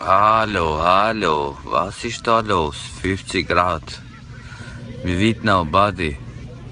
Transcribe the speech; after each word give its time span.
Hallo, 0.00 0.78
hallo, 0.80 1.56
was 1.64 2.04
ist 2.04 2.26
da 2.26 2.40
los? 2.40 2.76
50 3.02 3.46
Grad. 3.48 3.82
Wie 5.02 5.18
weit 5.20 5.44
now, 5.44 5.64
buddy? 5.64 6.16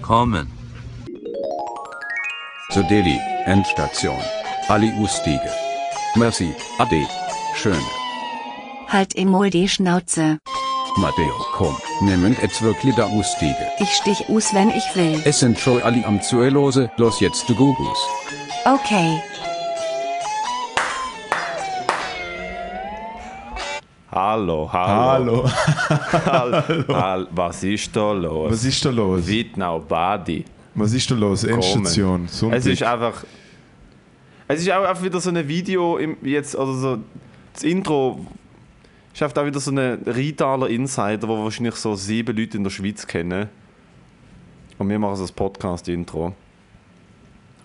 Kommen. 0.00 0.46
Zur 2.70 2.84
Delhi, 2.84 3.18
Endstation. 3.47 4.17
Ali 4.68 4.92
Ustige. 5.02 5.50
Merci, 6.15 6.54
Ade. 6.78 7.07
Schön. 7.57 7.83
Halt 8.89 9.17
emol 9.17 9.51
die 9.51 9.69
Schnauze. 9.69 10.39
Matteo, 10.97 11.35
komm, 11.53 11.77
nimm 12.01 12.37
jetzt 12.41 12.63
wirklich 12.63 12.95
da 12.95 13.07
Ustige. 13.07 13.67
Ich 13.81 13.91
stich 13.91 14.29
us, 14.29 14.55
wenn 14.55 14.71
ich 14.71 14.85
will. 14.95 15.21
Es 15.25 15.41
sind 15.41 15.59
schon 15.59 15.83
Ali 15.83 16.05
am 16.05 16.23
Zuelose, 16.23 16.91
los 16.97 17.21
jetzt 17.21 17.49
du 17.49 17.55
Gugus. 17.55 17.99
Okay. 18.65 19.21
Hallo, 24.17 24.66
hallo. 24.73 25.45
Hallo. 25.45 25.51
Hallo. 26.25 26.95
Hall- 26.97 27.29
Was 27.33 27.62
ist 27.62 27.95
da 27.95 28.12
los? 28.12 28.51
Was 28.51 28.65
ist 28.65 28.83
da 28.83 28.89
los? 28.89 29.27
Wittnau 29.27 29.79
Badi. 29.80 30.42
Was 30.75 30.95
ist 30.95 31.11
da 31.11 31.15
los? 31.15 31.45
Endstation. 31.45 32.27
Sonntag. 32.27 32.59
Es 32.61 32.65
ist 32.65 32.83
einfach. 32.83 33.25
Es 34.48 34.62
ist 34.62 34.70
auch 34.73 34.84
einfach 34.84 35.02
wieder 35.02 35.20
so 35.20 35.29
ein 35.29 35.47
Video 35.47 35.98
im, 35.98 36.16
jetzt, 36.23 36.56
oder 36.56 36.73
so. 36.73 36.98
Das 37.52 37.62
Intro 37.62 38.25
einfach 39.20 39.42
auch 39.42 39.47
wieder 39.47 39.61
so 39.61 39.70
ein 39.70 39.79
Rheintaler 40.06 40.70
Insider, 40.70 41.28
wo 41.28 41.45
wahrscheinlich 41.45 41.75
so 41.75 41.95
sieben 41.95 42.34
Leute 42.34 42.56
in 42.56 42.64
der 42.64 42.70
Schweiz 42.70 43.06
kennen. 43.06 43.51
Und 44.78 44.89
wir 44.89 44.98
machen 44.98 45.17
so 45.17 45.25
das 45.25 45.33
Podcast-Intro. 45.33 46.33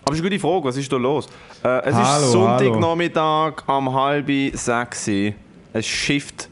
Aber 0.04 0.12
es 0.12 0.18
ist 0.18 0.20
eine 0.20 0.28
gute 0.28 0.38
Frage, 0.38 0.64
was 0.64 0.76
ist 0.76 0.92
da 0.92 0.96
los? 0.98 1.28
Äh, 1.64 1.78
es 1.88 1.94
Hallo, 1.94 2.24
ist 2.26 2.32
Sonntagnachmittag 2.32 3.52
am 3.66 3.90
halb 3.94 4.28
sechs. 4.54 5.08
Es 5.72 5.86
schifft. 5.86 6.48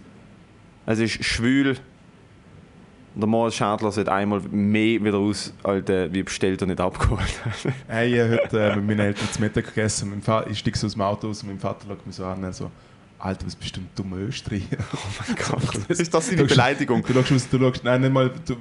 Es 0.86 0.98
ist 0.98 1.24
schwül. 1.24 1.76
Der 3.14 3.26
Moritz 3.26 3.54
Schädler 3.56 3.90
sieht 3.90 4.08
einmal 4.08 4.40
mehr 4.50 5.02
wieder 5.02 5.18
aus, 5.18 5.52
Alter, 5.64 6.12
wie 6.12 6.22
bestellt 6.22 6.62
und 6.62 6.68
nicht 6.68 6.80
abgeholt. 6.80 7.20
Hey, 7.88 8.14
ich 8.14 8.20
habe 8.20 8.42
heute 8.44 8.60
äh, 8.60 8.76
mit 8.76 8.86
meinen 8.86 9.00
Eltern 9.00 9.28
zu 9.32 9.40
Mittag 9.40 9.66
gegessen. 9.66 10.10
Mein 10.10 10.22
Fa- 10.22 10.46
ich 10.48 10.60
steige 10.60 10.78
so 10.78 10.86
aus 10.86 10.92
dem 10.92 11.02
Auto 11.02 11.28
aus 11.28 11.42
und 11.42 11.48
mein 11.48 11.58
Vater 11.58 11.86
schaut 11.88 12.06
mich 12.06 12.14
so 12.14 12.24
an 12.24 12.42
und 12.44 12.54
so, 12.54 12.70
Alter, 13.18 13.46
was 13.46 13.56
bist 13.56 13.76
du 13.76 13.80
ein 13.80 13.88
dummer 13.96 14.16
Österreicher? 14.18 14.76
Oh 14.94 14.98
mein 15.26 15.36
Gott, 15.36 15.76
ist 15.90 16.14
das 16.14 16.28
seine 16.28 16.44
Beleidigung? 16.44 17.02
Du 17.04 17.12
schaust, 17.12 17.32
aus- 17.32 17.48
du 17.50 17.58
schaust, 17.58 17.82
nein, 17.84 18.00
nicht 18.00 18.12
mal, 18.12 18.30
du, 18.46 18.54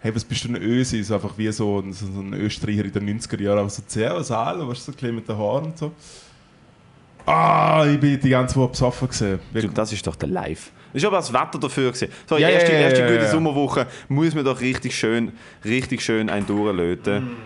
hey, 0.00 0.14
was 0.14 0.24
bist 0.24 0.44
du 0.44 0.48
ein 0.50 0.56
Ösi? 0.62 1.02
So 1.02 1.14
einfach 1.16 1.36
wie 1.36 1.50
so, 1.50 1.80
ein- 1.80 1.92
so 1.92 2.06
ein 2.06 2.32
Österreicher 2.34 2.84
in 2.84 2.92
den 2.92 3.20
90er 3.20 3.42
Jahren, 3.42 3.58
aber 3.58 3.70
so 3.70 3.82
Servus, 3.86 4.30
hallo, 4.30 4.66
du, 4.68 4.74
so 4.74 4.92
ein 5.02 5.14
mit 5.16 5.28
den 5.28 5.36
Haaren 5.36 5.64
und 5.66 5.78
so. 5.78 5.92
Ah, 7.26 7.84
ich 7.92 7.98
bin 7.98 8.20
die 8.20 8.28
ganze 8.30 8.54
Woche 8.56 8.70
besoffen 8.70 9.08
gesehen. 9.08 9.40
Du, 9.52 9.68
das 9.68 9.92
ist 9.92 10.06
doch 10.06 10.14
der 10.16 10.28
Live. 10.28 10.70
Das 10.92 11.02
ist 11.02 11.06
aber 11.06 11.16
das 11.16 11.32
Wetter 11.32 11.58
dafür 11.58 11.90
gewesen. 11.90 12.08
So, 12.26 12.38
Ja, 12.38 12.48
erste, 12.48 12.72
ja, 12.72 12.78
erste 12.78 13.00
ja, 13.00 13.06
gute 13.06 13.24
ja. 13.24 13.30
Sommerwoche 13.30 13.86
muss 14.08 14.34
man 14.34 14.44
doch 14.44 14.60
richtig 14.60 14.96
schön, 14.96 15.32
richtig 15.64 16.02
schön 16.02 16.30
ein 16.30 16.46
durchlöten. 16.46 17.36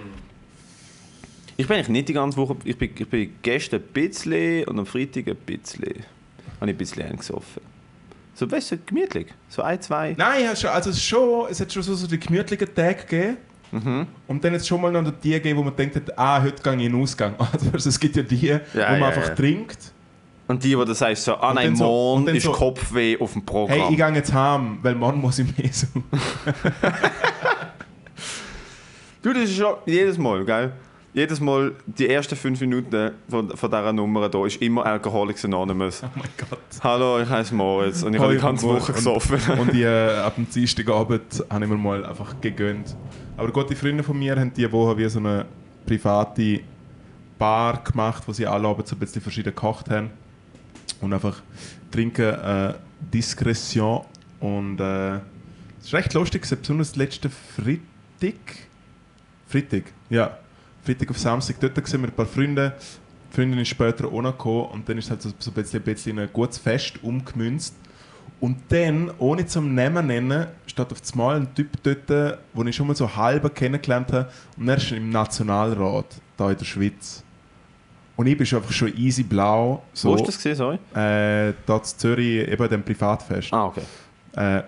Ich 1.56 1.66
bin 1.66 1.76
eigentlich 1.76 1.88
nicht 1.88 2.08
die 2.08 2.12
ganze 2.12 2.36
Woche, 2.36 2.56
ich 2.64 2.76
bin, 2.76 2.90
ich 2.96 3.08
bin 3.08 3.34
gestern 3.42 3.80
ein 3.80 3.92
bisschen 3.92 4.64
und 4.64 4.78
am 4.78 4.86
Freitag 4.86 5.28
ein 5.28 5.36
bisschen, 5.36 5.82
habe 6.60 6.70
ich 6.70 6.74
ein 6.74 6.76
bisschen 6.76 7.02
eingesoffen. 7.02 7.62
So, 8.34 8.50
weißt 8.50 8.72
du, 8.72 8.78
gemütlich. 8.86 9.26
So 9.48 9.62
ein, 9.62 9.80
zwei. 9.82 10.14
Nein, 10.16 10.46
also 10.46 10.92
schon, 10.92 11.50
es 11.50 11.60
hat 11.60 11.72
schon 11.72 11.82
so, 11.82 11.94
so 11.94 12.06
die 12.06 12.18
gemütlichen 12.20 12.74
Tage 12.74 13.04
gegeben. 13.04 13.36
Mhm. 13.72 14.06
Und 14.26 14.44
dann 14.44 14.54
es 14.54 14.66
schon 14.66 14.80
mal 14.80 14.90
noch 14.90 15.10
die 15.22 15.30
gegeben, 15.30 15.58
wo 15.58 15.62
man 15.62 15.76
denkt, 15.76 16.00
ah, 16.18 16.42
heute 16.42 16.62
gehe 16.62 16.74
ich 16.76 16.86
in 16.86 16.92
den 16.92 17.02
Ausgang. 17.02 17.34
Also 17.72 17.88
es 17.88 17.98
gibt 18.00 18.16
ja 18.16 18.22
die, 18.22 18.50
wo 18.72 18.78
man 18.80 19.00
ja, 19.00 19.06
einfach 19.08 19.28
ja. 19.28 19.34
trinkt. 19.34 19.92
Und 20.48 20.64
die, 20.64 20.76
wo 20.76 20.84
du 20.84 20.92
sagst, 20.94 21.22
so, 21.24 21.36
ah 21.36 21.54
nein, 21.54 21.66
dann 21.68 21.76
so- 21.76 21.84
morgen 21.84 22.26
ist 22.28 22.42
so- 22.42 22.50
Kopfweh 22.52 23.16
auf 23.20 23.32
dem 23.34 23.44
Programm. 23.46 23.78
Hey, 23.78 23.86
ich 23.90 23.96
gehe 23.96 24.08
jetzt 24.14 24.32
heim, 24.34 24.78
weil 24.82 24.96
morgen 24.96 25.20
muss 25.20 25.38
ich 25.38 25.56
mehr 25.56 25.72
so. 25.72 25.86
Du, 29.22 29.32
das 29.34 29.44
ist 29.44 29.56
schon 29.56 29.74
jedes 29.84 30.16
Mal, 30.16 30.44
gell? 30.46 30.72
Jedes 31.12 31.40
Mal, 31.40 31.72
die 31.86 32.08
ersten 32.08 32.36
fünf 32.36 32.60
Minuten 32.60 33.10
von, 33.28 33.50
von 33.56 33.68
dieser 33.68 33.92
Nummer 33.92 34.30
hier 34.30 34.46
ist 34.46 34.62
immer 34.62 34.86
Alcoholics 34.86 35.44
Anonymous. 35.44 36.04
Oh 36.04 36.08
mein 36.14 36.28
Gott. 36.36 36.60
Hallo, 36.84 37.20
ich 37.20 37.28
heiße 37.28 37.52
Moritz 37.52 38.04
und 38.04 38.14
ich 38.14 38.20
habe 38.20 38.34
die 38.34 38.40
ganze 38.40 38.64
Woche 38.68 38.92
gesoffen. 38.92 39.40
Und, 39.50 39.58
und 39.58 39.74
ich, 39.74 39.80
äh, 39.80 40.18
ab 40.18 40.36
dem 40.36 40.48
Dienstagabend 40.48 41.44
habe 41.50 41.64
ich 41.64 41.70
mir 41.70 41.76
mal 41.76 42.06
einfach 42.06 42.40
gegönnt. 42.40 42.94
Aber 43.36 43.50
gute 43.50 43.74
Freunde 43.74 44.04
von 44.04 44.16
mir 44.16 44.38
haben 44.38 44.52
diese 44.54 44.70
Woche 44.70 44.96
wie 44.98 45.08
so 45.08 45.18
eine 45.18 45.46
private 45.84 46.60
Bar 47.36 47.82
gemacht, 47.82 48.22
wo 48.26 48.32
sie 48.32 48.46
alle 48.46 48.68
Abend 48.68 48.86
so 48.86 48.94
ein 48.94 49.00
bisschen 49.00 49.20
verschieden 49.20 49.52
gekocht 49.52 49.90
haben. 49.90 50.10
Und 51.00 51.12
einfach 51.12 51.42
trinken 51.90 52.34
äh, 52.34 52.74
Diskretion. 53.12 54.02
Und 54.38 54.78
äh, 54.78 55.14
es 55.14 55.86
ist 55.86 55.94
recht 55.94 56.14
lustig, 56.14 56.48
besonders 56.48 56.94
letzten 56.94 57.30
Freitag. 57.30 58.68
Freitag, 59.48 59.84
ja. 60.08 60.38
Freitag 60.82 61.10
auf 61.10 61.18
Samstag. 61.18 61.56
Dort 61.60 61.86
sind 61.86 62.00
wir 62.02 62.08
ein 62.08 62.14
paar 62.14 62.26
Freunde. 62.26 62.74
Die 63.30 63.36
Freundin 63.36 63.60
ist 63.60 63.68
später 63.68 64.06
auch 64.06 64.22
noch 64.22 64.32
gekommen 64.32 64.66
und 64.72 64.88
dann 64.88 64.98
ist 64.98 65.04
es 65.04 65.10
halt 65.10 65.22
so, 65.22 65.30
so 65.38 65.50
ein 65.50 65.54
bisschen, 65.54 65.80
ein 65.80 65.84
bisschen 65.84 66.12
in 66.12 66.24
ein 66.24 66.32
gutes 66.32 66.58
Fest 66.58 66.98
umgemünzt. 67.02 67.74
Und 68.40 68.56
dann, 68.70 69.10
ohne 69.18 69.46
zum 69.46 69.74
Namen 69.74 70.06
nennen, 70.06 70.46
steht 70.66 70.90
auf 70.90 70.98
einmal 71.12 71.36
ein 71.36 71.54
Typ 71.54 71.68
dort, 71.82 72.08
den 72.08 72.66
ich 72.66 72.74
schon 72.74 72.86
mal 72.86 72.96
so 72.96 73.14
halb 73.14 73.54
kennengelernt 73.54 74.12
habe. 74.12 74.30
Und 74.56 74.68
er 74.68 74.78
ist 74.78 74.90
im 74.92 75.10
Nationalrat, 75.10 76.06
da 76.36 76.50
in 76.50 76.56
der 76.56 76.64
Schweiz. 76.64 77.22
Und 78.16 78.26
ich 78.26 78.36
bin 78.36 78.46
schon 78.46 78.60
einfach 78.60 78.72
schon 78.72 78.96
easy 78.96 79.22
blau. 79.22 79.82
So, 79.92 80.10
Wo 80.10 80.14
ist 80.14 80.26
das 80.26 80.36
gesehen, 80.36 80.56
sorry? 80.56 80.76
Äh, 80.94 81.54
da 81.66 81.76
in 81.76 81.84
Zürich, 81.84 82.48
eben 82.48 82.68
dem 82.68 82.82
Privatfest. 82.82 83.52
Ah, 83.52 83.66
okay. 83.66 83.82
Äh, 84.34 84.62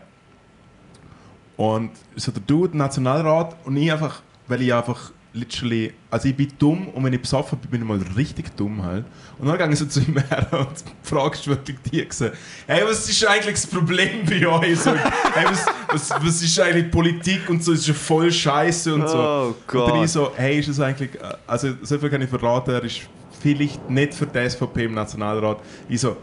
und 1.56 1.90
so 2.16 2.32
der 2.32 2.42
Dude, 2.42 2.76
Nationalrat, 2.76 3.56
und 3.64 3.76
ich 3.76 3.90
einfach, 3.90 4.22
weil 4.48 4.62
ich 4.62 4.72
einfach 4.72 5.12
literally, 5.34 5.92
also 6.10 6.28
ich 6.28 6.36
bin 6.36 6.48
dumm 6.58 6.88
und 6.88 7.04
wenn 7.04 7.12
ich 7.12 7.20
besoffen 7.20 7.58
bin, 7.58 7.70
bin 7.70 7.82
ich 7.82 7.88
mal 7.88 8.00
richtig 8.16 8.54
dumm 8.56 8.82
halt. 8.82 9.04
Und 9.38 9.48
dann 9.48 9.56
gehe 9.56 9.70
ich 9.70 9.78
so 9.78 9.86
zu 9.86 10.00
ihm 10.00 10.18
her 10.18 10.46
und 10.52 10.84
fragst 11.02 11.46
wirklich 11.46 11.78
die 11.90 12.06
gesagt, 12.06 12.36
hey, 12.66 12.82
was 12.84 13.08
ist 13.08 13.26
eigentlich 13.26 13.54
das 13.54 13.66
Problem 13.66 14.24
bei 14.26 14.46
euch? 14.46 14.78
So, 14.78 14.92
hey, 14.94 15.46
was, 15.46 15.66
was, 15.88 16.10
was 16.10 16.42
ist 16.42 16.60
eigentlich 16.60 16.90
Politik 16.90 17.48
und 17.48 17.62
so, 17.64 17.72
ist 17.72 17.86
ja 17.86 17.94
voll 17.94 18.30
scheiße 18.30 18.94
und 18.94 19.08
so. 19.08 19.18
Oh 19.18 19.46
Und 19.46 19.56
dann 19.74 19.90
Gott. 19.94 20.04
ich 20.04 20.10
so, 20.10 20.32
hey, 20.36 20.58
ist 20.58 20.68
es 20.68 20.80
eigentlich, 20.80 21.10
also 21.46 21.74
so 21.82 21.98
viel 21.98 22.10
kann 22.10 22.22
ich 22.22 22.28
verraten, 22.28 22.70
er 22.70 22.84
ist 22.84 23.02
vielleicht 23.40 23.88
nicht 23.88 24.14
für 24.14 24.26
die 24.26 24.48
SVP 24.48 24.84
im 24.84 24.94
Nationalrat. 24.94 25.58
Ich 25.88 26.00
so, 26.00 26.16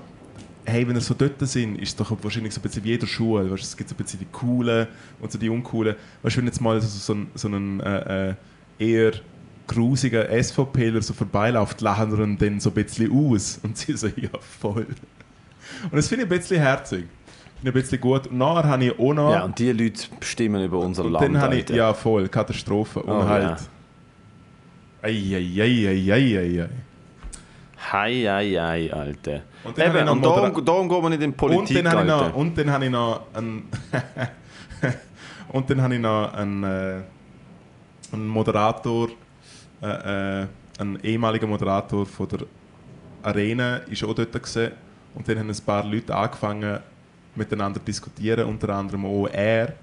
hey, 0.65 0.87
wenn 0.87 0.95
ihr 0.95 1.01
so 1.01 1.13
dort 1.13 1.35
sind, 1.47 1.77
ist 1.81 1.89
es 1.89 1.95
doch 1.95 2.11
wahrscheinlich 2.21 2.53
so 2.53 2.59
ein 2.59 2.63
bisschen 2.63 2.83
wie 2.83 2.89
jeder 2.89 3.07
Schule. 3.07 3.49
Weißt, 3.51 3.63
es 3.63 3.75
gibt 3.75 3.89
so 3.89 3.95
ein 3.95 3.97
bisschen 3.97 4.19
die 4.19 4.27
coolen 4.31 4.87
und 5.19 5.31
so 5.31 5.37
die 5.37 5.49
uncoolen. 5.49 5.95
Weißt 6.21 6.35
du, 6.35 6.39
wenn 6.39 6.45
jetzt 6.45 6.61
mal 6.61 6.79
so, 6.79 6.87
so 6.87 7.13
ein, 7.13 7.27
so 7.33 7.47
ein 7.47 7.79
äh, 7.81 8.29
äh, 8.29 8.35
eher 8.79 9.11
grusiger 9.67 10.27
SVPler 10.43 11.01
so 11.01 11.13
vorbeiläuft, 11.13 11.81
lachen 11.81 12.17
wir 12.17 12.23
ihn 12.25 12.37
dann 12.37 12.59
so 12.59 12.69
ein 12.71 12.73
bisschen 12.73 13.11
aus. 13.11 13.59
Und 13.63 13.77
sie 13.77 13.93
so, 13.93 14.07
ja, 14.07 14.29
voll. 14.59 14.87
Und 15.83 15.95
das 15.95 16.07
finde 16.07 16.25
ich 16.25 16.31
ein 16.31 16.37
bisschen 16.37 16.59
herzig. 16.61 17.05
Finde 17.05 17.09
ich 17.63 17.67
ein 17.67 17.73
bisschen 17.73 18.01
gut. 18.01 18.27
Und 18.27 18.37
nachher 18.39 18.63
habe 18.67 18.85
ich 18.85 18.97
auch 18.97 19.13
noch... 19.13 19.31
Ja, 19.33 19.43
und 19.43 19.59
die 19.59 19.71
Leute 19.71 20.07
bestimmen 20.19 20.63
über 20.63 20.79
unser 20.79 21.05
und 21.05 21.11
Land. 21.11 21.25
dann 21.25 21.41
habe 21.41 21.57
ich, 21.57 21.69
ja 21.69 21.93
voll, 21.93 22.27
Katastrophe. 22.29 23.01
Und 23.03 23.11
Oh, 23.13 23.27
halt... 23.27 23.59
Eieieiei. 25.01 26.67
Hei, 27.91 28.13
hei, 28.27 28.49
hei, 28.59 28.93
Alter. 28.93 29.41
Und 29.63 29.77
dann 29.77 29.95
Eben, 29.95 30.09
und 30.09 30.23
darum, 30.23 30.65
darum 30.65 30.89
geht 30.89 31.01
man 31.01 31.11
nicht 31.11 31.21
in 31.23 31.33
Politik, 31.33 31.77
und 31.77 31.85
dann 31.85 31.93
habe 31.93 32.05
ich 32.05 32.11
Alter. 32.11 32.27
noch, 32.29 32.35
und 32.35 32.57
dann 32.57 32.71
habe 32.71 32.85
ich 32.85 32.91
noch 32.91 33.21
einen 33.33 33.63
und 35.49 35.69
dann 35.69 35.81
habe 35.81 35.95
ich 35.95 36.01
noch 36.01 36.33
einen, 36.33 37.03
einen 38.11 38.27
Moderator, 38.27 39.09
äh, 39.81 40.41
äh, 40.43 40.47
einen 40.77 40.99
ehemaligen 41.03 41.49
Moderator 41.49 42.05
von 42.05 42.27
der 42.27 42.39
Arena, 43.23 43.77
ist 43.77 44.03
auch 44.03 44.13
dort 44.13 44.31
gewesen. 44.31 44.71
und 45.15 45.27
dann 45.27 45.39
haben 45.39 45.49
ein 45.49 45.65
paar 45.65 45.83
Leute 45.83 46.15
angefangen 46.15 46.79
miteinander 47.35 47.79
zu 47.79 47.85
diskutieren, 47.85 48.47
unter 48.47 48.69
anderem 48.69 49.05
auch 49.05 49.27
er. 49.27 49.73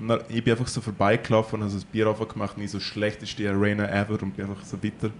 Und 0.00 0.08
dann, 0.08 0.20
ich 0.28 0.42
bin 0.42 0.52
einfach 0.52 0.68
so 0.68 0.80
vorbeigelaufen 0.80 1.56
und 1.56 1.62
habe 1.62 1.70
so 1.70 1.78
ein 1.78 1.90
Bier 1.90 2.08
aufgemacht 2.08 2.56
und 2.56 2.62
ich 2.62 2.70
so 2.70 2.80
schlecht 2.80 3.22
ist 3.22 3.38
die 3.38 3.46
Arena 3.48 3.88
ever 3.88 4.22
und 4.22 4.36
bin 4.36 4.46
einfach 4.46 4.64
so 4.64 4.76
weiter, 4.82 5.10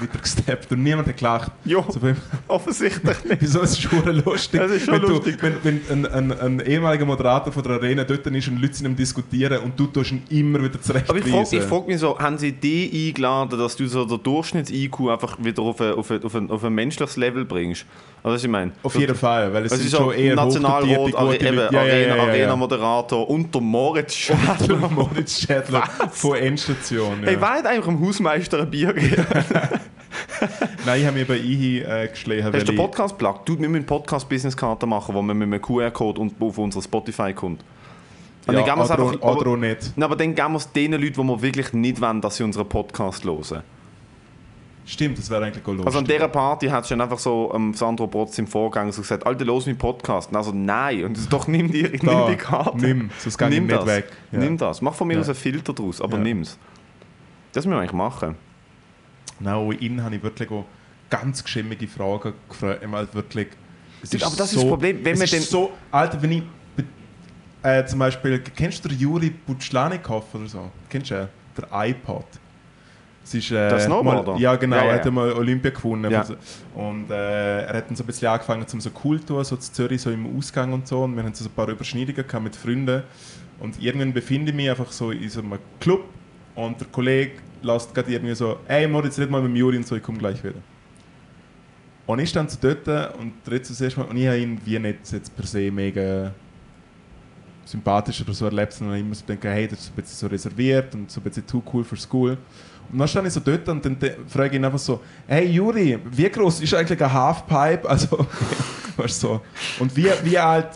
weiter 0.00 0.18
gesteppt 0.20 0.72
und 0.72 0.82
niemand 0.82 1.08
hat 1.08 1.16
gelacht. 1.16 1.52
Jo. 1.64 1.84
So, 1.88 2.00
Offensichtlich 2.46 3.24
nicht. 3.24 3.40
Wieso 3.40 3.60
ist 3.60 3.80
schon 3.80 4.22
lustig? 4.24 4.60
Das 4.60 4.70
ist 4.70 4.84
schon 4.84 5.02
wenn 5.02 5.10
lustig. 5.10 5.38
Du, 5.38 5.42
wenn 5.42 5.80
wenn 5.88 6.06
ein, 6.06 6.32
ein, 6.32 6.40
ein 6.40 6.60
ehemaliger 6.60 7.04
Moderator 7.06 7.52
von 7.52 7.62
der 7.62 7.72
Arena 7.72 8.04
dort 8.04 8.26
ist 8.26 8.48
und 8.48 8.60
Leute 8.60 8.74
sind 8.74 8.86
am 8.86 8.96
Diskutieren 8.96 9.58
und 9.62 9.78
du 9.78 9.86
tust 9.86 10.12
ihn 10.12 10.22
immer 10.30 10.62
wieder 10.62 10.78
Aber 11.08 11.18
ich 11.18 11.24
frage 11.24 11.60
frag 11.62 11.86
mich 11.86 11.98
so, 11.98 12.18
haben 12.18 12.38
sie 12.38 12.52
die 12.52 13.08
eingeladen, 13.08 13.58
dass 13.58 13.76
du 13.76 13.86
so 13.86 14.04
der 14.04 14.18
Durchschnitts-IQ 14.18 15.10
einfach 15.10 15.36
wieder 15.42 15.62
auf 15.62 15.80
ein, 15.80 15.92
auf, 15.92 16.10
ein, 16.10 16.22
auf, 16.22 16.34
ein, 16.34 16.50
auf 16.50 16.64
ein 16.64 16.74
menschliches 16.74 17.16
Level 17.16 17.44
bringst? 17.44 17.86
Also 18.22 18.34
was 18.34 18.44
ich 18.44 18.50
meine? 18.50 18.72
Auf 18.82 18.94
jeden 18.98 19.14
Fall, 19.14 19.52
weil 19.52 19.66
es 19.66 19.72
Es 19.72 19.84
ist 19.84 19.96
schon 19.96 20.06
so 20.06 20.12
eher 20.12 20.34
Nationalrat, 20.34 20.84
hochdotierte, 20.84 21.18
Are, 21.18 21.32
gute 21.32 21.46
eben, 21.46 21.56
Leute. 21.56 21.74
Ja, 21.74 21.86
ja, 21.86 22.16
ja. 22.16 22.22
Arena-Moderator 22.22 23.30
und 23.30 23.54
der 23.54 23.60
Moritz 23.60 24.14
Schädler. 24.36 24.88
Moritz 24.90 25.40
Schädler 25.40 25.82
von 26.12 26.36
Endstation. 26.36 27.20
Ja. 27.22 27.28
Hey, 27.28 27.36
wer 27.40 27.48
hat 27.50 27.66
eigentlich 27.66 27.84
dem 27.84 28.00
Hausmeister 28.06 28.60
ein 28.62 28.70
Bier 28.70 28.92
gegeben? 28.92 29.26
Nein, 30.86 31.00
ich 31.00 31.06
habe 31.06 31.18
mich 31.18 31.28
bei 31.28 31.36
IHI 31.36 31.80
äh, 31.80 32.08
geschlagen. 32.08 32.44
Hast 32.44 32.62
du 32.68 32.72
den 32.72 32.76
Podcast-Plug? 32.76 33.44
Du, 33.44 33.58
wir 33.58 33.68
müssen 33.68 33.86
Podcast-Business-Karte 33.86 34.86
machen, 34.86 35.14
wo 35.14 35.22
man 35.22 35.36
mit 35.36 35.46
einem 35.46 35.60
QR-Code 35.60 36.20
und 36.20 36.40
auf 36.40 36.58
unsere 36.58 36.82
Spotify 36.82 37.32
kommt. 37.32 37.62
Und 38.46 38.54
Ja, 38.54 38.60
dann 38.60 38.64
geben 38.64 38.78
wir 38.78 38.84
es 38.84 38.90
einfach- 38.90 39.56
nicht. 39.56 39.92
Nein, 39.96 40.02
aber 40.04 40.16
dann 40.16 40.34
geben 40.34 40.52
wir 40.52 40.56
es 40.56 40.72
den 40.72 40.92
Leuten, 40.92 41.04
die 41.14 41.18
wir 41.24 41.42
wirklich 41.42 41.72
nicht 41.72 42.00
wollen, 42.00 42.20
dass 42.20 42.36
sie 42.36 42.44
unseren 42.44 42.68
Podcast 42.68 43.24
hören. 43.24 43.62
Stimmt, 44.90 45.18
das 45.18 45.28
wäre 45.28 45.44
eigentlich 45.44 45.62
auch 45.64 45.68
lustig. 45.68 45.86
Also 45.86 45.98
an 45.98 46.04
dieser 46.06 46.28
Party 46.28 46.66
hat 46.68 46.84
es 46.84 46.88
dann 46.88 47.02
einfach 47.02 47.18
so 47.18 47.52
ähm, 47.54 47.74
Sandro 47.74 48.06
Protz 48.06 48.38
im 48.38 48.46
Vorgang 48.46 48.90
so 48.90 49.02
gesagt, 49.02 49.26
Alter, 49.26 49.44
los 49.44 49.66
meinen 49.66 49.76
Podcast. 49.76 50.30
Und 50.30 50.36
also 50.36 50.50
nein. 50.52 51.04
Und 51.04 51.30
doch, 51.30 51.46
nimm 51.46 51.70
die, 51.70 51.82
nimm 51.92 52.00
Da, 52.06 52.28
die 52.30 52.36
Karte. 52.36 52.78
nimm, 52.78 53.10
sonst 53.18 53.38
nimm 53.42 53.66
nicht 53.66 53.76
das. 53.78 53.86
weg. 53.86 54.06
Ja. 54.32 54.38
Nimm 54.38 54.56
das. 54.56 54.80
Mach 54.80 54.94
von 54.94 55.06
mir 55.08 55.14
Ja. 55.14 55.20
aus 55.20 55.28
einen 55.28 55.34
Filter 55.36 55.74
draus, 55.74 56.00
aber 56.00 56.16
Ja. 56.16 56.22
nimm's. 56.22 56.58
Das 57.52 57.66
müssen 57.66 57.76
wir 57.76 57.80
eigentlich 57.80 57.92
machen. 57.92 58.34
Nein, 59.40 59.54
auch 59.54 59.70
innen 59.72 60.02
habe 60.02 60.16
ich 60.16 60.22
wirklich 60.22 60.50
auch 60.50 60.64
ganz 61.10 61.44
geschimmige 61.44 61.86
Fragen 61.86 62.32
gefragt. 62.48 62.82
Wirklich, 63.14 63.48
es 64.02 64.14
aber 64.22 64.36
das 64.36 64.52
ist 64.52 64.56
das 64.56 64.64
Problem, 64.68 65.04
wenn 65.04 65.12
es 65.12 65.18
man 65.18 65.24
ist 65.24 65.32
den- 65.34 65.42
so, 65.42 65.70
Alter, 65.90 66.22
wenn 66.22 66.32
ich 66.32 66.42
äh, 67.62 67.84
zum 67.84 67.98
Beispiel, 67.98 68.38
kennst 68.56 68.84
du 68.84 68.88
den 68.88 68.98
Juri 68.98 69.30
Butschlanikov 69.30 70.34
oder 70.34 70.46
so? 70.46 70.70
Kennst 70.88 71.10
du 71.10 71.14
den? 71.16 71.28
Der 71.58 71.88
iPod. 71.88 72.24
Es 73.28 73.34
ist, 73.34 73.50
äh, 73.50 73.68
Der 73.68 73.78
Snowboarder? 73.78 74.32
Mal, 74.32 74.40
ja, 74.40 74.56
genau. 74.56 74.76
Ja, 74.76 74.82
ja, 74.84 74.88
Er 74.88 74.94
hat 74.94 75.04
ja. 75.04 75.10
ja 75.10 75.14
mal 75.14 75.32
Olympia 75.34 75.70
gewonnen. 75.70 76.10
Ja. 76.10 76.20
Also, 76.20 76.36
Und 76.74 77.10
äh, 77.10 77.62
er 77.66 77.76
hat 77.76 77.90
dann 77.90 77.96
so 77.96 78.02
ein 78.02 78.06
bisschen 78.06 78.28
angefangen 78.28 78.66
zum 78.66 78.80
so 78.80 78.90
cool 79.04 79.20
tun, 79.20 79.44
so 79.44 79.56
zu 79.56 79.70
Zürich, 79.70 80.00
so 80.00 80.10
im 80.10 80.36
Ausgang 80.36 80.72
und 80.72 80.88
so. 80.88 81.02
Und 81.02 81.14
wir 81.14 81.22
haben 81.22 81.34
so 81.34 81.44
ein 81.44 81.50
paar 81.50 81.68
Überschneidungen 81.68 82.26
gehabt 82.26 82.42
mit 82.42 82.56
Freunden. 82.56 83.02
Und 83.60 83.82
irgendwann 83.82 84.14
befinde 84.14 84.50
ich 84.50 84.56
mich 84.56 84.70
einfach 84.70 84.90
so 84.90 85.10
in 85.10 85.28
so 85.28 85.40
einem 85.40 85.58
Club 85.78 86.04
und 86.54 86.80
der 86.80 86.86
Kollege 86.88 87.32
lässt 87.60 87.94
gerade 87.94 88.10
irgendwie 88.10 88.34
so, 88.34 88.58
ey, 88.66 88.86
Moritz, 88.88 89.18
red 89.18 89.30
mal 89.30 89.42
mit 89.42 89.56
Juri 89.56 89.76
und 89.76 89.86
so, 89.86 89.96
ich 89.96 90.02
komme 90.02 90.18
gleich 90.18 90.42
wieder. 90.42 90.60
Und 92.06 92.20
ich 92.20 92.30
stand 92.30 92.50
so 92.50 92.58
dort 92.60 93.14
und 93.18 93.32
redet 93.46 93.66
so 93.66 93.74
das 93.74 93.80
erste 93.82 94.00
Mal 94.00 94.06
und 94.06 94.16
ich 94.16 94.26
habe 94.26 94.38
ihn 94.38 94.58
wie 94.64 94.78
nicht 94.78 95.12
jetzt 95.12 95.36
per 95.36 95.44
se 95.44 95.70
mega 95.70 96.32
sympathisch 97.64 98.20
oder 98.22 98.32
so 98.32 98.46
erlebt, 98.46 98.72
sondern 98.72 98.98
immer 98.98 99.14
so 99.14 99.26
denke, 99.26 99.50
hey, 99.50 99.68
das 99.68 99.80
ist 99.80 99.90
ein 99.90 99.96
bisschen 99.96 100.16
so 100.16 100.26
reserviert 100.26 100.94
und 100.94 101.10
so 101.10 101.20
ein 101.20 101.24
bisschen 101.24 101.46
too 101.46 101.62
cool 101.72 101.84
für 101.84 101.96
School. 101.96 102.38
Und 102.92 102.98
dann 102.98 103.08
stand 103.08 103.26
ich 103.26 103.34
so 103.34 103.40
dort 103.40 103.68
und 103.68 103.84
dann 103.84 103.96
frage 104.28 104.48
ich 104.50 104.54
ihn 104.54 104.64
einfach 104.64 104.78
so, 104.78 105.00
hey 105.26 105.46
Juri, 105.46 105.98
wie 106.10 106.28
groß 106.28 106.60
ist 106.62 106.72
eigentlich 106.74 107.02
ein 107.02 107.12
Halfpipe? 107.12 107.82
Also, 107.88 108.26
weißt 108.96 109.22
du, 109.22 109.26
so. 109.28 109.40
Und 109.78 109.94
wie, 109.96 110.08
wie 110.24 110.38
alt, 110.38 110.70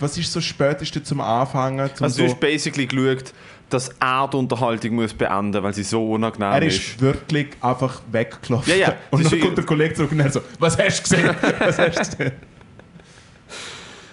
was 0.00 0.18
ist 0.18 0.30
so 0.32 0.40
Späteste 0.40 1.02
zum 1.02 1.20
Anfangen? 1.20 1.88
Zum 1.94 2.04
Also 2.04 2.16
so, 2.18 2.22
du 2.24 2.30
hast 2.32 2.40
basically 2.40 2.86
geschaut, 2.86 3.32
dass 3.70 3.88
er 4.00 4.28
die 4.28 4.36
Unterhaltung 4.36 4.96
muss 4.96 5.14
beenden 5.14 5.62
weil 5.62 5.72
sie 5.72 5.82
so 5.84 6.10
unangenehm 6.12 6.52
er 6.52 6.62
ist. 6.62 6.76
ist 6.76 7.00
wirklich 7.00 7.48
einfach 7.62 8.02
weggelaufen. 8.10 8.70
Ja, 8.70 8.76
ja, 8.76 8.94
Und 9.10 9.24
dann 9.24 9.32
ist- 9.32 9.42
kommt 9.42 9.56
der 9.56 9.64
Kollege 9.64 9.94
zurück 9.94 10.12
und 10.12 10.20
er 10.20 10.30
so, 10.30 10.40
was 10.58 10.76
hast 10.76 10.98
du 10.98 11.02
gesehen? 11.04 11.30
Was 11.60 11.78
hast 11.78 11.96
du 11.96 12.16
gesehen? 12.18 12.32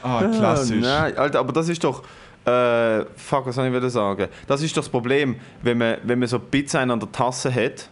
Ah, 0.01 0.23
klassisch. 0.23 0.77
Ah, 0.85 1.01
nein, 1.01 1.17
Alter, 1.17 1.39
aber 1.39 1.51
das 1.51 1.67
ist 1.67 1.83
doch. 1.83 2.03
Äh, 2.45 3.05
fuck, 3.15 3.45
was 3.45 3.55
soll 3.55 3.67
ich 3.67 3.73
wieder 3.73 3.89
sagen? 3.89 4.27
Das 4.47 4.61
ist 4.61 4.75
doch 4.75 4.81
das 4.81 4.89
Problem, 4.89 5.35
wenn 5.61 5.77
man, 5.77 5.97
wenn 6.03 6.19
man 6.19 6.27
so 6.27 6.39
Pizza 6.39 6.81
an 6.81 6.99
der 6.99 7.11
Tasse 7.11 7.53
hat. 7.53 7.89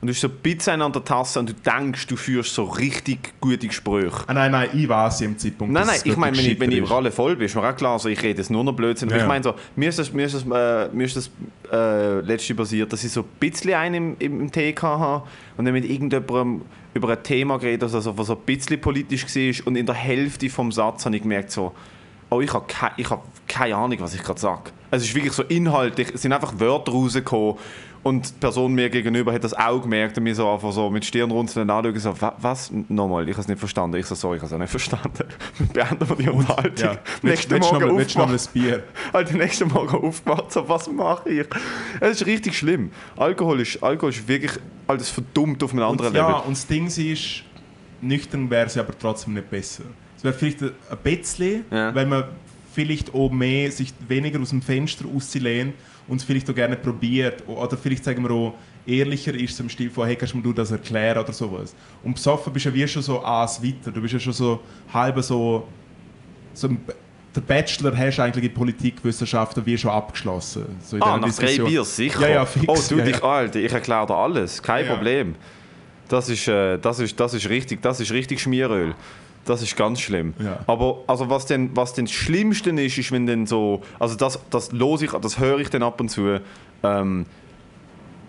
Und 0.00 0.06
du 0.06 0.14
hast 0.14 0.20
so 0.20 0.28
Pizza 0.28 0.74
an 0.74 0.92
der 0.92 1.04
Tasse 1.04 1.40
und 1.40 1.48
du 1.48 1.54
denkst, 1.54 2.06
du 2.06 2.14
führst 2.14 2.54
so 2.54 2.64
richtig 2.64 3.34
gute 3.40 3.66
Gespräche. 3.66 4.22
Ah, 4.28 4.32
nein, 4.32 4.52
nein, 4.52 4.68
ich 4.72 4.88
weiß 4.88 5.22
im 5.22 5.36
Zeitpunkt. 5.36 5.72
Nein, 5.72 5.86
nein, 5.88 6.00
ich 6.04 6.16
meine, 6.16 6.36
wenn 6.36 6.46
ich, 6.46 6.60
wenn 6.60 6.70
ich 6.70 6.88
Ralle 6.88 7.10
voll 7.10 7.34
bin, 7.34 7.46
ist 7.46 7.56
mir 7.56 7.68
auch 7.68 7.76
klar, 7.76 7.94
also 7.94 8.08
ich 8.08 8.22
rede 8.22 8.38
jetzt 8.38 8.50
nur 8.50 8.62
noch 8.62 8.74
Blödsinn. 8.74 9.08
Ja, 9.08 9.16
ich 9.16 9.26
meine 9.26 9.42
so, 9.42 9.54
mir 9.74 9.88
ist 9.88 9.98
das, 9.98 10.12
mir 10.12 10.26
ist 10.26 10.36
das, 10.36 10.42
äh, 10.42 10.88
mir 10.94 11.04
ist 11.04 11.16
das 11.16 11.30
äh, 11.72 12.20
letzte 12.20 12.54
passiert, 12.54 12.92
dass 12.92 13.02
ich 13.02 13.10
so 13.10 13.22
ein 13.22 13.26
bisschen 13.40 13.74
einen 13.74 14.16
im, 14.20 14.40
im 14.40 14.52
TK 14.52 14.82
habe 14.82 15.26
und 15.56 15.64
dann 15.64 15.74
mit 15.74 15.84
irgendjemandem 15.84 16.62
über 16.94 17.08
ein 17.10 17.22
Thema 17.24 17.58
geredet 17.58 17.82
also, 17.92 18.16
was 18.16 18.26
so 18.28 18.34
ein 18.34 18.42
bisschen 18.46 18.80
politisch 18.80 19.24
war 19.24 19.66
und 19.66 19.76
in 19.76 19.86
der 19.86 19.96
Hälfte 19.96 20.48
vom 20.48 20.70
Satz 20.70 21.06
habe 21.06 21.16
ich 21.16 21.22
gemerkt 21.22 21.50
so, 21.50 21.74
oh, 22.30 22.40
ich 22.40 22.52
habe 22.52 22.66
keine, 22.68 22.92
ich 22.96 23.10
habe 23.10 23.22
keine 23.48 23.76
Ahnung, 23.76 23.98
was 24.00 24.14
ich 24.14 24.22
gerade 24.22 24.38
sage. 24.40 24.70
Es 24.90 25.02
ist 25.02 25.14
wirklich 25.14 25.32
so 25.32 25.42
inhaltlich, 25.42 26.08
es 26.14 26.22
sind 26.22 26.32
einfach 26.32 26.52
Wörter 26.58 26.92
rausgekommen 26.92 27.56
und 28.04 28.28
die 28.30 28.38
Person 28.38 28.74
mir 28.74 28.88
gegenüber 28.88 29.32
hat 29.32 29.42
das 29.44 29.52
auch 29.52 29.82
gemerkt 29.82 30.16
und 30.16 30.22
mir 30.24 30.34
so 30.34 30.48
einfach 30.50 30.72
so 30.72 30.88
mit 30.88 31.04
Stirnrunzeln 31.04 31.68
anschauen, 31.68 31.98
so, 31.98 32.20
"Wa- 32.20 32.36
was? 32.40 32.70
Nochmal, 32.88 33.24
ich 33.28 33.32
habe 33.34 33.42
es 33.42 33.48
nicht 33.48 33.58
verstanden. 33.58 33.96
Ich 33.98 34.06
so, 34.06 34.14
sorry, 34.14 34.36
ich 34.36 34.42
habe 34.42 34.46
es 34.46 34.52
auch 34.54 34.58
nicht 34.58 34.70
verstanden. 34.70 35.24
Beenden 35.74 36.08
wir 36.08 36.16
die 36.16 36.28
Unterhaltung. 36.30 36.76
Ja. 36.92 36.98
Nächsten 37.22 37.50
Willst 37.50 37.70
du 37.70 37.74
noch 37.74 37.80
Morgen 37.80 37.98
willst 37.98 38.16
mal 38.16 38.22
aufgewacht. 38.24 38.50
ein 38.54 38.60
Bier? 38.62 38.82
Halt, 39.12 39.34
nächsten 39.34 39.68
Morgen 39.68 39.96
aufgewacht, 40.06 40.52
so, 40.52 40.68
was 40.68 40.88
mache 40.90 41.28
ich? 41.28 41.46
Es 42.00 42.20
ist 42.20 42.26
richtig 42.26 42.56
schlimm. 42.56 42.92
Alkohol 43.16 43.60
ist, 43.60 43.82
Alkohol 43.82 44.10
ist 44.10 44.26
wirklich 44.28 44.52
alles 44.86 45.10
verdummt 45.10 45.62
auf 45.64 45.72
einem 45.72 45.82
anderen 45.82 46.08
Und, 46.10 46.16
ja, 46.16 46.28
Level. 46.28 46.42
und 46.46 46.52
das 46.56 46.66
Ding 46.66 46.86
ist, 46.86 47.42
nüchtern 48.00 48.48
wäre 48.48 48.68
sie 48.68 48.78
aber 48.80 48.96
trotzdem 48.98 49.34
nicht 49.34 49.50
besser. 49.50 49.82
Es 50.16 50.24
wäre 50.24 50.34
vielleicht 50.34 50.62
ein 50.62 50.70
bisschen, 51.02 51.64
Ja. 51.70 51.94
weil 51.94 52.06
man 52.06 52.24
vielleicht 52.72 53.14
auch 53.14 53.30
mehr 53.30 53.70
sich 53.70 53.92
weniger 54.08 54.40
aus 54.40 54.50
dem 54.50 54.62
Fenster 54.62 55.04
rauslehnt 55.06 55.74
und 56.06 56.18
es 56.18 56.24
vielleicht 56.24 56.48
auch 56.50 56.54
gerne 56.54 56.76
probiert. 56.76 57.42
Oder 57.46 57.76
vielleicht 57.76 58.04
sagen 58.04 58.22
wir 58.22 58.30
auch, 58.30 58.54
ehrlicher 58.86 59.34
ist 59.34 59.56
so 59.56 59.62
im 59.62 59.70
Stil 59.70 59.90
von, 59.90 60.06
hey, 60.06 60.16
kannst 60.16 60.34
du 60.34 60.38
mir 60.38 60.54
das 60.54 60.70
erklären 60.70 61.18
oder 61.18 61.32
sowas. 61.32 61.74
Und 62.02 62.14
besoffen 62.14 62.52
bist 62.52 62.66
du 62.66 62.70
ja 62.70 62.74
wie 62.74 62.88
schon 62.88 63.02
so 63.02 63.22
eins 63.22 63.62
weiter. 63.62 63.90
Du 63.92 64.00
bist 64.00 64.14
ja 64.14 64.20
schon 64.20 64.32
so 64.32 64.60
halb 64.92 65.22
so, 65.22 65.66
so 66.54 66.68
ein, 66.68 66.80
der 67.34 67.40
Bachelor 67.42 67.96
hast 67.96 68.16
du 68.16 68.22
eigentlich 68.22 68.44
in 68.46 68.54
Politikwissenschaften 68.54 69.64
wie 69.66 69.76
schon 69.76 69.90
abgeschlossen. 69.90 70.64
So 70.82 70.96
in 70.96 71.02
Ah, 71.02 71.16
nach 71.18 71.20
drei 71.20 71.26
Diskussion. 71.28 71.68
Bier, 71.68 71.84
sicher. 71.84 72.20
Ja, 72.22 72.28
ja, 72.28 72.46
fix. 72.46 72.64
Oh, 72.66 72.78
du, 72.88 72.98
ja, 72.98 73.06
ich, 73.06 73.16
ja. 73.16 73.22
Alter, 73.22 73.58
ich 73.60 73.72
erkläre 73.72 74.06
dir 74.06 74.14
alles. 74.14 74.62
Kein 74.62 74.86
Ja. 74.86 74.94
Problem. 74.94 75.34
Das 76.08 76.30
ist, 76.30 76.48
äh, 76.48 76.78
das, 76.78 77.00
ist, 77.00 77.20
das, 77.20 77.34
ist 77.34 77.48
richtig, 77.50 77.82
das 77.82 78.00
ist 78.00 78.10
richtig 78.12 78.40
Schmieröl. 78.40 78.94
Das 79.48 79.62
ist 79.62 79.76
ganz 79.76 80.00
schlimm. 80.00 80.34
Ja. 80.38 80.58
Aber 80.66 80.98
also 81.06 81.30
was 81.30 81.46
denn, 81.46 81.70
was 81.74 81.94
denn 81.94 82.04
das 82.04 82.12
Schlimmste 82.12 82.70
ist, 82.70 82.98
ist, 82.98 83.12
wenn 83.12 83.26
dann 83.26 83.46
so, 83.46 83.82
also 83.98 84.14
das, 84.14 84.38
das 84.50 84.72
los 84.72 85.00
ich, 85.00 85.12
das 85.12 85.38
höre 85.38 85.60
ich 85.60 85.70
dann 85.70 85.82
ab 85.82 86.00
und 86.00 86.10
zu. 86.10 86.40
Ähm, 86.82 87.24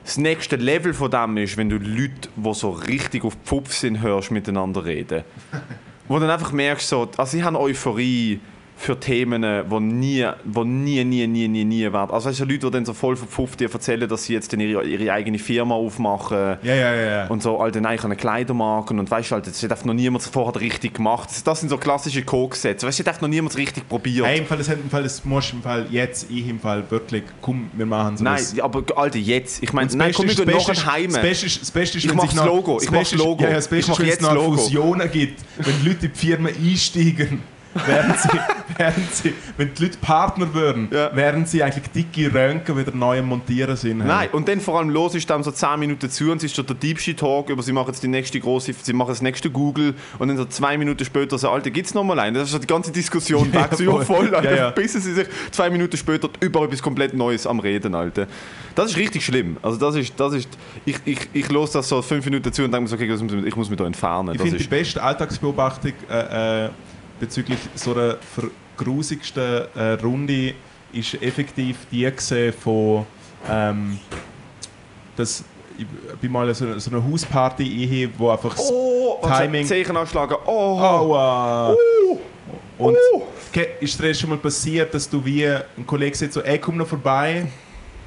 das 0.06 0.18
nächste 0.18 0.56
Level 0.56 0.94
von 0.94 1.12
dem 1.12 1.36
ist, 1.38 1.58
wenn 1.58 1.70
du 1.70 1.78
Leute, 1.78 2.30
die 2.36 2.54
so 2.54 2.70
richtig 2.72 3.26
auf 3.26 3.36
Pfupf 3.44 3.74
sind, 3.74 4.02
hörst, 4.02 4.32
miteinander 4.32 4.86
reden. 4.86 5.24
Wo 6.08 6.18
dann 6.20 6.30
einfach 6.30 6.54
merkst, 6.54 6.88
so, 6.88 7.10
also 7.18 7.38
sie 7.38 7.44
haben 7.44 7.58
Euphorie 7.58 8.40
für 8.80 8.98
Themen, 8.98 9.42
die 9.70 9.80
nie, 9.82 10.26
wo 10.46 10.64
nie, 10.64 11.04
nie, 11.04 11.28
nie, 11.28 11.50
nie, 11.50 11.66
nie 11.66 11.92
werden. 11.92 12.12
Also 12.12 12.30
weißt 12.30 12.40
du, 12.40 12.46
Leute, 12.46 12.60
die 12.60 12.72
dann 12.72 12.86
so 12.86 12.94
voll 12.94 13.18
verpfufft 13.18 13.60
dir 13.60 13.70
erzählen, 13.72 14.08
dass 14.08 14.24
sie 14.24 14.34
jetzt 14.34 14.54
ihre, 14.54 14.86
ihre 14.86 15.12
eigene 15.12 15.38
Firma 15.38 15.76
aufmachen. 15.76 16.58
Ja, 16.64 16.76
ja, 16.76 16.96
ja. 16.96 17.28
Und 17.28 17.44
so, 17.44 17.60
Alter, 17.60 17.82
nein, 17.82 17.96
ich 17.96 18.00
habe 18.00 18.08
eine 18.14 18.16
Kleidermarke 18.16 18.94
und 18.94 19.12
weißt 19.12 19.32
du, 19.32 19.36
Alter, 19.36 19.52
das 19.52 19.62
hat 19.62 19.72
einfach 19.72 19.84
noch 19.84 19.94
niemand 19.94 20.24
vorher 20.24 20.62
richtig 20.62 20.94
gemacht. 20.94 21.30
Das, 21.30 21.44
das 21.44 21.60
sind 21.60 21.68
so 21.68 21.78
klassische 21.78 22.24
Coke-Sätze. 22.24 22.88
Weißt 22.88 23.00
du, 23.00 23.04
das 23.04 23.16
hat 23.16 23.22
noch 23.22 23.28
niemand 23.28 23.58
richtig 23.58 23.88
probiert. 23.90 24.26
Hey, 24.26 24.40
im 24.40 24.46
Fall, 24.46 24.58
das, 24.58 24.70
hat 24.70 24.78
im 24.82 24.90
Fall, 24.90 25.04
das 25.04 25.26
musst 25.26 25.52
du 25.52 25.58
im 25.58 25.62
Fall 25.62 25.86
jetzt, 25.92 26.32
ich 26.32 26.48
im 26.48 26.62
Fall 26.62 26.90
wirklich, 26.90 27.24
komm, 27.42 27.70
wir 27.74 27.86
machen 27.86 28.16
so 28.16 28.24
nein, 28.24 28.42
aber 28.62 28.82
Alter, 28.96 29.20
jetzt. 29.20 29.62
Ich 29.62 29.74
meine, 29.74 29.94
nein, 29.94 30.14
komm, 30.16 30.26
wir 30.28 30.36
gehen 30.36 30.50
ist- 30.58 30.86
Heim. 30.86 31.12
Das 31.12 31.22
Beste 31.22 31.46
ist, 31.48 31.62
das 31.62 31.72
Beste 31.72 31.98
ist 31.98 32.06
Ich 32.06 32.10
wenn 32.10 32.16
mach 32.18 32.30
sich 32.30 32.36
das 32.40 32.46
Logo, 32.46 32.80
ich 32.82 32.90
mach 32.90 33.00
Beste 33.00 33.18
das 33.18 33.26
Logo. 33.26 33.44
Ja, 33.44 33.50
ja, 33.50 33.56
das 33.56 33.68
Beste 33.68 33.92
ist, 33.92 34.00
wenn 34.00 34.08
es 34.08 34.22
noch 34.22 34.34
Logo. 34.34 34.56
Fusionen 34.58 35.12
gibt, 35.12 35.42
wenn 35.58 35.86
Leute 35.86 36.06
in 36.06 36.14
die 36.14 36.18
Firma 36.18 36.48
einsteigen, 36.50 37.42
während 37.86 38.18
sie, 38.20 38.30
während 38.78 39.14
sie, 39.16 39.34
wenn 39.58 39.74
die 39.74 39.84
Leute 39.84 39.98
Partner 40.00 40.54
würden, 40.54 40.88
Ja. 40.92 41.12
während 41.14 41.48
sie 41.48 41.62
eigentlich 41.64 41.88
dicke 41.92 42.34
Röntgen 42.34 42.78
wieder 42.78 42.92
neu 42.94 43.20
am 43.20 43.26
Montieren 43.26 43.76
sind. 43.76 44.00
Nein, 44.00 44.30
und 44.32 44.48
dann 44.48 44.60
vor 44.60 44.80
allem 44.80 44.90
los 44.90 45.14
ist 45.16 45.30
dann 45.30 45.44
so 45.44 45.52
10 45.52 45.80
Minuten 45.80 46.10
zu 46.10 46.32
und 46.32 46.38
es 46.38 46.46
ist 46.46 46.56
schon 46.56 46.66
der 46.66 46.76
Deep 46.76 47.00
Shit 47.00 47.20
Talk 47.20 47.50
über 47.50 47.62
sie 47.62 47.72
machen 47.72 47.88
jetzt 47.90 48.02
die 48.02 48.08
nächste 48.08 48.40
große, 48.40 48.74
sie 48.82 48.94
machen 48.94 49.10
das 49.10 49.22
nächste 49.22 49.50
Google 49.50 49.94
und 50.18 50.28
dann 50.28 50.38
so 50.38 50.46
zwei 50.46 50.78
Minuten 50.78 51.06
später 51.06 51.38
so, 51.38 51.50
Alter, 51.50 51.70
gibt's 51.70 51.94
noch 51.94 52.04
mal 52.04 52.20
einen? 52.20 52.36
Das 52.36 52.46
ist 52.46 52.52
schon 52.52 52.62
die 52.62 52.68
ganze 52.68 52.92
Diskussion 52.92 53.54
weg, 53.54 53.70
so 53.72 53.78
voll. 53.78 54.00
ja, 54.00 54.06
voll, 54.06 54.36
Alter, 54.36 54.50
Ja, 54.52 54.58
ja. 54.58 54.70
bis 54.72 54.94
sie 54.94 55.00
sich 55.14 55.28
zwei 55.52 55.70
Minuten 55.70 55.96
später 55.98 56.30
über 56.40 56.64
etwas 56.64 56.82
komplett 56.82 57.14
Neues 57.14 57.46
am 57.46 57.60
Reden, 57.60 57.94
Alter. 57.96 58.28
Das 58.76 58.92
ist 58.92 58.98
richtig 58.98 59.26
schlimm. 59.26 59.58
Also 59.62 59.78
das 59.78 59.96
ist, 59.96 60.14
das 60.20 60.34
ist, 60.34 60.50
ich, 60.86 60.96
ich, 61.06 61.20
ich 61.34 61.50
los 61.52 61.72
das 61.72 61.88
so 61.90 62.02
fünf 62.02 62.24
Minuten 62.26 62.52
zu 62.54 62.64
und 62.64 62.72
denke 62.72 62.84
mir 62.84 62.88
so, 62.88 62.96
okay, 62.96 63.46
ich 63.48 63.56
muss 63.56 63.70
mich 63.70 63.78
da 63.78 63.86
entfernen. 63.86 64.34
Ich 64.36 64.42
finde 64.42 64.58
die 64.58 64.64
beste 64.68 65.04
Alltagsbeobachtung 65.04 65.92
äh, 66.10 66.66
äh, 66.66 66.70
bezüglich 67.20 67.60
so 67.76 67.94
einer 67.94 68.18
vergrusigsten 68.36 69.64
äh, 69.76 69.92
Runde 70.02 70.54
ist 70.92 71.14
effektiv 71.22 71.78
die 71.92 72.10
gesehen 72.12 72.54
von 72.54 73.06
ähm, 73.50 74.00
das 75.16 75.44
ich 75.78 75.86
bin 76.20 76.30
mal 76.32 76.54
so, 76.54 76.78
so 76.78 76.92
eine 76.92 77.02
Hausparty 77.02 77.64
eingehe, 77.64 78.10
wo 78.18 78.30
einfach 78.30 78.54
das 78.54 78.70
oh, 78.70 79.18
Timing- 79.26 79.66
Zeichen 79.66 79.96
anschlagen, 79.96 80.36
oh, 80.46 80.78
Aua! 80.78 81.74
oh, 81.74 82.20
Und 82.78 82.98
ke- 83.54 83.68
ist 83.80 83.98
dir 83.98 84.10
das 84.10 84.20
schon 84.20 84.30
mal 84.32 84.38
passiert, 84.40 84.94
dass 84.94 85.10
du 85.10 85.24
wie 85.24 85.48
ein 85.48 85.86
Kollege 85.88 86.18
sagt 86.18 86.34
so, 86.34 86.42
ey, 86.42 86.60
komm 86.60 86.76
noch 86.76 86.88
vorbei? 86.88 87.48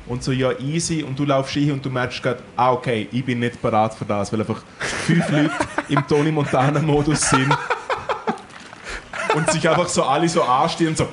Und 0.07 0.23
so, 0.23 0.33
ja, 0.33 0.53
easy. 0.59 1.03
Und 1.03 1.19
du 1.19 1.25
laufst 1.25 1.55
hin 1.55 1.73
und 1.73 1.83
du 1.83 1.89
merkst 1.89 2.23
gerade, 2.23 2.43
ah, 2.57 2.73
okay, 2.73 3.09
ich 3.11 3.25
bin 3.25 3.39
nicht 3.39 3.63
bereit 3.63 3.95
für 3.95 4.05
das, 4.05 4.31
weil 4.31 4.41
einfach 4.41 4.63
fünf 4.79 5.27
Leute 5.31 5.51
im 5.89 6.07
Tony 6.07 6.31
Montana-Modus 6.31 7.31
sind 7.31 7.57
und 9.35 9.51
sich 9.51 9.69
einfach 9.69 9.89
so 9.89 10.03
alle 10.03 10.29
so 10.29 10.43
anstehen 10.43 10.89
und 10.89 10.97
so, 10.97 11.09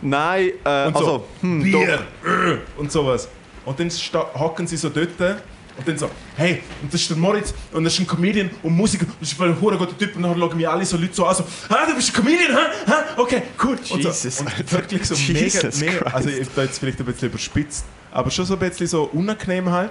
Nein, 0.00 0.50
äh, 0.64 0.86
und 0.86 0.96
also, 0.96 1.06
so 1.06 1.24
hm, 1.40 1.62
Bier 1.62 2.06
äh, 2.24 2.80
und 2.80 2.90
sowas. 2.92 3.28
Und 3.64 3.78
dann 3.78 3.90
hocken 4.38 4.66
sie 4.66 4.76
so 4.76 4.88
dort 4.88 5.10
Und 5.20 5.86
dann 5.86 5.98
so, 5.98 6.10
hey, 6.36 6.62
und 6.82 6.92
das 6.92 7.00
ist 7.00 7.10
der 7.10 7.16
Moritz 7.16 7.54
und 7.72 7.84
das 7.84 7.94
ist 7.94 8.00
ein 8.00 8.06
Comedian 8.06 8.50
und 8.62 8.76
Musiker 8.76 9.06
und 9.06 9.14
das 9.20 9.32
ist 9.32 9.40
ein 9.40 9.60
hure 9.60 9.76
guter 9.76 9.96
Typ 9.96 10.16
und 10.16 10.22
dann 10.22 10.38
schauen 10.38 10.56
mich 10.56 10.68
alle 10.68 10.84
so 10.84 10.96
Leute 10.96 11.14
so 11.14 11.24
an, 11.24 11.34
so, 11.34 11.44
ah, 11.68 11.86
du 11.86 11.94
bist 11.94 12.10
ein 12.10 12.14
Comedian, 12.14 12.52
hä? 12.52 12.62
hä? 12.86 12.92
Okay, 13.16 13.42
cool. 13.62 13.78
Und, 13.90 14.04
Jesus, 14.04 14.38
so, 14.38 14.44
und 14.44 14.72
wirklich 14.72 15.04
so 15.04 15.14
Jesus 15.14 15.80
mega, 15.80 15.92
mega, 15.92 16.04
Christ. 16.04 16.14
also 16.14 16.28
ich 16.30 16.48
bin 16.48 16.64
jetzt 16.64 16.78
vielleicht 16.78 16.98
ein 16.98 17.06
bisschen 17.06 17.28
überspitzt, 17.28 17.84
aber 18.10 18.30
schon 18.30 18.44
so 18.44 18.54
ein 18.54 18.60
bisschen 18.60 18.86
so 18.86 19.04
unangenehm 19.04 19.70
halt. 19.70 19.90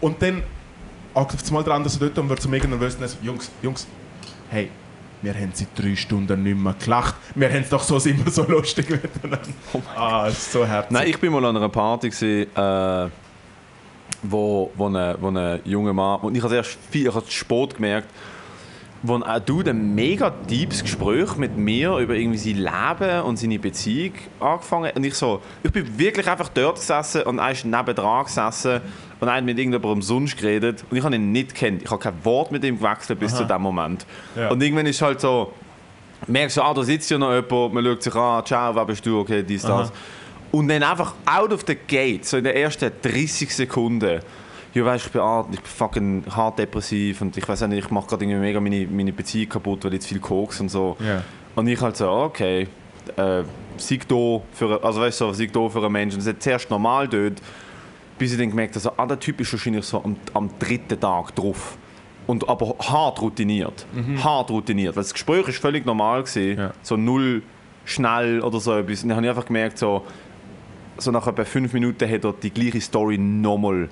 Und 0.00 0.20
dann 0.20 0.42
hockt 1.14 1.34
auf 1.34 1.46
einmal 1.46 1.62
der 1.62 1.74
andere 1.74 1.92
so 1.92 2.00
dort 2.00 2.18
und 2.18 2.28
wird 2.28 2.42
so 2.42 2.48
mega 2.48 2.66
nervös 2.66 2.94
und 2.94 3.02
dann 3.02 3.08
so, 3.08 3.18
Jungs, 3.22 3.50
Jungs, 3.62 3.86
hey, 4.50 4.68
wir 5.22 5.34
haben 5.34 5.52
seit 5.54 5.68
drei 5.78 5.94
Stunden 5.94 6.42
nicht 6.42 6.58
mehr 6.58 6.74
gelacht. 6.82 7.14
Wir 7.34 7.48
haben 7.48 7.62
es 7.62 7.68
doch 7.68 7.82
so 7.82 7.96
immer 7.98 8.30
so 8.30 8.42
lustig 8.44 8.90
miteinander. 9.02 9.40
ah, 9.96 10.26
es 10.28 10.38
ist 10.38 10.52
so 10.52 10.66
herzlich. 10.66 10.90
Nein, 10.90 11.08
ich 11.08 11.18
bin 11.18 11.32
mal 11.32 11.44
an 11.44 11.56
einer 11.56 11.68
Party, 11.68 12.10
gewesen, 12.10 12.56
äh, 12.56 13.10
wo, 14.24 14.70
wo, 14.74 14.88
ein, 14.88 15.14
wo 15.20 15.28
ein 15.28 15.60
junger 15.64 15.92
Mann, 15.92 16.20
und 16.20 16.34
ich 16.34 16.42
habe 16.42 16.56
erst 16.56 16.76
viel, 16.90 17.08
ich 17.08 17.14
habe 17.14 17.24
spät 17.28 17.74
gemerkt, 17.74 18.08
wo 19.02 19.20
ein 19.20 19.44
Dude 19.44 19.70
ein 19.70 19.94
mega 19.94 20.30
deepes 20.30 20.82
Gespräch 20.82 21.36
mit 21.36 21.56
mir 21.56 21.96
über 21.96 22.14
irgendwie 22.14 22.38
sein 22.38 22.56
Leben 22.56 23.22
und 23.22 23.36
seine 23.36 23.58
Beziehung 23.58 24.12
angefangen 24.38 24.86
hat. 24.86 24.96
Und 24.96 25.04
ich 25.04 25.14
so, 25.14 25.40
ich 25.62 25.72
bin 25.72 25.98
wirklich 25.98 26.28
einfach 26.28 26.48
dort 26.50 26.76
gesessen 26.76 27.22
und 27.22 27.38
er 27.38 27.50
ist 27.50 27.64
nebendran 27.64 28.24
gesessen 28.24 28.80
und 29.20 29.28
er 29.28 29.34
hat 29.34 29.44
mit 29.44 29.58
irgendjemandem 29.58 30.02
sonst 30.02 30.36
geredet 30.36 30.84
und 30.88 30.96
ich 30.96 31.02
habe 31.02 31.14
ihn 31.16 31.32
nicht 31.32 31.54
kennt. 31.54 31.82
Ich 31.82 31.90
habe 31.90 32.00
kein 32.00 32.24
Wort 32.24 32.52
mit 32.52 32.64
ihm 32.64 32.78
gewechselt 32.78 33.18
bis 33.18 33.34
zu 33.34 33.44
dem 33.44 33.62
Moment. 33.62 34.06
Ja. 34.36 34.50
Und 34.50 34.62
irgendwann 34.62 34.86
ist 34.86 35.02
halt 35.02 35.20
so, 35.20 35.52
merkst 36.28 36.58
du, 36.58 36.62
ah, 36.62 36.72
da 36.72 36.82
sitzt 36.84 37.10
ja 37.10 37.18
noch 37.18 37.32
jemand, 37.32 37.74
man 37.74 37.84
schaut 37.84 38.02
sich 38.02 38.14
an, 38.14 38.46
ciao, 38.46 38.74
wer 38.74 38.84
bist 38.84 39.04
du, 39.04 39.18
okay, 39.18 39.42
dies, 39.42 39.62
das. 39.62 39.92
Und 40.52 40.68
dann 40.68 40.82
einfach 40.82 41.14
out 41.24 41.52
of 41.52 41.64
the 41.66 41.74
gate, 41.74 42.24
so 42.24 42.36
in 42.36 42.44
den 42.44 42.54
ersten 42.54 42.92
30 43.02 43.54
Sekunden, 43.54 44.20
ja, 44.74 44.84
weißt, 44.84 45.06
ich 45.06 45.12
bin, 45.12 45.20
ah, 45.20 45.44
ich 45.50 45.60
bin 45.60 45.66
fucking 45.66 46.24
hart 46.34 46.58
depressiv 46.58 47.20
und 47.20 47.36
ich 47.36 47.46
weiß 47.46 47.66
nicht, 47.68 47.84
ich 47.84 47.90
mache 47.90 48.06
gerade 48.06 48.24
irgendwie 48.24 48.40
mega 48.40 48.60
meine, 48.60 48.86
meine 48.86 49.12
Beziehung 49.12 49.48
kaputt, 49.48 49.84
weil 49.84 49.94
jetzt 49.94 50.06
viel 50.06 50.20
Koks 50.20 50.60
und 50.60 50.70
so. 50.70 50.96
Ja. 51.00 51.22
Und 51.54 51.66
ich 51.66 51.80
halt 51.80 51.96
so, 51.96 52.08
okay, 52.10 52.68
äh, 53.16 53.42
sei 53.76 53.98
da 54.08 54.40
für, 54.52 54.82
also 54.82 55.00
weißt 55.00 55.18
so, 55.18 55.32
sei 55.32 55.46
da 55.46 55.68
für 55.68 55.82
einen 55.82 55.92
Menschen. 55.92 56.18
Das 56.18 56.28
hat 56.28 56.42
zuerst 56.42 56.70
normal 56.70 57.08
dort, 57.08 57.42
bis 58.18 58.32
ich 58.32 58.38
dann 58.38 58.50
gemerkt 58.50 58.74
habe, 58.74 58.80
so, 58.80 58.92
ah, 58.96 59.06
der 59.06 59.18
Typ 59.18 59.40
ist 59.40 59.52
wahrscheinlich 59.52 59.84
so 59.84 60.02
am, 60.02 60.16
am 60.32 60.50
dritten 60.58 60.98
Tag 60.98 61.34
drauf. 61.34 61.76
Und 62.26 62.48
aber 62.48 62.76
hart 62.78 63.20
routiniert. 63.20 63.84
Hart 64.22 64.50
routiniert. 64.50 64.94
Weil 64.96 65.02
das 65.02 65.12
Gespräch 65.12 65.48
ist 65.48 65.58
völlig 65.58 65.84
normal 65.84 66.22
gewesen. 66.22 66.56
Ja. 66.56 66.72
So 66.80 66.96
null 66.96 67.42
schnell 67.84 68.40
oder 68.40 68.60
so 68.60 68.76
etwas. 68.76 69.02
Und 69.02 69.08
dann 69.08 69.16
habe 69.16 69.26
ich 69.26 69.30
einfach 69.30 69.46
gemerkt, 69.46 69.76
so, 69.76 70.04
so 70.98 71.10
nach 71.10 71.26
etwa 71.26 71.44
fünf 71.44 71.72
Minuten 71.72 72.08
hat 72.08 72.24
er 72.24 72.32
die 72.32 72.50
gleiche 72.50 72.80
Story 72.80 73.18
nochmal. 73.18 73.88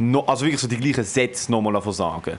No, 0.00 0.20
also 0.26 0.46
wirklich 0.46 0.60
so 0.60 0.66
die 0.66 0.78
gleichen 0.78 1.04
Sätze 1.04 1.52
nochmal 1.52 1.74
davon 1.74 1.92
sagen. 1.92 2.38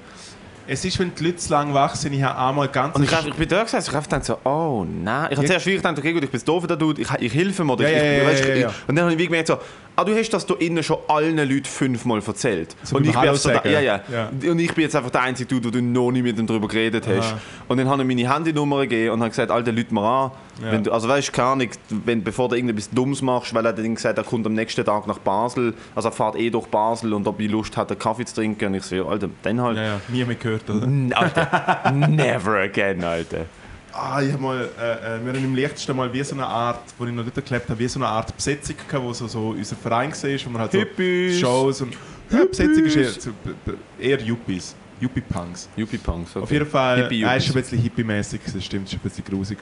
Es 0.67 0.83
ist, 0.83 0.97
wenn 0.97 1.13
die 1.13 1.23
Leute 1.23 1.37
zu 1.37 1.51
lang 1.51 1.73
wach 1.73 1.95
sind, 1.95 2.13
ich 2.13 2.23
habe 2.23 2.39
einmal 2.39 2.67
ganz... 2.69 2.95
Und 2.95 3.03
ich, 3.03 3.11
ich 3.11 3.33
bin 3.35 3.47
da 3.47 3.63
gesessen, 3.63 3.89
ich 3.89 3.95
habe 3.95 4.03
gedacht 4.03 4.25
so, 4.25 4.37
oh 4.43 4.83
nein. 4.83 5.27
Ich 5.29 5.37
habe 5.37 5.47
zuerst 5.47 5.65
wirklich 5.65 5.83
gedacht, 5.83 5.99
okay 5.99 6.13
gut, 6.13 6.23
ich 6.23 6.31
bin 6.31 6.41
doof, 6.43 6.65
der 6.65 6.77
Dude, 6.77 7.01
ich, 7.01 7.09
ich 7.19 7.33
helfe 7.33 7.61
ihm 7.61 7.69
oder 7.69 7.83
Ja, 7.83 7.97
ich, 7.97 8.23
ja, 8.23 8.31
ich, 8.31 8.47
ja, 8.47 8.55
ja, 8.55 8.73
Und 8.87 8.95
dann 8.95 9.05
habe 9.05 9.13
ich 9.13 9.19
wie 9.19 9.25
gemerkt 9.25 9.47
so, 9.47 9.57
ah, 10.01 10.05
du 10.05 10.15
hast 10.15 10.29
das 10.29 10.45
da 10.45 10.53
innen 10.55 10.83
schon 10.83 10.97
allen 11.07 11.37
Leuten 11.37 11.65
fünfmal 11.65 12.21
erzählt. 12.25 12.75
So 12.83 12.97
und 12.97 13.03
ich 13.03 13.11
bin 13.11 13.19
Hallo 13.19 13.31
einfach 13.31 13.41
so, 13.41 13.49
da, 13.49 13.63
ja, 13.69 13.79
ja, 13.79 14.01
Ja. 14.11 14.29
Und 14.29 14.59
ich 14.59 14.73
bin 14.73 14.83
jetzt 14.83 14.95
einfach 14.95 15.09
der 15.11 15.21
einzige 15.21 15.47
Dude, 15.47 15.71
du 15.71 15.81
noch 15.81 16.11
nie 16.11 16.21
mit 16.21 16.37
ihm 16.37 16.47
darüber 16.47 16.67
geredet 16.67 17.07
hast. 17.07 17.33
Aha. 17.33 17.41
Und 17.67 17.77
dann 17.77 17.87
habe 17.87 18.01
ich 18.01 18.07
meine 18.07 18.33
Handynummer 18.33 18.81
gegeben 18.81 19.13
und 19.13 19.19
habe 19.21 19.29
gesagt, 19.29 19.51
Alter, 19.51 19.71
Leute 19.71 19.93
mal 19.93 20.25
an. 20.25 20.31
Ja. 20.63 20.71
Wenn 20.71 20.83
du, 20.83 20.91
also 20.91 21.07
weißt 21.07 21.29
du, 21.29 21.31
keine 21.31 21.47
Ahnung, 21.47 21.69
wenn, 21.89 22.23
bevor 22.23 22.49
du 22.49 22.55
irgendetwas 22.55 22.89
Dummes 22.89 23.21
machst, 23.21 23.53
weil 23.53 23.65
er 23.65 23.73
dann 23.73 23.95
gesagt 23.95 24.17
er 24.17 24.23
kommt 24.23 24.45
am 24.45 24.53
nächsten 24.53 24.85
Tag 24.85 25.07
nach 25.07 25.19
Basel, 25.19 25.73
also 25.95 26.09
er 26.09 26.11
fährt 26.11 26.35
eh 26.35 26.49
durch 26.49 26.67
Basel 26.67 27.13
und 27.13 27.27
ob 27.27 27.39
ich 27.39 27.49
Lust 27.49 27.77
hat, 27.77 27.89
einen 27.89 27.99
Kaffee 27.99 28.25
zu 28.25 28.35
trinken. 28.35 28.65
Und 28.67 28.75
ich 28.75 28.83
so, 28.83 28.95
ja, 28.95 29.05
Alter, 29.05 29.29
dann 29.43 29.61
halt. 29.61 29.77
Ja, 29.77 29.83
ja, 29.83 30.01
nie 30.09 30.23
mehr 30.23 30.35
gehört, 30.35 30.69
oder? 30.69 30.87
Alter, 31.15 31.91
never 32.09 32.59
again, 32.59 33.03
Alter. 33.03 33.45
Ah, 33.93 34.21
ich 34.21 34.31
hab 34.31 34.39
mal, 34.39 34.69
äh, 34.79 35.17
äh, 35.17 35.25
wir 35.25 35.33
haben 35.33 35.43
im 35.43 35.55
leichtesten 35.55 35.95
mal 35.95 36.11
wie 36.13 36.23
so 36.23 36.35
eine 36.35 36.45
Art, 36.45 36.81
wo 36.97 37.05
ich 37.05 37.11
noch 37.11 37.23
nicht 37.25 37.45
gelebt 37.45 37.69
habe, 37.69 37.79
wie 37.79 37.87
so 37.87 37.99
eine 37.99 38.07
Art 38.07 38.35
Besetzung 38.35 38.75
gehabt, 38.87 39.03
wo 39.03 39.11
so, 39.13 39.27
so 39.27 39.49
unser 39.49 39.75
Verein 39.75 40.11
war, 40.11 40.45
wo 40.45 40.49
man 40.49 40.61
halt 40.61 40.71
so 40.71 40.79
Hippies. 40.79 41.39
Shows 41.39 41.81
und... 41.81 41.93
Ja, 42.29 42.45
Besetzung 42.45 42.85
ist 42.85 42.95
eher, 42.95 44.17
eher 44.17 44.21
Yuppies. 44.21 44.75
Yuppie-Punks. 45.01 45.67
Yuppie-Punks, 45.75 46.35
okay. 46.35 46.43
Auf 46.43 46.51
jeden 46.51 46.65
Fall, 46.67 47.03
Hippie 47.03 47.23
er 47.23 47.35
ist 47.35 47.47
schon 47.47 47.55
ein 47.55 47.61
bisschen 47.63 47.79
hippie-mäßig, 47.79 48.39
gewesen, 48.39 48.61
stimmt, 48.61 48.87
ist 48.87 48.93
ein 48.93 48.99
bisschen 48.99 49.25
grusig. 49.25 49.57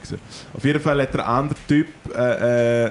Auf 0.52 0.64
jeden 0.64 0.80
Fall 0.80 1.00
hat 1.02 1.14
der 1.14 1.26
andere 1.26 1.58
Typ, 1.66 1.88
äh, 2.14 2.84
äh, 2.84 2.90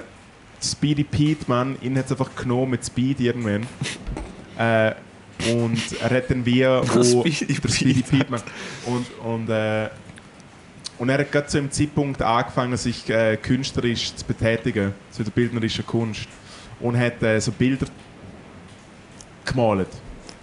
Speedy 0.62 1.04
Pete, 1.04 1.44
Mann, 1.46 1.76
ihn 1.80 1.96
hat 1.96 2.06
es 2.06 2.10
einfach 2.10 2.34
genommen 2.34 2.72
mit 2.72 2.84
Speed 2.84 3.20
irgendwann. 3.20 3.66
äh, 4.58 4.92
und 5.54 5.80
er 6.02 6.10
hat 6.10 6.30
dann 6.30 6.44
wie... 6.44 6.64
wo- 6.64 7.24
Speedy 7.24 7.54
der 7.60 7.68
Speedy 7.70 8.02
Pete, 8.02 8.30
Mann. 8.30 8.42
Und, 8.84 9.06
und, 9.24 9.48
äh, 9.48 9.88
und 11.00 11.08
er 11.08 11.18
hat 11.18 11.32
gerade 11.32 11.46
zu 11.46 11.56
dem 11.56 11.70
Zeitpunkt 11.70 12.20
angefangen, 12.22 12.76
sich 12.76 13.08
äh, 13.08 13.36
künstlerisch 13.38 14.14
zu 14.14 14.24
betätigen, 14.24 14.92
zu 15.10 15.24
der 15.24 15.30
bildnerischen 15.30 15.86
Kunst. 15.86 16.28
Und 16.78 16.96
hat 16.98 17.22
äh, 17.22 17.40
so 17.40 17.52
Bilder 17.52 17.86
gemalt 19.44 19.88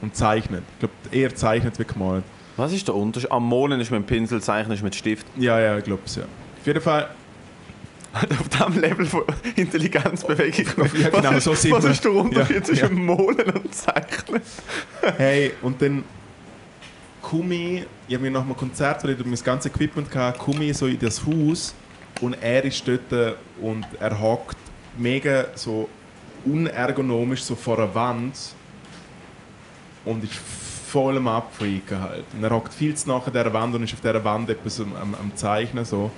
und 0.02 0.16
zeichnet. 0.16 0.64
Ich 0.74 0.80
glaube, 0.80 0.94
eher 1.12 1.34
zeichnet 1.36 1.80
wie 1.80 1.86
gemalt. 1.86 2.24
Was 2.58 2.74
ist 2.74 2.88
der 2.88 2.96
Unterschied? 2.96 3.32
Am 3.32 3.44
Molen 3.46 3.80
ist 3.80 3.92
mit 3.92 4.02
dem 4.02 4.06
Pinsel, 4.06 4.42
Zeichnen 4.42 4.76
ist 4.76 4.84
mit 4.84 4.96
Stift. 4.96 5.26
Ja, 5.38 5.60
ja, 5.60 5.78
ich 5.78 5.84
glaube 5.84 6.02
es, 6.06 6.16
ja. 6.16 6.24
Auf 6.24 6.66
jeden 6.68 6.82
Fall, 6.82 7.08
Auf 8.40 8.50
diesem 8.50 8.82
Level 8.82 9.06
von 9.06 9.24
Intelligenz 9.56 10.24
bewege 10.24 10.64
ich 10.64 10.78
mich. 10.78 10.94
Ja, 10.94 11.10
genau, 11.10 11.30
was 11.30 11.38
ist, 11.38 11.44
so 11.44 11.54
sind 11.54 11.72
was 11.74 11.86
ist 11.86 12.04
der 12.04 12.12
Unterschied 12.14 12.56
Ja, 12.56 12.64
zwischen 12.64 12.98
ja. 12.98 13.04
Molen 13.04 13.50
und 13.50 13.76
Zeichnen? 13.76 14.42
hey, 15.18 15.52
und 15.62 15.82
dann 15.82 16.04
komme 17.30 17.56
ich, 18.08 18.14
habe 18.14 18.24
mir 18.24 18.32
nach 18.32 18.42
einem 18.42 18.56
Konzert, 18.56 19.04
weil 19.04 19.12
ich 19.12 19.26
mein 19.26 19.36
ganzes 19.36 19.72
Equipment 19.72 20.14
hatte, 20.16 20.40
komme 20.40 20.64
ich 20.64 20.78
so 20.78 20.88
in 20.88 20.98
das 20.98 21.26
Haus 21.26 21.76
und 22.22 22.34
er 22.42 22.64
ist 22.64 22.88
dort 22.88 23.36
und 23.62 23.86
er 24.00 24.20
hockt 24.20 24.58
mega 24.98 25.48
so 25.56 25.90
unergonomisch 26.46 27.44
so 27.44 27.56
vor 27.56 27.78
einer 27.80 27.94
Wand 27.94 28.34
und 30.06 30.24
ist 30.24 30.36
voll 30.36 31.18
am 31.18 31.28
Abfreaken 31.28 32.00
halt. 32.00 32.24
Und 32.34 32.44
er 32.44 32.52
hockt 32.52 32.74
viel 32.74 32.96
zu 32.96 33.10
nach 33.10 33.26
dieser 33.26 33.52
Wand 33.52 33.76
und 33.76 33.84
ist 33.84 33.94
auf 33.94 34.00
dieser 34.00 34.24
Wand 34.24 34.50
etwas 34.50 34.80
am, 34.80 34.96
am, 34.96 35.16
am 35.16 35.36
Zeichnen 35.36 35.84
so. 35.84 36.10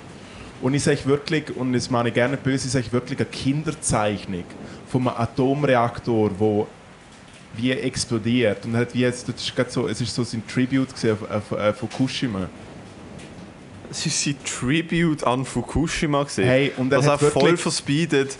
Und 0.62 0.74
ich 0.74 0.84
sage 0.84 1.04
wirklich, 1.06 1.56
und 1.56 1.72
das 1.72 1.90
meine 1.90 2.10
ich 2.10 2.14
gerne 2.14 2.36
böse, 2.36 2.66
ich 2.66 2.72
sage 2.72 2.92
wirklich 2.92 3.18
eine 3.18 3.28
Kinderzeichnung 3.28 4.44
von 4.86 5.08
einem 5.08 5.16
Atomreaktor, 5.16 6.30
wo 6.38 6.68
wie 7.56 7.72
explodiert. 7.72 8.64
Und 8.64 8.76
hat 8.76 8.94
wie 8.94 9.00
jetzt, 9.00 9.28
das 9.28 9.36
ist 9.36 9.72
so, 9.72 9.88
es 9.88 10.00
ist 10.00 10.14
so 10.14 10.24
sein 10.24 10.42
Tribute 10.46 10.88
auf, 10.92 11.30
auf, 11.30 11.52
auf 11.52 11.76
Fukushima. 11.76 12.48
Es 13.90 14.06
ist 14.06 14.22
sein 14.22 14.36
Tribute 14.44 15.24
an 15.24 15.44
Fukushima 15.44 16.22
gesehen. 16.22 16.46
Hey, 16.46 16.72
und 16.76 16.92
er 16.92 16.98
dass 16.98 17.06
er 17.06 17.12
hat 17.12 17.20
voll 17.20 17.56
verspeedet 17.56 18.36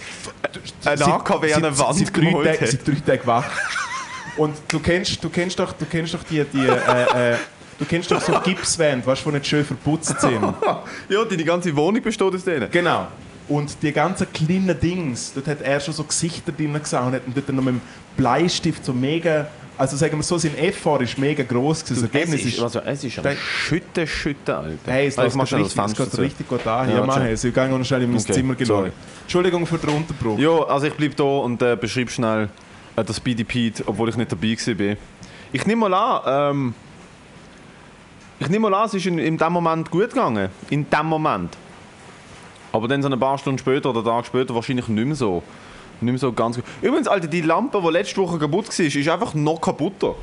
ein 0.85 1.03
AKW 1.03 1.53
an 1.53 1.65
eine 1.65 1.79
Wand 1.79 1.99
seit 1.99 2.17
drei 2.17 2.57
hat. 2.57 2.69
Seit 2.69 2.87
drei 2.87 2.95
Tagen 2.95 3.27
wach. 3.27 3.51
Und 4.37 4.55
du 4.69 4.79
kennst, 4.79 5.23
du 5.23 5.29
kennst 5.29 5.59
doch, 5.59 5.73
du 5.73 5.85
kennst 5.87 6.15
doch 6.15 6.23
die, 6.23 6.45
die 6.45 6.67
äh, 6.67 7.33
äh, 7.33 7.37
du 7.79 7.85
kennst 7.85 8.11
doch 8.11 8.21
so 8.21 8.39
Gipswände, 8.41 9.05
weißt 9.05 9.25
du, 9.25 9.31
die 9.31 9.37
nicht 9.37 9.47
schön 9.47 9.65
verputzt 9.65 10.21
sind. 10.21 10.41
Ja, 11.09 11.25
deine 11.25 11.45
ganze 11.45 11.75
Wohnung 11.75 12.01
besteht 12.01 12.33
aus 12.33 12.45
denen. 12.45 12.71
Genau. 12.71 13.09
Und 13.51 13.83
die 13.83 13.93
ganzen 13.93 14.33
kleinen 14.33 14.79
Dings, 14.79 15.33
dort 15.35 15.49
hat 15.49 15.61
er 15.61 15.81
schon 15.81 15.93
so 15.93 16.05
Gesichter 16.05 16.53
drin 16.53 16.73
gesehen 16.73 17.01
und 17.01 17.13
hat 17.15 17.23
dort 17.35 17.49
noch 17.49 17.63
mit 17.65 17.75
dem 17.75 17.81
Bleistift 18.17 18.85
so 18.85 18.93
mega, 18.93 19.49
also 19.77 19.97
sagen 19.97 20.17
wir 20.17 20.23
so, 20.23 20.39
sein 20.39 20.57
Effort 20.57 21.01
ist 21.03 21.19
mega 21.19 21.43
groß 21.43 21.85
gewesen. 21.85 22.03
Das 22.05 22.15
Ergebnis 22.15 22.45
ist, 22.45 22.55
ist, 22.55 22.63
also, 22.63 22.79
es 22.81 23.03
ist 23.03 23.19
am 23.19 23.25
Schütten, 23.37 24.07
Schütten, 24.07 24.55
Alter. 24.55 24.93
hey, 24.93 25.09
es 25.09 25.19
Also, 25.19 25.23
läuft 25.23 25.33
ich 25.33 25.37
mach 25.37 25.47
schnell 25.49 25.63
richtig, 25.63 25.85
es 25.85 26.11
geht 26.13 26.19
richtig 26.21 26.49
gut 26.49 26.65
an. 26.67 26.89
Ja, 26.91 26.97
Ja, 26.99 27.05
mach 27.07 27.21
es. 27.25 27.43
Ich 27.43 27.53
gehe 27.53 27.69
noch 27.69 27.85
schnell 27.85 28.03
in 28.03 28.11
mein 28.13 28.21
Okay, 28.21 28.33
Zimmer 28.33 28.55
gelaufen. 28.55 28.93
Entschuldigung 29.23 29.67
für 29.67 29.79
den 29.79 29.91
Unterbruch. 29.91 30.39
Ja, 30.39 30.63
also 30.67 30.87
ich 30.87 30.95
bleib 30.95 31.17
da 31.17 31.25
und 31.25 31.61
äh, 31.61 31.77
beschreib 31.77 32.09
schnell 32.11 32.49
äh, 32.95 33.03
das 33.03 33.19
Pete, 33.19 33.83
obwohl 33.87 34.11
ich 34.11 34.17
nicht 34.17 34.31
dabei 34.31 34.57
war. 34.57 34.97
Ich 35.53 35.67
nehme 35.67 35.89
mal 35.89 35.95
an, 35.95 36.57
ähm, 36.57 36.75
ich 38.39 38.49
nehme 38.49 38.71
mal 38.71 38.81
an, 38.81 38.87
es 38.87 38.95
ist 38.95 39.07
in, 39.07 39.19
in 39.19 39.37
dem 39.37 39.53
Moment 39.53 39.91
gut 39.91 40.11
gegangen. 40.11 40.51
In 40.71 40.89
dem 40.89 41.07
Moment. 41.07 41.57
Aber 42.73 42.89
dann 42.89 43.03
so 43.03 43.09
ein 43.09 43.19
paar 43.19 43.39
Stunden 43.39 43.59
später 43.59 43.91
oder 43.91 44.05
Tag 44.05 44.27
später 44.27 44.55
wahrscheinlich 44.55 44.89
nicht 44.89 45.07
mehr 45.07 45.17
so. 45.17 45.43
Nicht 46.01 46.13
mehr 46.13 46.19
so 46.19 46.33
ganz 46.33 46.57
gut. 46.57 46.65
Übrigens, 46.81 47.09
Alter, 47.09 47.27
die 47.27 47.43
Lampe, 47.43 47.81
die 47.83 47.91
letzte 47.91 48.17
Woche 48.19 48.39
kaputt 48.39 48.67
war, 48.67 48.87
ist 48.87 49.09
einfach 49.09 49.35
noch 49.35 49.61
kaputter. 49.61 50.15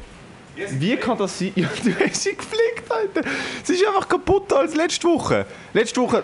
Wie 0.72 0.96
kann 0.96 1.18
das 1.18 1.38
sein? 1.38 1.52
Ja, 1.56 1.68
du 1.84 1.92
hast 2.00 2.24
sie 2.24 2.36
gepflegt, 2.36 2.90
Alter. 2.90 3.30
Sie 3.64 3.74
ist 3.74 3.86
einfach 3.86 4.08
kaputter 4.08 4.60
als 4.60 4.76
letzte 4.76 5.08
Woche. 5.08 5.46
Letzte 5.74 6.02
Woche 6.02 6.24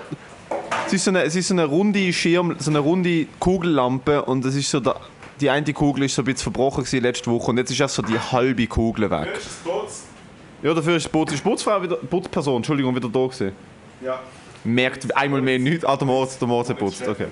es 0.88 0.94
ist 0.94 1.06
so 1.06 1.12
eine, 1.12 1.24
es 1.24 1.36
ist 1.36 1.48
so 1.48 1.54
eine 1.54 1.66
runde 1.66 2.12
Schirm, 2.14 2.56
so 2.60 2.70
eine 2.70 2.80
runde 2.80 3.28
Kugellampe 3.40 4.24
und 4.24 4.46
es 4.46 4.56
ist 4.56 4.70
so 4.70 4.80
der, 4.80 4.96
die 5.40 5.50
eine 5.50 5.74
Kugel 5.74 6.04
ist 6.04 6.16
so 6.16 6.22
ein 6.22 6.26
bisschen 6.26 6.44
verbrochen 6.44 6.84
gewesen 6.84 7.02
letzte 7.02 7.32
Woche 7.32 7.52
und 7.52 7.58
jetzt 7.58 7.72
ist 7.72 7.80
erst 7.80 7.96
so 7.96 8.02
die 8.02 8.20
halbe 8.20 8.68
Kugel 8.68 9.10
weg. 9.10 9.30
Ja, 10.62 10.74
dafür 10.74 10.96
ist 10.96 11.06
die 11.06 11.10
Putz, 11.10 11.34
ist 11.34 11.44
die 11.44 11.50
Putzfrau 11.50 11.82
wieder, 11.82 11.96
Putzperson, 11.98 12.58
Entschuldigung, 12.58 12.96
wieder 12.96 13.10
da 13.10 13.26
gewesen. 13.26 13.52
Ja. 14.02 14.20
Merkt 14.64 15.16
einmal 15.16 15.42
mehr 15.42 15.60
nichts. 15.60 15.84
Ah, 15.86 15.96
der 15.98 16.08
Moritz, 16.08 16.38
der 16.38 16.48
Moritz 16.48 16.70
hat 16.70 16.80
putzt, 16.80 17.08
okay. 17.08 17.28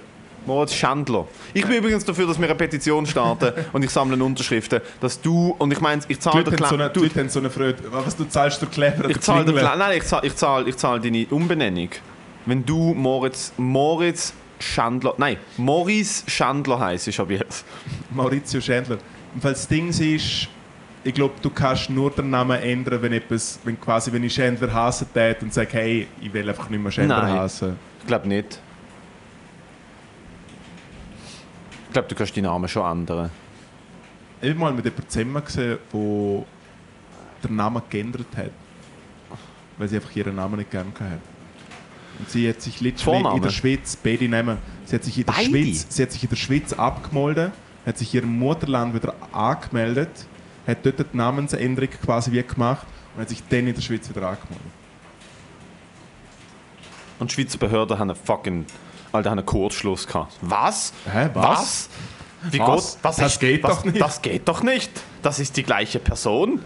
Moritz 0.45 0.73
Schandler. 0.73 1.27
Ich 1.53 1.65
bin 1.65 1.77
übrigens 1.77 2.03
dafür, 2.03 2.25
dass 2.25 2.39
wir 2.39 2.45
eine 2.45 2.55
Petition 2.55 3.05
starten 3.05 3.53
und 3.73 3.83
ich 3.83 3.91
sammle 3.91 4.21
Unterschriften, 4.23 4.81
dass 5.00 5.21
du, 5.21 5.55
und 5.59 5.71
ich 5.71 5.79
meine, 5.81 6.01
ich 6.07 6.19
zahle 6.19 6.39
Leute 6.43 6.51
der 6.55 6.59
haben 6.59 6.69
so 6.69 6.75
Kle- 6.75 6.79
eine, 6.85 6.89
die 6.89 7.09
du, 7.13 7.19
haben 7.19 7.29
so 7.29 7.39
eine 7.39 7.50
Freude. 7.51 7.77
Was 7.91 8.15
du 8.15 8.25
zahlst, 8.25 8.59
der 8.61 8.69
Clever 8.69 9.09
ich 9.09 9.19
zahle 9.21 9.45
der 9.45 9.53
Kle- 9.63 9.77
nein, 9.77 9.97
ich 9.97 10.03
zahle, 10.03 10.25
ich 10.27 10.35
zahle, 10.35 10.67
ich 10.69 10.77
zahle 10.77 11.00
deine 11.00 11.27
Umbenennung. 11.29 11.89
Wenn 12.47 12.65
du 12.65 12.95
Moritz, 12.95 13.53
Moritz 13.57 14.33
Schandler, 14.59 15.13
nein, 15.17 15.38
Morris 15.57 16.23
Schandler 16.27 16.79
heisst, 16.79 17.07
ist 17.07 17.19
ab 17.19 17.29
jetzt. 17.29 17.63
Maurizio 18.09 18.59
Schändler. 18.61 18.97
Und 19.35 19.41
falls 19.41 19.59
das 19.59 19.67
Ding 19.67 19.89
ist, 19.89 20.47
ich 21.03 21.13
glaube, 21.13 21.34
du 21.41 21.50
kannst 21.50 21.89
nur 21.89 22.12
den 22.12 22.29
Namen 22.29 22.60
ändern, 22.60 23.01
wenn 23.01 23.13
etwas, 23.13 23.60
wenn 23.63 23.79
quasi, 23.79 24.12
wenn 24.12 24.24
ich 24.24 24.34
Schändler 24.34 24.72
hassen 24.72 25.08
tät 25.13 25.41
und 25.41 25.53
sage, 25.53 25.70
hey, 25.74 26.08
ich 26.22 26.31
will 26.31 26.48
einfach 26.48 26.70
nicht 26.70 26.81
mehr 26.81 26.91
Schändler 26.91 27.24
Nein. 27.24 27.39
hassen. 27.39 27.75
Ich 28.00 28.08
glaube 28.08 28.27
nicht. 28.27 28.60
Ich 31.88 31.93
glaube, 31.93 32.08
du 32.08 32.15
kannst 32.15 32.38
deinen 32.38 32.46
Namen 32.46 32.67
schon 32.67 32.89
ändern. 32.89 33.29
Ich 34.41 34.50
habe 34.50 34.60
mal 34.60 34.74
mit 34.74 34.86
jemandem 34.86 35.10
zusammen 35.10 35.43
gesehen, 35.43 35.77
der 35.93 36.43
den 37.43 37.55
Namen 37.55 37.81
geändert 37.89 38.38
hat. 38.38 38.51
Weil 39.77 39.88
sie 39.88 39.96
einfach 39.96 40.15
ihren 40.15 40.36
Namen 40.36 40.58
nicht 40.58 40.72
gerne 40.72 40.91
hat. 41.00 41.20
Und 42.20 42.29
sie 42.29 42.48
hat 42.48 42.62
sich 42.62 42.77
Vorname? 42.98 43.38
in 43.38 43.41
der 43.41 43.50
Schweiz, 43.50 43.96
beide 43.96 44.27
nehmen, 44.27 44.58
sie 44.86 44.96
hat 44.96 45.03
sich 45.03 45.17
in 45.17 45.25
der 45.25 45.34
Beide? 45.34 45.50
Schweiz, 45.50 45.86
sie 45.89 46.03
hat 46.03 46.12
sich 46.12 46.24
in 46.24 46.29
der 46.29 46.36
Schweiz 46.36 46.74
abgemolden, 46.74 47.51
hat 47.86 47.98
sich 47.98 48.13
ihrem 48.13 48.38
Mutterland 48.38 48.93
wieder 48.93 49.15
angemeldet, 49.31 50.27
hat 50.68 50.86
dort 50.86 51.00
die 51.00 51.18
Namensänderung 51.18 51.89
quasi 52.03 52.32
wie 52.32 52.44
gemacht 52.44 52.86
und 53.15 53.22
hat 53.22 53.30
sich 53.30 53.44
dann 53.50 53.68
in 53.68 53.75
der 53.75 53.82
Schweiz 53.82 54.10
wieder 54.10 54.27
angemeldet. 54.27 54.72
Und 57.20 57.30
die 57.30 57.36
Schweizer 57.36 57.58
Behörden 57.58 58.00
haben 58.00 58.10
einen 58.10 58.20
fucking. 58.20 58.65
Alter, 59.12 59.30
haben 59.30 59.39
einen 59.39 59.46
Kurzschluss 59.46 60.08
gehabt. 60.08 60.34
Was? 60.41 60.94
Hä, 61.12 61.30
was? 61.34 61.89
Wie 62.50 62.60
Was? 62.60 62.65
Gott? 62.68 62.98
Was 63.03 63.15
Das 63.18 63.34
ist, 63.34 63.39
geht 63.39 63.63
was, 63.63 63.75
doch 63.75 63.86
nicht. 63.86 64.01
Das 64.01 64.22
geht 64.22 64.48
doch 64.48 64.63
nicht. 64.63 64.91
Das 65.22 65.39
ist 65.39 65.56
die 65.56 65.63
gleiche 65.63 66.00
Person. 66.00 66.63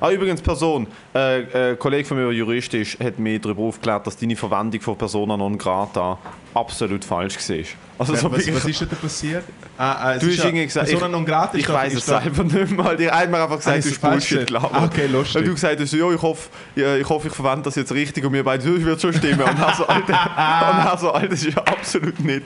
Ah, 0.00 0.10
übrigens, 0.10 0.40
Person. 0.40 0.86
Äh, 1.12 1.40
äh, 1.40 1.70
ein 1.72 1.78
Kollege 1.78 2.06
von 2.06 2.16
mir, 2.16 2.24
der 2.24 2.32
Jurist 2.34 2.72
ist, 2.74 3.00
hat 3.00 3.18
mir 3.18 3.40
darüber 3.40 3.62
aufgeklärt, 3.62 4.06
dass 4.06 4.16
deine 4.16 4.36
Verwendung 4.36 4.80
von 4.80 4.96
Persona 4.96 5.36
non 5.36 5.58
grata 5.58 6.18
absolut 6.58 7.04
falsch 7.04 7.36
war. 7.48 7.56
Also, 8.00 8.14
so 8.14 8.30
was, 8.30 8.46
was 8.54 8.64
ist 8.64 8.80
denn 8.80 8.88
da 8.90 8.96
passiert? 8.96 9.44
Ah, 9.76 9.92
ah, 9.92 10.14
es 10.14 10.20
Du 10.22 10.28
hast 10.28 10.38
irgendwie 10.44 10.66
gesagt, 10.66 10.86
ich, 10.88 10.94
ich 10.94 11.66
doch- 11.66 11.74
weiß 11.74 11.94
es 11.94 12.06
selber 12.06 12.44
nicht 12.44 12.70
mehr. 12.70 12.94
Die 12.94 13.10
haben 13.10 13.30
mir 13.30 13.38
einfach 13.42 13.54
Ah, 13.54 13.56
gesagt, 13.56 13.78
ist 13.78 13.84
du 13.86 13.88
es 13.90 14.02
hast 14.02 14.10
Bullshit 14.10 14.46
gelabert. 14.46 14.70
Ah, 14.72 14.84
okay, 14.84 15.06
lustig. 15.06 15.36
Und 15.36 15.46
du 15.48 15.54
gesagt 15.54 15.80
hast, 15.80 15.92
ja, 15.92 16.10
ich 16.12 16.22
hoffe, 16.22 16.48
ja, 16.76 16.96
ich, 16.96 17.08
hoffe, 17.08 17.26
ich 17.28 17.34
verwende 17.34 17.62
das 17.62 17.74
jetzt 17.74 17.90
richtig 17.92 18.24
und 18.24 18.32
wir 18.32 18.44
beide, 18.44 18.68
ich 18.68 18.84
würde 18.84 19.00
schon 19.00 19.12
stimmen. 19.14 19.40
Und 19.42 19.58
er 19.58 19.74
so, 19.74 19.86
Alter, 19.86 20.12
und 20.78 20.86
er 20.86 20.96
so, 20.98 21.10
Alter, 21.10 21.28
das 21.28 21.42
ist 21.42 21.54
ja 21.56 21.62
absolut 21.62 22.20
nicht. 22.20 22.44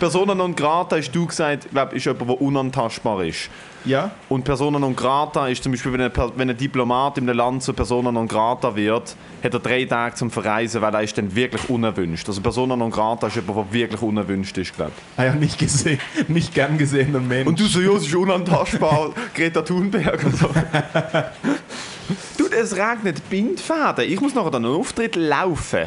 Persona 0.00 0.34
non 0.34 0.54
grata 0.56 0.96
hast 0.96 1.10
du 1.12 1.26
gesagt, 1.26 1.68
glaub, 1.70 1.92
ist 1.92 2.06
jemand, 2.06 2.28
der 2.30 2.40
unantastbar 2.40 3.24
ist. 3.24 3.50
Ja? 3.84 4.10
Und 4.30 4.44
Persona 4.44 4.78
non 4.78 4.96
grata 4.96 5.46
ist 5.48 5.62
zum 5.62 5.72
Beispiel, 5.72 5.92
wenn 5.92 6.00
ein, 6.00 6.12
wenn 6.36 6.48
ein 6.48 6.56
Diplomat 6.56 7.18
in 7.18 7.28
einem 7.28 7.36
Land 7.36 7.62
zu 7.62 7.74
Persona 7.74 8.10
non 8.10 8.26
grata 8.26 8.74
wird, 8.74 9.14
hat 9.42 9.52
er 9.52 9.60
drei 9.60 9.84
Tage 9.84 10.14
zum 10.14 10.30
Verreisen, 10.30 10.80
weil 10.80 10.94
er 10.94 11.02
ist 11.02 11.18
dann 11.18 11.34
wirklich 11.36 11.68
unerwünscht. 11.68 12.26
Also 12.26 12.40
Persona 12.40 12.76
non 12.76 12.90
grata 12.90 13.26
ist 13.26 13.36
jemand, 13.36 13.53
der 13.54 13.72
wirklich 13.72 14.02
unerwünscht 14.02 14.56
ist, 14.58 14.74
glaube 14.74 14.92
ich. 14.96 15.18
Ah 15.18 15.24
ja, 15.26 15.34
nicht 15.34 15.58
gesehen, 15.58 15.98
nicht 16.28 16.54
gern 16.54 16.76
gesehener 16.78 17.20
Mensch. 17.20 17.46
Und 17.48 17.58
du 17.60 17.64
so, 17.66 17.80
ja, 17.80 17.92
es 17.92 18.06
ist 18.06 18.14
unantastbar, 18.14 19.12
Greta 19.34 19.62
Thunberg 19.62 20.24
und 20.24 20.36
so. 20.36 20.48
du, 22.38 22.46
es 22.50 22.76
regnet 22.76 23.28
Bindfäden. 23.30 24.04
Ich 24.08 24.20
muss 24.20 24.34
nachher 24.34 24.48
an 24.54 24.64
einen 24.64 24.74
Auftritt 24.74 25.16
laufen. 25.16 25.86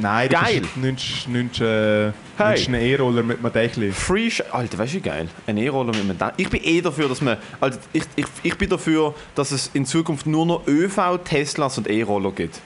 Nein, 0.00 0.30
du 0.30 0.36
Geil. 0.36 0.60
bist- 0.62 0.76
nimmst, 0.78 1.28
nimmst, 1.28 1.60
äh, 1.60 2.12
Hey. 2.38 2.64
einen 2.66 2.80
E-Roller 2.80 3.22
mit 3.22 3.40
einem 3.44 3.52
Dächli. 3.52 3.92
Free 3.92 4.30
Alter, 4.50 4.78
weißt 4.78 4.94
du, 4.94 4.96
wie 4.96 5.00
geil? 5.02 5.28
Ein 5.46 5.58
E-Roller 5.58 5.92
mit 5.92 6.00
einem 6.00 6.16
Dach. 6.16 6.32
Ich 6.38 6.48
bin 6.48 6.64
eh 6.64 6.80
dafür, 6.80 7.08
dass 7.10 7.20
man. 7.20 7.36
Also 7.60 7.78
ich, 7.92 8.04
ich, 8.16 8.24
ich 8.42 8.56
bin 8.56 8.70
dafür, 8.70 9.14
dass 9.34 9.50
es 9.52 9.70
in 9.74 9.84
Zukunft 9.84 10.26
nur 10.26 10.46
noch 10.46 10.66
ÖV, 10.66 11.18
Teslas 11.24 11.76
und 11.76 11.88
E-Roller 11.90 12.32
gibt. 12.32 12.58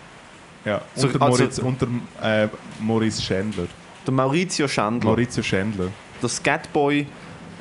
Ja, 0.64 0.80
So, 0.94 1.08
unter, 1.08 1.22
also- 1.22 1.38
Moritz, 1.42 1.58
unter 1.58 1.86
äh, 2.22 2.48
Maurice 2.80 3.20
Schändler. 3.22 3.66
Der 4.06 4.14
Maurizio 4.14 4.68
Schandler. 4.68 5.10
Maurizio 5.10 5.42
Schändler. 5.42 5.88
der 6.22 6.28
Skatboy. 6.28 7.06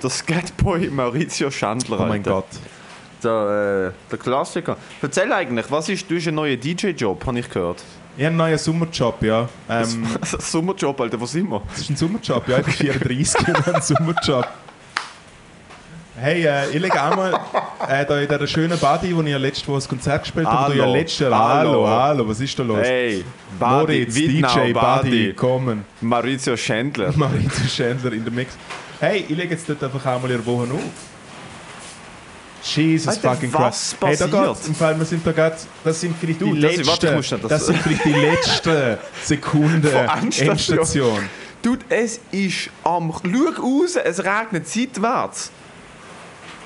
Der 0.03 0.09
Skatboy 0.09 0.89
Maurizio 0.89 1.49
Schandler. 1.49 1.99
Oh 1.99 2.05
mein 2.05 2.19
Alter. 2.19 2.31
Gott. 2.31 2.45
Der, 3.23 3.91
äh, 3.95 4.09
der 4.11 4.19
Klassiker. 4.19 4.77
Erzähl 5.01 5.31
eigentlich, 5.33 5.65
was 5.71 5.89
ist, 5.89 6.09
du 6.09 6.15
hast 6.17 6.27
einen 6.27 6.35
neuen 6.35 6.59
DJ-Job, 6.59 7.25
habe 7.25 7.39
ich 7.39 7.49
gehört. 7.49 7.81
Ich 8.17 8.23
habe 8.23 8.27
einen 8.27 8.37
neuen 8.37 8.57
Sommerjob, 8.57 9.23
ja. 9.23 9.49
Ähm, 9.69 10.05
Sommerjob, 10.23 10.99
Alter, 11.01 11.19
wo 11.19 11.25
sind 11.25 11.49
wir? 11.49 11.61
das 11.69 11.81
ist 11.81 11.89
ein 11.89 11.95
Sommerjob, 11.95 12.47
ja. 12.47 12.59
Ich 12.59 12.65
bin 12.65 12.73
34 12.73 13.47
und 13.47 13.57
habe 13.57 13.73
einen 13.73 13.81
Sommerjob. 13.81 14.47
Hey, 16.17 16.45
äh, 16.45 16.69
ich 16.69 16.79
lege 16.81 16.93
auch 17.03 17.13
mal 17.15 17.33
äh, 17.89 18.05
da 18.05 18.19
in 18.19 18.27
dieser 18.29 18.47
schönen 18.47 18.77
Body, 18.79 19.13
wo 19.15 19.21
ich 19.21 19.27
ja 19.27 19.37
letztes 19.37 19.67
Woche 19.67 19.77
das 19.79 19.89
Konzert 19.89 20.23
gespielt 20.23 20.47
habe, 20.47 20.71
du 20.71 20.77
ja 20.77 20.83
Hallo. 20.85 20.95
letztes. 20.95 21.27
Hallo. 21.27 21.69
Hallo, 21.71 21.87
hallo, 21.89 22.27
was 22.29 22.39
ist 22.39 22.57
da 22.57 22.63
los? 22.63 22.77
Hey, 22.79 23.25
Buddy, 23.59 23.75
Moritz, 23.75 24.15
Wittnau, 24.15 24.55
DJ, 24.65 24.73
Buddy, 24.73 25.33
kommen. 25.33 25.85
Maurizio 25.99 26.55
Schendler. 26.55 27.11
Maurizio 27.17 27.67
Schändler 27.67 28.13
in 28.13 28.23
der 28.23 28.31
Mix. 28.31 28.53
Hey, 29.01 29.25
ich 29.27 29.35
lege 29.35 29.55
jetzt 29.55 29.67
dort 29.67 29.83
einfach 29.83 30.05
mal 30.05 30.31
in 30.31 30.37
der 30.37 30.45
Woche 30.45 30.71
auf. 30.73 30.79
Jesus 32.63 33.09
Alter, 33.09 33.33
fucking 33.33 33.53
was 33.53 33.95
Christ. 33.99 34.21
Hey, 34.21 34.29
da 34.31 34.45
geht's. 34.47 34.67
Im 34.69 34.75
Fall, 34.75 34.97
wir 34.97 35.05
sind 35.05 35.27
da 35.27 35.31
gerade, 35.33 35.57
das 35.83 35.99
sind 36.01 36.15
vielleicht 36.17 36.41
Du, 36.41 36.53
die 36.55 36.61
das 36.61 36.71
ist- 36.77 36.85
letzten, 36.87 37.07
warte, 37.07 37.37
das, 37.39 37.49
das- 37.49 37.65
sind 37.67 37.77
vielleicht 37.79 38.05
die 38.05 38.13
letzten 38.13 38.97
Sekunden. 39.23 39.85
Endstation. 40.39 41.19
Dude, 41.61 41.83
es 41.89 42.21
ist 42.31 42.69
am. 42.85 43.11
Schau 43.21 43.61
raus, 43.61 43.97
es 44.01 44.23
regnet 44.23 44.65
seitwärts. 44.67 45.51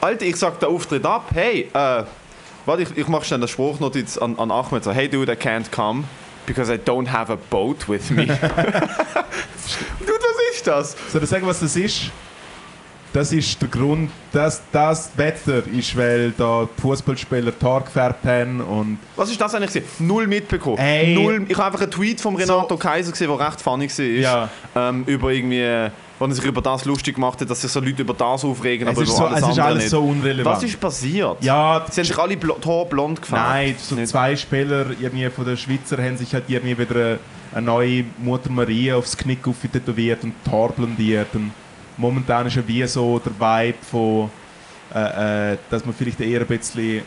Alter, 0.01 0.25
ich 0.25 0.35
sag 0.37 0.59
den 0.59 0.69
Auftritt 0.69 1.05
ab. 1.05 1.25
Hey, 1.33 1.69
äh, 1.73 2.03
warte, 2.65 2.83
ich, 2.83 2.97
ich 2.97 3.07
mach 3.07 3.23
schnell 3.23 3.39
eine 3.39 3.47
Spruchnotiz 3.47 4.17
an, 4.17 4.37
an 4.39 4.51
Ahmed. 4.51 4.83
So, 4.83 4.91
hey, 4.91 5.07
dude, 5.09 5.31
I 5.31 5.35
can't 5.35 5.69
come 5.71 6.05
because 6.45 6.73
I 6.73 6.77
don't 6.77 7.11
have 7.11 7.31
a 7.31 7.37
boat 7.49 7.87
with 7.89 8.09
me. 8.09 8.25
dude, 8.25 8.39
was 8.41 10.55
ist 10.55 10.67
das? 10.67 10.95
Soll 11.11 11.23
ich 11.23 11.29
sagen, 11.29 11.45
was 11.45 11.59
das 11.59 11.75
ist? 11.75 12.11
Das 13.11 13.33
ist 13.33 13.59
der 13.59 13.69
Grund, 13.69 14.11
dass 14.31 14.61
das 14.71 15.11
Wetter 15.17 15.63
ist, 15.67 15.97
weil 15.97 16.31
da 16.37 16.69
die 16.77 16.81
Fußballspieler 16.81 17.57
Tor 17.57 17.81
gefärbt 17.81 18.23
haben 18.23 18.61
und 18.61 18.99
Was 19.15 19.31
ist 19.31 19.41
das 19.41 19.55
eigentlich? 19.55 19.83
Null 19.97 20.27
mitbekommen. 20.27 20.77
Ey. 20.77 21.15
Null. 21.15 21.43
Ich 21.47 21.57
habe 21.57 21.65
einfach 21.65 21.81
einen 21.81 21.89
Tweet 21.91 22.21
von 22.21 22.35
Renato 22.35 22.67
So. 22.69 22.77
Kaiser 22.77 23.11
gesehen, 23.11 23.35
der 23.35 23.47
recht 23.47 23.61
funny 23.61 23.89
war. 23.89 24.05
Ja. 24.05 24.49
Ähm, 24.75 25.03
über 25.07 25.31
irgendwie, 25.31 25.89
wo 26.19 26.25
er 26.25 26.31
sich 26.33 26.43
über 26.45 26.61
das 26.61 26.83
lustig 26.85 27.15
gemacht 27.15 27.39
hat, 27.39 27.49
dass 27.49 27.61
sich 27.61 27.71
so 27.71 27.79
Leute 27.79 28.01
über 28.01 28.13
das 28.13 28.43
aufregen, 28.43 28.87
es 28.87 28.93
aber 28.93 29.03
ist, 29.03 29.09
über 29.09 29.17
so, 29.17 29.25
alles 29.25 29.43
es 29.43 29.49
ist 29.49 29.59
alles 29.59 29.83
nicht. 29.83 29.89
so 29.89 30.01
unrelevant. 30.03 30.57
Was 30.57 30.63
ist 30.63 30.79
passiert? 30.79 31.37
ja, 31.41 31.85
Sie 31.89 32.01
haben 32.01 32.05
sich 32.07 32.17
alle 32.17 32.37
blond 32.37 33.21
gefärbt. 33.21 33.49
Nein, 33.49 33.75
so 33.79 33.95
Nicht. 33.95 34.09
zwei 34.09 34.35
Spieler 34.35 34.87
irgendwie 34.99 35.29
von 35.29 35.45
der 35.45 35.55
Schweizer 35.55 35.97
haben 35.97 36.17
sich 36.17 36.33
halt 36.33 36.43
irgendwie 36.47 36.77
wieder 36.77 37.17
eine, 37.53 37.65
neue 37.65 38.03
Mutter 38.17 38.51
Maria 38.51 38.97
aufs 38.97 39.15
Knick 39.17 39.39
tätowiert 39.71 40.23
und 40.23 40.33
die 40.45 40.51
Haare 40.51 40.73
blondiert. 40.73 41.33
Und 41.33 41.51
momentan 41.97 42.47
ist 42.47 42.55
ja 42.57 42.67
wie 42.67 42.85
so 42.85 43.19
der 43.19 43.31
Vibe 43.39 43.77
von, 43.89 44.29
äh, 44.93 45.53
äh, 45.53 45.57
dass 45.69 45.85
man 45.85 45.95
vielleicht 45.95 46.19
eher 46.19 46.41
ein 46.41 46.47
bisschen 46.47 47.01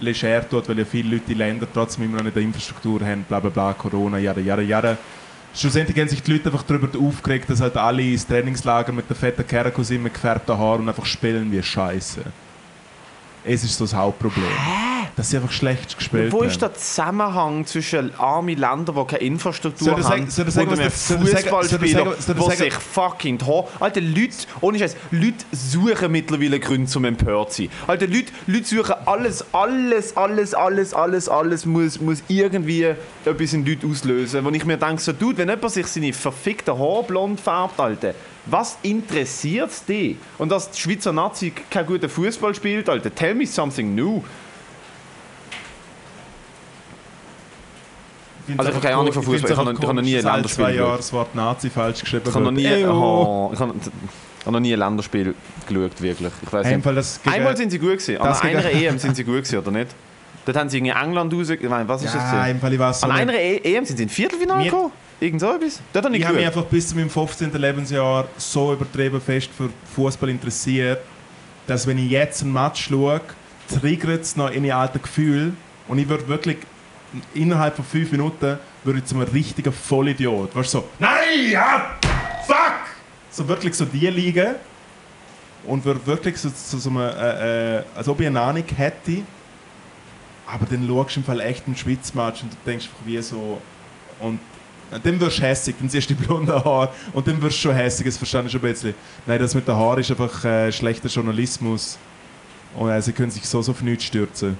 leger 0.00 0.48
tut, 0.48 0.68
weil 0.68 0.78
ja 0.80 0.84
viele 0.84 1.10
Leute 1.16 1.30
in 1.32 1.38
Ländern 1.38 1.68
trotzdem 1.72 2.04
immer 2.04 2.16
noch 2.16 2.24
nicht 2.24 2.36
eine 2.36 2.46
Infrastruktur 2.46 3.00
haben, 3.00 3.24
bla 3.28 3.38
bla 3.38 3.50
bla, 3.50 3.72
Corona, 3.74 4.18
jada 4.18 4.40
jada 4.40 4.62
jada. 4.62 4.98
Schlussendlich 5.56 5.96
haben 5.98 6.08
sich 6.08 6.22
die 6.22 6.32
Leute 6.32 6.46
einfach 6.46 6.64
darüber 6.64 6.88
aufgeregt, 6.98 7.48
dass 7.48 7.60
halt 7.60 7.76
alle 7.76 8.02
ins 8.02 8.26
Trainingslager 8.26 8.92
mit 8.92 9.08
der 9.08 9.14
fetten 9.14 9.46
Kerl 9.46 9.72
mit 9.98 10.14
gefärbten 10.14 10.58
Haaren 10.58 10.82
und 10.82 10.88
einfach 10.88 11.06
spielen 11.06 11.50
wie 11.52 11.62
Scheiße. 11.62 12.22
Es 13.44 13.62
ist 13.62 13.76
so 13.76 13.84
das 13.84 13.94
Hauptproblem. 13.94 14.44
Dass 15.16 15.30
sie 15.30 15.36
einfach 15.36 15.52
schlecht 15.52 15.96
gespielt 15.96 16.32
Wo 16.32 16.40
haben. 16.40 16.48
ist 16.48 16.60
der 16.60 16.74
Zusammenhang 16.74 17.66
zwischen 17.66 18.12
armen 18.18 18.58
Ländern, 18.58 18.96
die 18.96 19.04
keine 19.04 19.22
Infrastruktur 19.22 19.90
Soll 19.90 20.02
haben, 20.02 20.28
soll 20.28 20.50
sagen, 20.50 20.68
und 20.70 20.80
einem 20.80 20.90
Fußballspieler, 20.90 22.16
der 22.26 22.50
sich 22.56 22.74
fucking. 22.74 23.38
Alter, 23.78 24.00
Leute, 24.00 24.34
ohne 24.60 24.78
Scheiß, 24.78 24.96
Leute 25.12 25.44
suchen 25.52 26.10
mittlerweile 26.10 26.58
Gründe 26.58 26.90
zum 26.90 27.04
empört 27.04 27.52
zu 27.52 27.62
sein. 27.62 27.70
Alter, 27.86 28.08
Leute, 28.08 28.32
Leute 28.46 28.64
suchen 28.64 28.94
alles, 29.06 29.44
alles, 29.52 30.16
alles, 30.16 30.54
alles, 30.54 30.94
alles, 30.94 31.28
alles 31.28 31.66
muss, 31.66 32.00
muss 32.00 32.22
irgendwie 32.28 32.94
etwas 33.24 33.52
in 33.52 33.64
Leuten 33.64 33.90
auslösen. 33.90 34.44
Wo 34.44 34.50
ich 34.50 34.64
mir 34.64 34.76
denke, 34.76 35.00
so, 35.00 35.12
Dude, 35.12 35.38
wenn 35.38 35.48
jemand 35.48 35.70
sich 35.70 35.86
seine 35.86 36.12
verfickten 36.12 36.76
Haare 36.78 37.04
blond 37.04 37.40
färbt, 37.40 37.78
Alter, 37.78 38.14
was 38.46 38.76
interessiert 38.82 39.70
es 39.70 39.84
dich? 39.84 40.16
Und 40.38 40.50
dass 40.50 40.70
die 40.70 40.80
Schweizer 40.80 41.12
Nazi 41.12 41.52
keinen 41.70 41.86
guten 41.86 42.08
Fußball 42.08 42.54
spielt, 42.54 42.88
Alter, 42.88 43.14
tell 43.14 43.34
me 43.34 43.46
something 43.46 43.94
new. 43.94 44.22
Also 48.56 48.70
ich 48.70 48.76
habe 48.76 48.86
keine 48.86 48.96
Ahnung 48.96 49.12
von 49.12 49.22
Fußball. 49.22 49.50
Ich 49.50 49.58
ich 49.58 49.86
habe 49.86 49.94
noch 49.94 50.02
nie 50.02 50.16
ein 50.16 50.24
Länderspiel 50.24 50.64
zwei 50.64 50.74
Jahre 50.74 50.96
das 50.96 51.12
Wort 51.12 51.34
Nazi 51.34 51.70
falsch 51.70 52.00
geschrieben 52.00 52.24
Ich 52.28 52.34
habe 52.34 52.44
noch 52.44 52.50
nie, 52.50 52.84
oh, 52.84 53.50
ich 53.52 53.60
habe, 53.60 53.74
noch 54.50 54.60
nie 54.60 54.72
ein 54.72 54.78
Länderspiel 54.78 55.34
geschaut, 55.66 56.02
wirklich. 56.02 56.32
Ich 56.42 56.52
weiß 56.52 56.66
nicht. 56.66 56.86
Das 56.86 57.20
Einmal 57.24 57.56
sind 57.56 57.70
sie 57.70 57.78
gut 57.78 57.92
gewesen. 57.92 58.18
An 58.18 58.28
das 58.28 58.42
einer 58.42 58.64
EM 58.70 58.98
sind 58.98 59.16
sie 59.16 59.24
gut 59.24 59.36
gewesen, 59.36 59.58
oder 59.58 59.70
nicht? 59.70 59.94
Dort 60.44 60.58
haben 60.58 60.68
sie 60.68 60.76
irgendwie 60.76 60.94
England 60.94 61.32
raus... 61.32 61.48
Meine, 61.68 61.88
was 61.88 62.02
ist 62.02 62.14
das? 62.14 62.22
Ja, 62.22 62.44
denn? 62.44 62.56
im 62.56 62.60
Fall 62.60 62.94
so 62.94 63.06
An 63.06 63.12
einer 63.12 63.32
e 63.32 63.60
EM 63.64 63.84
sind 63.84 63.96
sie 63.96 64.02
ins 64.02 64.12
Viertelfinale 64.12 64.64
gekommen? 64.64 64.92
Irgend 65.20 65.40
so 65.40 65.54
etwas? 65.54 65.80
Das 65.92 66.04
habe 66.04 66.14
ich 66.14 66.20
Ich 66.20 66.26
habe 66.26 66.36
mich 66.36 66.46
einfach 66.46 66.64
bis 66.64 66.88
zu 66.88 66.96
meinem 66.96 67.08
15. 67.08 67.52
Lebensjahr 67.52 68.26
so 68.36 68.74
übertrieben 68.74 69.20
fest 69.20 69.48
für 69.56 69.70
Fußball 69.94 70.28
interessiert, 70.28 71.00
dass 71.66 71.86
wenn 71.86 71.96
ich 71.96 72.10
jetzt 72.10 72.42
ein 72.42 72.52
Match 72.52 72.88
schaue, 72.88 73.22
triggert 73.80 74.22
es 74.22 74.36
noch 74.36 74.50
in 74.50 74.70
alten 74.70 75.00
Gefühl 75.00 75.54
und 75.88 75.98
ich 75.98 76.08
würde 76.08 76.28
wirklich 76.28 76.58
innerhalb 77.34 77.76
von 77.76 77.84
fünf 77.84 78.10
Minuten 78.12 78.58
würde 78.82 78.98
ich 78.98 79.04
zu 79.04 79.14
einem 79.14 79.28
richtigen 79.28 79.72
Vollidiot. 79.72 80.54
Weißt 80.54 80.74
du, 80.74 80.78
so, 80.78 80.88
nein, 80.98 81.50
ja, 81.50 81.96
fuck! 82.46 82.74
So 83.30 83.46
wirklich 83.48 83.74
so 83.74 83.84
die 83.84 84.06
liegen 84.08 84.54
und 85.66 85.84
würde 85.84 86.06
wirklich 86.06 86.36
so, 86.36 86.50
so, 86.54 86.78
so 86.78 86.90
eine, 86.90 87.10
äh, 87.10 87.78
äh, 87.78 87.82
als 87.94 88.08
ob 88.08 88.20
ich 88.20 88.26
eine 88.26 88.40
Ahnung 88.40 88.64
hätte, 88.76 89.22
aber 90.46 90.66
dann 90.66 90.86
schaust 90.86 91.16
du 91.16 91.20
im 91.20 91.24
Fall 91.24 91.40
echt 91.40 91.66
einen 91.66 91.76
Schwitzmatch 91.76 92.42
und 92.42 92.52
du 92.52 92.56
denkst 92.66 92.86
einfach 92.86 93.06
wie 93.06 93.20
so 93.20 93.60
und 94.20 94.38
dann 95.02 95.18
wirst 95.20 95.38
du 95.38 95.42
hässig, 95.42 95.74
dann 95.78 95.88
siehst 95.88 96.10
du 96.10 96.14
die 96.14 96.22
blonden 96.22 96.54
Haare 96.54 96.90
und 97.12 97.26
dann 97.26 97.40
wirst 97.42 97.56
du 97.56 97.62
schon 97.62 97.74
hässig, 97.74 98.06
das 98.06 98.16
verstehe 98.16 98.44
ich 98.44 98.52
schon 98.52 98.60
ein 98.60 98.70
bisschen. 98.70 98.94
Nein, 99.26 99.38
das 99.38 99.54
mit 99.54 99.66
den 99.66 99.74
Haaren 99.74 100.00
ist 100.00 100.10
einfach 100.10 100.44
äh, 100.44 100.70
schlechter 100.70 101.08
Journalismus 101.08 101.98
und 102.76 102.90
äh, 102.90 103.00
sie 103.00 103.12
können 103.12 103.30
sich 103.30 103.46
so, 103.46 103.62
so 103.62 103.72
auf 103.72 103.82
nichts 103.82 104.04
stürzen. 104.04 104.56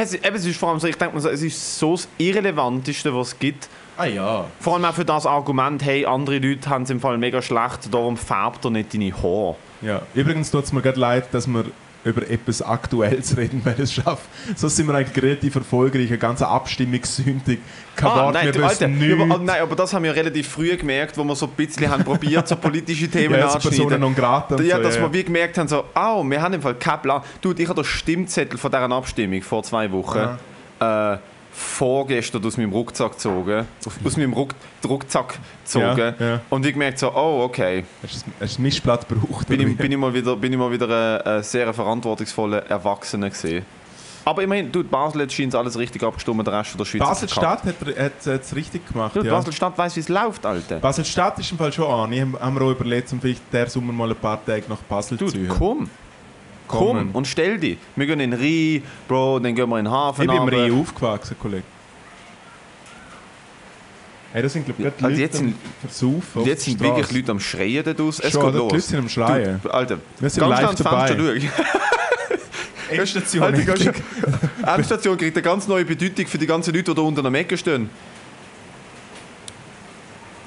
Es- 0.00 0.14
eben, 0.14 0.36
es 0.36 0.44
ist 0.46 0.58
vor 0.58 0.70
allem 0.70 0.80
so, 0.80 0.86
ich 0.86 0.96
denke 0.96 1.14
mir 1.14 1.20
so, 1.20 1.28
es 1.28 1.42
ist 1.42 1.78
so 1.78 1.92
das 1.92 2.08
Irrelevanteste, 2.18 3.14
was 3.14 3.28
es 3.28 3.38
gibt. 3.38 3.68
Ah 3.96 4.04
ja. 4.06 4.44
Vor 4.60 4.74
allem 4.74 4.84
auch 4.84 4.94
für 4.94 5.04
das 5.04 5.26
Argument, 5.26 5.84
hey, 5.84 6.06
andere 6.06 6.38
Leute 6.38 6.68
haben 6.70 6.84
es 6.84 6.90
im 6.90 7.00
Fall 7.00 7.18
mega 7.18 7.42
schlecht, 7.42 7.92
darum 7.92 8.16
färbt 8.16 8.64
er 8.64 8.70
nicht 8.70 8.94
deine 8.94 9.12
Haare. 9.12 9.56
ja. 9.82 10.02
Übrigens 10.14 10.50
tut 10.50 10.64
es 10.64 10.72
mir 10.72 10.82
gerade 10.82 11.00
leid, 11.00 11.24
dass 11.32 11.46
wir 11.48 11.64
über 12.08 12.28
etwas 12.28 12.62
Aktuelles 12.62 13.36
reden, 13.36 13.60
weil 13.64 13.80
es 13.80 13.92
schafft. 13.92 14.24
So 14.56 14.68
sind 14.68 14.86
wir 14.86 14.94
eigentlich 14.94 15.22
relativ 15.22 15.54
erfolgreich, 15.54 16.08
eine 16.08 16.18
ganze 16.18 16.48
Abstimmungssündig. 16.48 17.58
Kein 17.96 18.10
Wort, 18.10 18.18
Ah, 18.18 18.32
nein, 18.32 18.54
wir 18.54 18.64
Alter, 18.64 18.86
aber, 18.86 19.38
nein, 19.44 19.60
aber 19.62 19.76
das 19.76 19.92
haben 19.92 20.04
wir 20.04 20.14
relativ 20.14 20.48
früh 20.48 20.76
gemerkt, 20.76 21.16
wo 21.18 21.24
wir 21.24 21.34
so 21.34 21.46
ein 21.46 21.52
bisschen 21.52 21.88
haben 21.90 22.04
probiert, 22.04 22.46
so 22.46 22.56
politische 22.56 23.08
Themen 23.10 23.38
ja, 23.38 23.48
anzuschneiden. 23.48 24.00
non 24.00 24.14
grata 24.14 24.60
Ja, 24.62 24.76
so, 24.76 24.82
dass 24.82 24.96
ja. 24.96 25.02
wir 25.02 25.12
wie 25.12 25.24
gemerkt 25.24 25.58
haben, 25.58 25.68
so, 25.68 25.84
oh, 25.94 26.22
wir 26.24 26.40
haben 26.40 26.54
im 26.54 26.62
Fall 26.62 26.74
keinen 26.74 27.02
Plan. 27.02 27.22
Du, 27.40 27.52
ich 27.56 27.68
habe 27.68 27.82
den 27.82 27.84
Stimmzettel 27.84 28.58
von 28.58 28.70
dieser 28.70 28.90
Abstimmung 28.90 29.42
vor 29.42 29.62
zwei 29.62 29.90
Wochen 29.90 30.18
äh, 30.80 31.16
vorgestern 31.58 32.44
aus 32.44 32.56
meinem 32.56 32.72
Rucksack 32.72 33.12
gezogen. 33.12 33.66
Aus 34.04 34.16
meinem 34.16 34.32
Ruck, 34.32 34.54
Rucksack 34.86 35.38
gezogen. 35.64 36.14
Ja, 36.18 36.26
ja. 36.26 36.40
Und 36.50 36.64
wie 36.64 36.72
gemerkt, 36.72 36.98
so, 36.98 37.10
oh, 37.12 37.42
okay. 37.44 37.84
Hast 38.02 38.24
du 38.26 38.30
ein- 38.44 38.62
Mischblatt 38.62 39.08
gebraucht? 39.08 39.48
Bin 39.48 39.60
ich, 39.68 39.76
bin 39.76 39.90
ich 39.92 39.98
mal 39.98 40.12
wieder, 40.14 40.36
bin 40.36 40.52
ich 40.52 40.58
mal 40.58 40.70
wieder 40.70 40.88
ein, 41.26 41.26
ein 41.38 41.42
sehr 41.42 41.72
verantwortungsvoller 41.74 42.66
Erwachsener 42.66 43.28
gesehen. 43.30 43.64
Aber 44.24 44.42
immerhin, 44.42 44.70
du, 44.70 44.84
Basel 44.84 45.22
hat 45.22 45.32
scheint 45.32 45.54
alles 45.54 45.78
richtig 45.78 46.02
abgestimmt, 46.02 46.46
der 46.46 46.52
Rest 46.52 46.70
von 46.70 46.78
der 46.78 46.84
Schweiz 46.84 47.00
Basel-Stadt 47.00 47.62
hat 47.64 48.12
es 48.26 48.54
richtig 48.54 48.86
gemacht. 48.86 49.16
Du, 49.16 49.22
ja. 49.22 49.32
Basel-Stadt 49.32 49.78
weiss, 49.78 49.96
wie 49.96 50.00
es 50.00 50.08
läuft, 50.10 50.44
Alter. 50.44 50.78
Basel-Stadt 50.80 51.38
ist 51.38 51.50
im 51.50 51.56
Fall 51.56 51.72
schon 51.72 51.90
an. 51.90 52.12
Ich 52.12 52.20
habe 52.20 52.50
mir 52.52 52.60
auch 52.62 52.70
überlegt, 52.70 53.10
um 53.12 53.20
vielleicht 53.20 53.42
der 53.52 53.70
Sommer 53.70 53.92
mal 53.92 54.10
ein 54.10 54.16
paar 54.16 54.44
Tage 54.44 54.64
nach 54.68 54.76
Basel 54.78 55.16
zu 55.18 55.24
Du, 55.24 55.30
ziehen. 55.30 55.48
komm. 55.48 55.88
Komm 56.68 56.86
Kommen. 56.86 57.10
und 57.12 57.26
stell 57.26 57.58
dich. 57.58 57.78
Wir 57.96 58.06
gehen 58.06 58.20
in 58.20 58.30
den 58.30 58.40
Rhein, 58.40 58.82
Bro, 59.08 59.38
dann 59.40 59.54
gehen 59.54 59.68
wir 59.68 59.78
in 59.78 59.86
den 59.86 59.90
Hafen. 59.92 60.22
Ich 60.22 60.28
bin 60.28 60.36
im. 60.36 60.48
Rhein 60.48 60.72
aufgewachsen, 60.80 61.36
Kollege. 61.40 61.62
Hey, 64.32 64.42
das 64.42 64.52
sind, 64.52 64.66
glaube 64.66 64.82
ich, 64.82 64.86
also 64.86 65.08
Leute 65.08 65.20
jetzt 65.20 65.36
sind- 65.38 65.54
Versaufen 65.80 66.44
jetzt 66.44 66.66
der 66.66 66.72
sind 66.72 66.80
wirklich 66.80 67.04
Straße. 67.06 67.18
Leute 67.18 67.32
am 67.32 67.40
Schreien 67.40 67.84
dort 67.84 68.00
aus. 68.02 68.20
Es 68.20 68.32
Schon, 68.32 68.42
geht 68.42 68.48
oder? 68.48 68.52
Die 68.52 68.58
los. 68.64 68.72
Leute 68.72 68.80
sind 68.82 68.98
am 68.98 69.08
Schreien. 69.08 69.60
Du, 69.62 69.70
Alter, 69.70 69.98
Wir 70.20 70.30
sind 70.30 70.48
ganz 70.48 70.60
live 70.60 70.74
dabei. 70.74 71.06
Fenster 71.08 71.40
schauen. 71.40 71.50
Endstation. 72.90 73.42
Alter, 73.42 73.94
Endstation 74.76 75.16
kriegt 75.16 75.36
eine 75.36 75.42
ganz 75.42 75.66
neue 75.66 75.84
Bedeutung 75.86 76.26
für 76.26 76.38
die 76.38 76.46
ganzen 76.46 76.74
Leute, 76.74 76.90
die 76.90 76.94
da 76.94 77.02
unten 77.02 77.24
am 77.24 77.34
Ecken 77.34 77.56
stehen. 77.56 77.88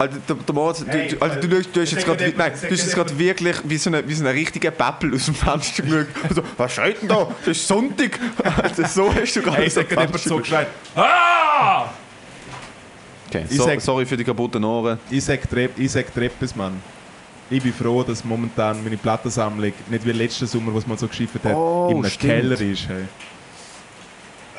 Alter, 0.02 0.18
der, 0.28 0.36
der 0.36 0.56
Moritz, 0.56 0.80
du, 0.80 0.86
Hey, 0.88 1.08
du, 1.10 1.22
Alter, 1.22 1.36
du, 1.48 1.56
schaust- 1.56 1.70
du 1.76 1.82
hast 1.82 1.92
jetzt 1.92 2.06
gerade 2.06 2.34
nein, 2.36 2.52
du 2.60 2.70
hast 2.70 2.70
jetzt 2.84 2.96
gerade 2.96 3.18
wirklich 3.20 3.56
wie 3.64 3.78
so 3.78 3.90
eine, 3.90 4.08
wie 4.08 4.14
so 4.14 4.24
eine 4.26 4.34
richtige 4.34 4.72
Pappel 4.72 5.14
aus 5.14 5.26
dem 5.26 5.36
Fenster 5.36 5.84
geschaut. 5.84 6.08
Also, 6.28 6.42
was 6.58 6.74
schreit 6.74 7.02
denn 7.02 7.10
da? 7.10 7.28
Das 7.46 7.58
ist 7.58 7.68
Sonntag. 7.68 8.20
Alter, 8.62 8.88
so 8.88 9.14
hast 9.14 9.34
du 9.36 9.42
gerade 9.42 9.58
Hey, 9.58 9.70
sag 9.70 9.90
jemand 9.90 10.10
Fenster 10.12 10.30
so 10.30 10.38
geschreit. 10.40 10.68
Okay, 13.30 13.46
Ich 13.50 13.58
so, 13.58 13.64
sag- 13.66 13.82
sorry 13.82 14.06
für 14.06 14.18
die 14.18 14.24
kaputten 14.24 14.64
Ohren. 14.64 15.00
Ich 15.10 15.24
sag, 15.24 15.50
Trepp, 15.50 15.72
ich 15.78 15.92
sag 15.92 16.14
Treppes, 16.14 16.56
Mann. 16.56 16.74
Ich 17.50 17.62
bin 17.62 17.74
froh, 17.74 18.04
dass 18.04 18.24
momentan 18.24 18.84
meine 18.84 18.98
Plattensammlung 18.98 19.74
nicht 19.90 20.06
wie 20.06 20.12
letzten 20.12 20.48
Sommer, 20.48 20.74
was 20.74 20.88
man 20.88 20.98
so 20.98 21.08
geschifft 21.08 21.36
hat, 21.44 21.54
Oh, 21.54 21.90
in 21.92 21.98
einem 21.98 22.06
stimmt. 22.10 22.34
Keller 22.34 22.62
ist. 22.62 22.88
Hey. 22.88 23.04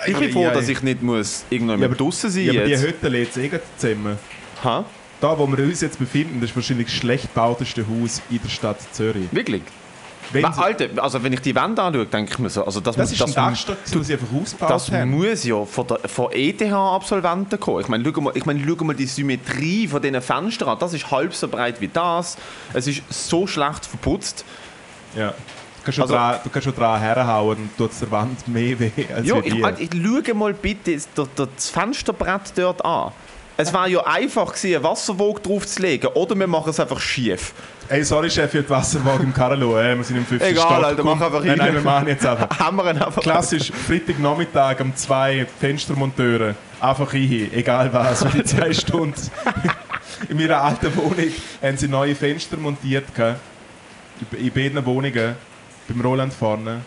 Ich 0.06 0.16
bin 0.16 0.32
froh, 0.32 0.42
Ja, 0.42 0.50
dass 0.52 0.68
ich 0.68 0.82
nicht 0.82 1.02
muss 1.02 1.44
irgendwann 1.48 1.80
Ja, 1.80 1.88
draußen 1.88 2.30
sein 2.30 2.44
Ja, 2.44 2.52
aber 2.52 2.64
die 2.64 2.70
jetzt. 2.72 2.82
Hütte 2.82 3.08
lädt 3.08 3.36
eh 3.36 3.48
gerade 3.48 3.62
zusammen. 3.76 4.18
Ha? 4.64 4.84
Da, 5.22 5.38
wo 5.38 5.46
wir 5.46 5.64
uns 5.64 5.80
jetzt 5.80 5.98
befinden, 6.00 6.40
das 6.40 6.50
ist 6.50 6.56
wahrscheinlich 6.56 6.88
das 6.88 6.96
schlecht 6.96 7.32
gebauteste 7.32 7.86
Haus 7.88 8.20
in 8.28 8.40
der 8.42 8.48
Stadt 8.48 8.78
Zürich. 8.92 9.28
Wirklich? 9.30 9.62
Wenn 10.32 10.42
Na, 10.42 10.50
Alter, 10.56 10.88
also 11.02 11.22
wenn 11.22 11.32
ich 11.32 11.40
die 11.40 11.54
Wände 11.54 11.80
anschaue, 11.82 12.06
denke 12.06 12.32
ich 12.32 12.38
mir 12.38 12.48
so, 12.50 12.64
also 12.64 12.80
das, 12.80 12.96
das 12.96 13.10
muss- 13.10 13.20
ist 13.20 13.26
ein 13.28 13.34
Dachstock, 13.34 13.76
den 13.84 14.02
sie 14.02 14.12
einfach 14.14 14.26
ausgebaut 14.34 14.70
das 14.70 14.90
haben. 14.90 15.10
muss 15.10 15.44
ja 15.44 15.64
von, 15.64 15.86
der, 15.86 15.98
von 16.08 16.32
ETH-Absolventen 16.32 17.60
kommen. 17.60 17.80
Ich 17.82 17.88
meine, 17.88 18.04
schau 18.12 18.20
mal, 18.20 18.32
ich 18.36 18.44
meine, 18.46 18.62
schau 18.66 18.84
mal 18.84 18.94
die 18.96 19.06
Symmetrie 19.06 19.86
von 19.86 20.00
diesen 20.02 20.20
Fenstern 20.22 20.70
an. 20.70 20.78
Das 20.80 20.92
ist 20.94 21.10
halb 21.10 21.34
so 21.34 21.48
breit 21.48 21.80
wie 21.80 21.88
das. 21.88 22.36
Es 22.72 22.86
ist 22.86 23.02
so 23.10 23.46
schlecht 23.46 23.84
verputzt. 23.86 24.44
Ja. 25.16 25.28
Du 25.30 25.34
kannst 25.84 25.96
schon, 25.96 26.02
Also- 26.02 26.14
dran, 26.14 26.36
du 26.42 26.50
kannst 26.50 26.64
schon 26.64 26.74
dran 26.76 27.00
herhauen 27.00 27.58
und 27.58 27.76
tut 27.76 27.90
der 28.00 28.10
Wand 28.10 28.48
mehr 28.48 28.78
weh 28.80 28.90
als 29.14 29.26
Ja, 29.26 29.36
wie 29.44 29.48
ich, 29.80 29.90
ich 29.94 30.02
schaue 30.02 30.34
mal 30.34 30.54
bitte 30.54 30.96
das, 31.14 31.28
das 31.36 31.70
Fensterbrett 31.70 32.52
dort 32.56 32.84
an. 32.84 33.12
Es 33.56 33.72
war 33.72 33.86
ja 33.86 34.00
einfach 34.06 34.54
gewesen, 34.54 34.76
einen 34.76 34.84
Wasserwog 34.84 35.42
draufzulegen 35.42 36.10
oder 36.14 36.34
wir 36.34 36.46
machen 36.46 36.70
es 36.70 36.80
einfach 36.80 37.00
schief. 37.00 37.52
Ey, 37.88 38.02
sorry 38.02 38.30
Chef, 38.30 38.50
für 38.50 38.62
die 38.62 38.70
Wasserwagen 38.70 39.26
im 39.26 39.34
Karlo, 39.34 39.78
äh, 39.78 39.94
wir 39.94 40.04
sind 40.04 40.16
im 40.16 40.24
fünften 40.24 40.48
Egal, 40.48 40.64
Stock. 40.64 40.84
Alter, 40.84 41.04
mach 41.04 41.20
einfach 41.20 41.44
Nein, 41.44 41.58
nein, 41.58 41.60
rein. 41.60 41.74
wir 41.74 41.82
machen 41.82 42.08
jetzt 42.08 42.24
einfach. 42.24 42.48
Ihn 42.72 43.02
einfach... 43.02 43.22
Klassisch, 43.22 43.70
Freitagnachmittag 43.70 44.80
um 44.80 44.96
zwei 44.96 45.46
Fenstermonteure. 45.60 46.54
Einfach 46.80 47.12
rein, 47.12 47.50
egal 47.52 47.92
was, 47.92 48.24
für 48.24 48.38
die 48.38 48.44
zwei 48.44 48.72
Stunden. 48.72 49.20
In 50.28 50.36
meiner 50.36 50.62
alten 50.62 50.94
Wohnung 50.96 51.32
haben 51.60 51.76
sie 51.76 51.88
neue 51.88 52.14
Fenster 52.14 52.56
montiert. 52.56 53.04
In 54.32 54.52
beiden 54.52 54.84
Wohnungen, 54.86 55.34
beim 55.88 56.00
Roland 56.00 56.32
vorne. 56.32 56.80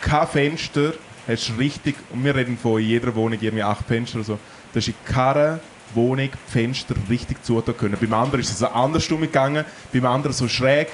Kein 0.00 0.26
Fenster, 0.26 0.92
hast 1.26 1.52
richtig, 1.58 1.96
und 2.12 2.24
wir 2.24 2.34
reden 2.34 2.58
von 2.58 2.80
jeder 2.80 3.14
Wohnung 3.14 3.38
irgendwie 3.40 3.62
acht 3.62 3.86
Fenster 3.86 4.16
oder 4.18 4.24
so, 4.24 4.38
da 4.76 4.80
hast 4.80 4.88
in 4.88 4.94
keiner 5.06 5.58
Wohnung 5.94 6.28
die 6.28 6.52
Fenster 6.52 6.94
richtig 7.08 7.42
zutun 7.42 7.74
können. 7.76 7.96
Beim 7.98 8.12
anderen 8.12 8.40
ist 8.40 8.50
es 8.50 8.58
so 8.58 8.66
andersrum 8.66 9.22
gegangen, 9.22 9.64
beim 9.90 10.04
anderen 10.04 10.34
so 10.34 10.48
schräg 10.48 10.88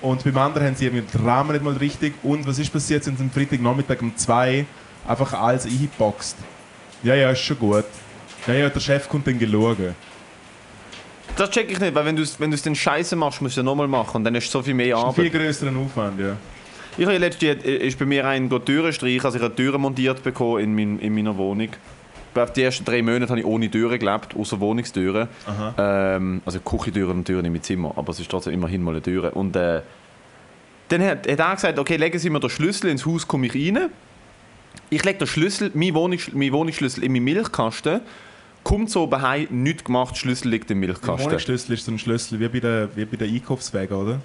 und 0.00 0.24
beim 0.24 0.36
anderen 0.36 0.66
haben 0.66 0.74
sie 0.74 0.86
irgendwie 0.86 1.06
den 1.16 1.24
Rahmen 1.24 1.52
nicht 1.52 1.62
mal 1.62 1.74
richtig. 1.74 2.14
Und 2.24 2.44
was 2.44 2.58
ist 2.58 2.72
passiert? 2.72 3.04
Sind 3.04 3.18
sie 3.18 3.24
am 3.24 3.30
Freitagnachmittag 3.30 4.00
um 4.00 4.16
zwei 4.16 4.66
einfach 5.06 5.32
alles 5.32 5.64
eingeboxt. 5.64 6.36
Ja, 7.04 7.14
ja, 7.14 7.30
ist 7.30 7.40
schon 7.40 7.58
gut. 7.58 7.84
Ja, 8.48 8.54
ja, 8.54 8.68
der 8.68 8.80
Chef 8.80 9.08
kommt 9.08 9.28
dann 9.28 9.38
schauen. 9.40 9.94
Das 11.36 11.50
check 11.50 11.70
ich 11.70 11.78
nicht, 11.78 11.94
weil 11.94 12.04
wenn 12.04 12.16
du 12.16 12.22
es 12.22 12.38
wenn 12.40 12.50
du's 12.50 12.62
dann 12.62 12.74
scheiße 12.74 13.14
machst, 13.14 13.40
musst 13.42 13.56
du 13.56 13.60
es 13.60 13.64
ja 13.64 13.68
nochmal 13.68 13.88
machen 13.88 14.18
und 14.18 14.24
dann 14.24 14.34
hast 14.34 14.46
du 14.48 14.58
so 14.58 14.62
viel 14.62 14.74
mehr 14.74 14.96
ist 14.96 15.02
Arbeit. 15.02 15.14
viel 15.14 15.30
größeren 15.30 15.76
Aufwand, 15.76 16.18
ja. 16.20 16.36
Ich 16.96 17.06
habe 17.06 17.18
letztens 17.18 17.64
äh, 17.64 17.76
ist 17.76 17.98
bei 17.98 18.06
mir 18.06 18.26
ein 18.26 18.48
Türen 18.64 18.92
streichen, 18.92 19.24
also 19.24 19.38
ich 19.38 19.42
habe 19.42 19.54
Türen 19.54 19.80
montiert 19.80 20.22
bekommen 20.22 20.60
in, 20.60 20.74
mein, 20.74 20.98
in 21.00 21.14
meiner 21.14 21.36
Wohnung. 21.36 21.70
Glaube, 22.34 22.52
die 22.54 22.62
ersten 22.62 22.84
drei 22.84 23.00
Monate 23.00 23.28
habe 23.28 23.40
ich 23.40 23.46
ohne 23.46 23.70
Türen 23.70 23.98
gelebt, 23.98 24.34
außer 24.36 24.58
Wohnungstüren. 24.58 25.28
Ähm, 25.78 26.42
also 26.44 26.58
Küchentüren 26.60 27.18
und 27.18 27.24
Türen 27.24 27.44
in 27.44 27.52
meinem 27.52 27.62
Zimmer, 27.62 27.92
aber 27.96 28.10
es 28.10 28.20
ist 28.20 28.30
trotzdem 28.30 28.52
immerhin 28.52 28.82
mal 28.82 28.90
eine 28.90 29.02
Tür. 29.02 29.36
Und 29.36 29.54
äh, 29.54 29.82
dann 30.88 31.02
hat, 31.02 31.28
hat 31.28 31.38
er 31.38 31.54
gesagt, 31.54 31.78
okay, 31.78 31.96
legen 31.96 32.18
Sie 32.18 32.30
mir 32.30 32.40
den 32.40 32.50
Schlüssel 32.50 32.90
ins 32.90 33.06
Haus, 33.06 33.26
komme 33.26 33.46
ich 33.46 33.54
rein. 33.54 33.90
Ich 34.90 35.04
lege 35.04 35.18
den 35.18 35.26
Schlüssel, 35.26 35.70
meinen 35.74 35.94
Wohnungs 35.94 36.32
mein 36.32 36.52
Wohnungsschlüssel 36.52 37.04
in 37.04 37.12
meinen 37.12 37.24
Milchkasten. 37.24 38.00
Kommt 38.64 38.90
so 38.90 39.04
oben 39.04 39.22
heim, 39.22 39.46
nichts 39.50 39.84
gemacht, 39.84 40.16
Schlüssel 40.16 40.48
liegt 40.48 40.70
im 40.70 40.80
Der 40.80 40.88
Milchkasten. 40.88 41.26
Wohnungsschlüssel 41.26 41.74
ist 41.74 41.84
so 41.84 41.92
ein 41.92 41.98
Schlüssel 41.98 42.40
wie 42.40 42.48
bei 42.48 42.60
den, 42.60 42.88
wie 42.96 43.04
bei 43.04 43.16
den 43.16 43.32
Einkaufswegen, 43.32 43.96
oder? 43.96 44.20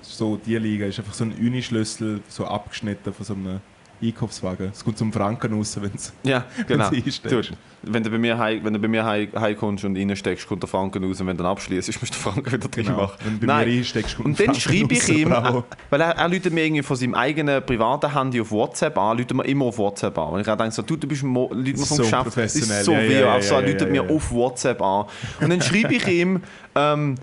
So, 0.00 0.36
die 0.44 0.56
Liga 0.56 0.86
ist 0.86 0.98
einfach 0.98 1.14
so 1.14 1.24
ein 1.24 1.32
Uni-Schlüssel, 1.32 2.20
so 2.28 2.46
abgeschnitten 2.46 3.12
von 3.12 3.24
so 3.24 3.34
einem 3.34 3.60
Einkaufswagen. 4.02 4.70
Es 4.72 4.84
kommt 4.84 4.98
zum 4.98 5.12
Franken 5.12 5.52
raus, 5.54 5.78
wenn 5.80 5.90
es 5.94 6.12
Ja, 6.22 6.44
genau. 6.66 6.90
Du, 6.90 7.40
wenn 7.84 8.02
du 8.02 8.10
bei 8.10 8.18
mir 8.18 8.38
heim, 8.38 8.60
wenn 8.64 8.72
du 8.72 8.78
bei 8.78 8.88
mir 8.88 9.04
heim, 9.04 9.28
heimkommst 9.34 9.84
und 9.84 9.96
reinsteckst, 9.96 10.46
kommt 10.46 10.62
der 10.62 10.68
Franken 10.68 11.04
raus 11.04 11.20
und 11.20 11.26
wenn 11.26 11.36
du 11.36 11.42
dann 11.42 11.52
abschließt, 11.52 11.88
musst 12.00 12.14
du 12.14 12.18
den 12.18 12.22
Franken 12.22 12.52
wieder 12.52 12.68
drin 12.68 12.86
Genau. 12.86 12.96
machen. 13.02 13.16
Wenn 13.24 13.34
du 13.34 13.40
bei 13.40 13.46
Nein. 13.46 13.68
mir 13.68 13.78
einsteckst, 13.78 14.16
kommt 14.16 14.26
Und 14.26 14.40
dann 14.40 14.54
schreibe 14.54 14.94
ich 14.94 15.08
ihm, 15.08 15.28
bravo. 15.30 15.64
weil 15.90 16.00
er, 16.00 16.10
er 16.16 16.28
läutet 16.28 16.52
mir 16.52 16.64
irgendwie 16.64 16.82
von 16.82 16.96
seinem 16.96 17.14
eigenen 17.14 17.64
privaten 17.64 18.12
Handy 18.12 18.40
auf 18.40 18.50
WhatsApp 18.50 18.96
an, 18.98 19.18
läutet 19.18 19.36
mir 19.36 19.44
immer 19.44 19.66
auf 19.66 19.78
WhatsApp 19.78 20.16
an. 20.18 20.28
Und 20.30 20.40
ich 20.40 20.46
denke 20.46 20.70
so, 20.70 20.82
du, 20.82 20.96
du 20.96 21.06
bist 21.06 21.22
Leute 21.22 21.56
mir 21.56 21.76
vom 21.76 21.96
So 21.96 22.02
Geschäft, 22.02 22.36
ist 22.36 22.84
so 22.84 22.92
ja, 22.92 22.98
weh, 23.00 23.12
ja, 23.14 23.20
ja, 23.20 23.32
also, 23.34 23.54
er 23.54 23.62
läutet 23.62 23.90
mir 23.90 24.08
auf 24.08 24.30
WhatsApp 24.32 24.80
an. 24.82 25.06
Und 25.40 25.50
dann 25.50 25.60
schreibe 25.60 25.94
ich 25.94 26.06
ihm, 26.06 26.40
ähm, 26.74 27.16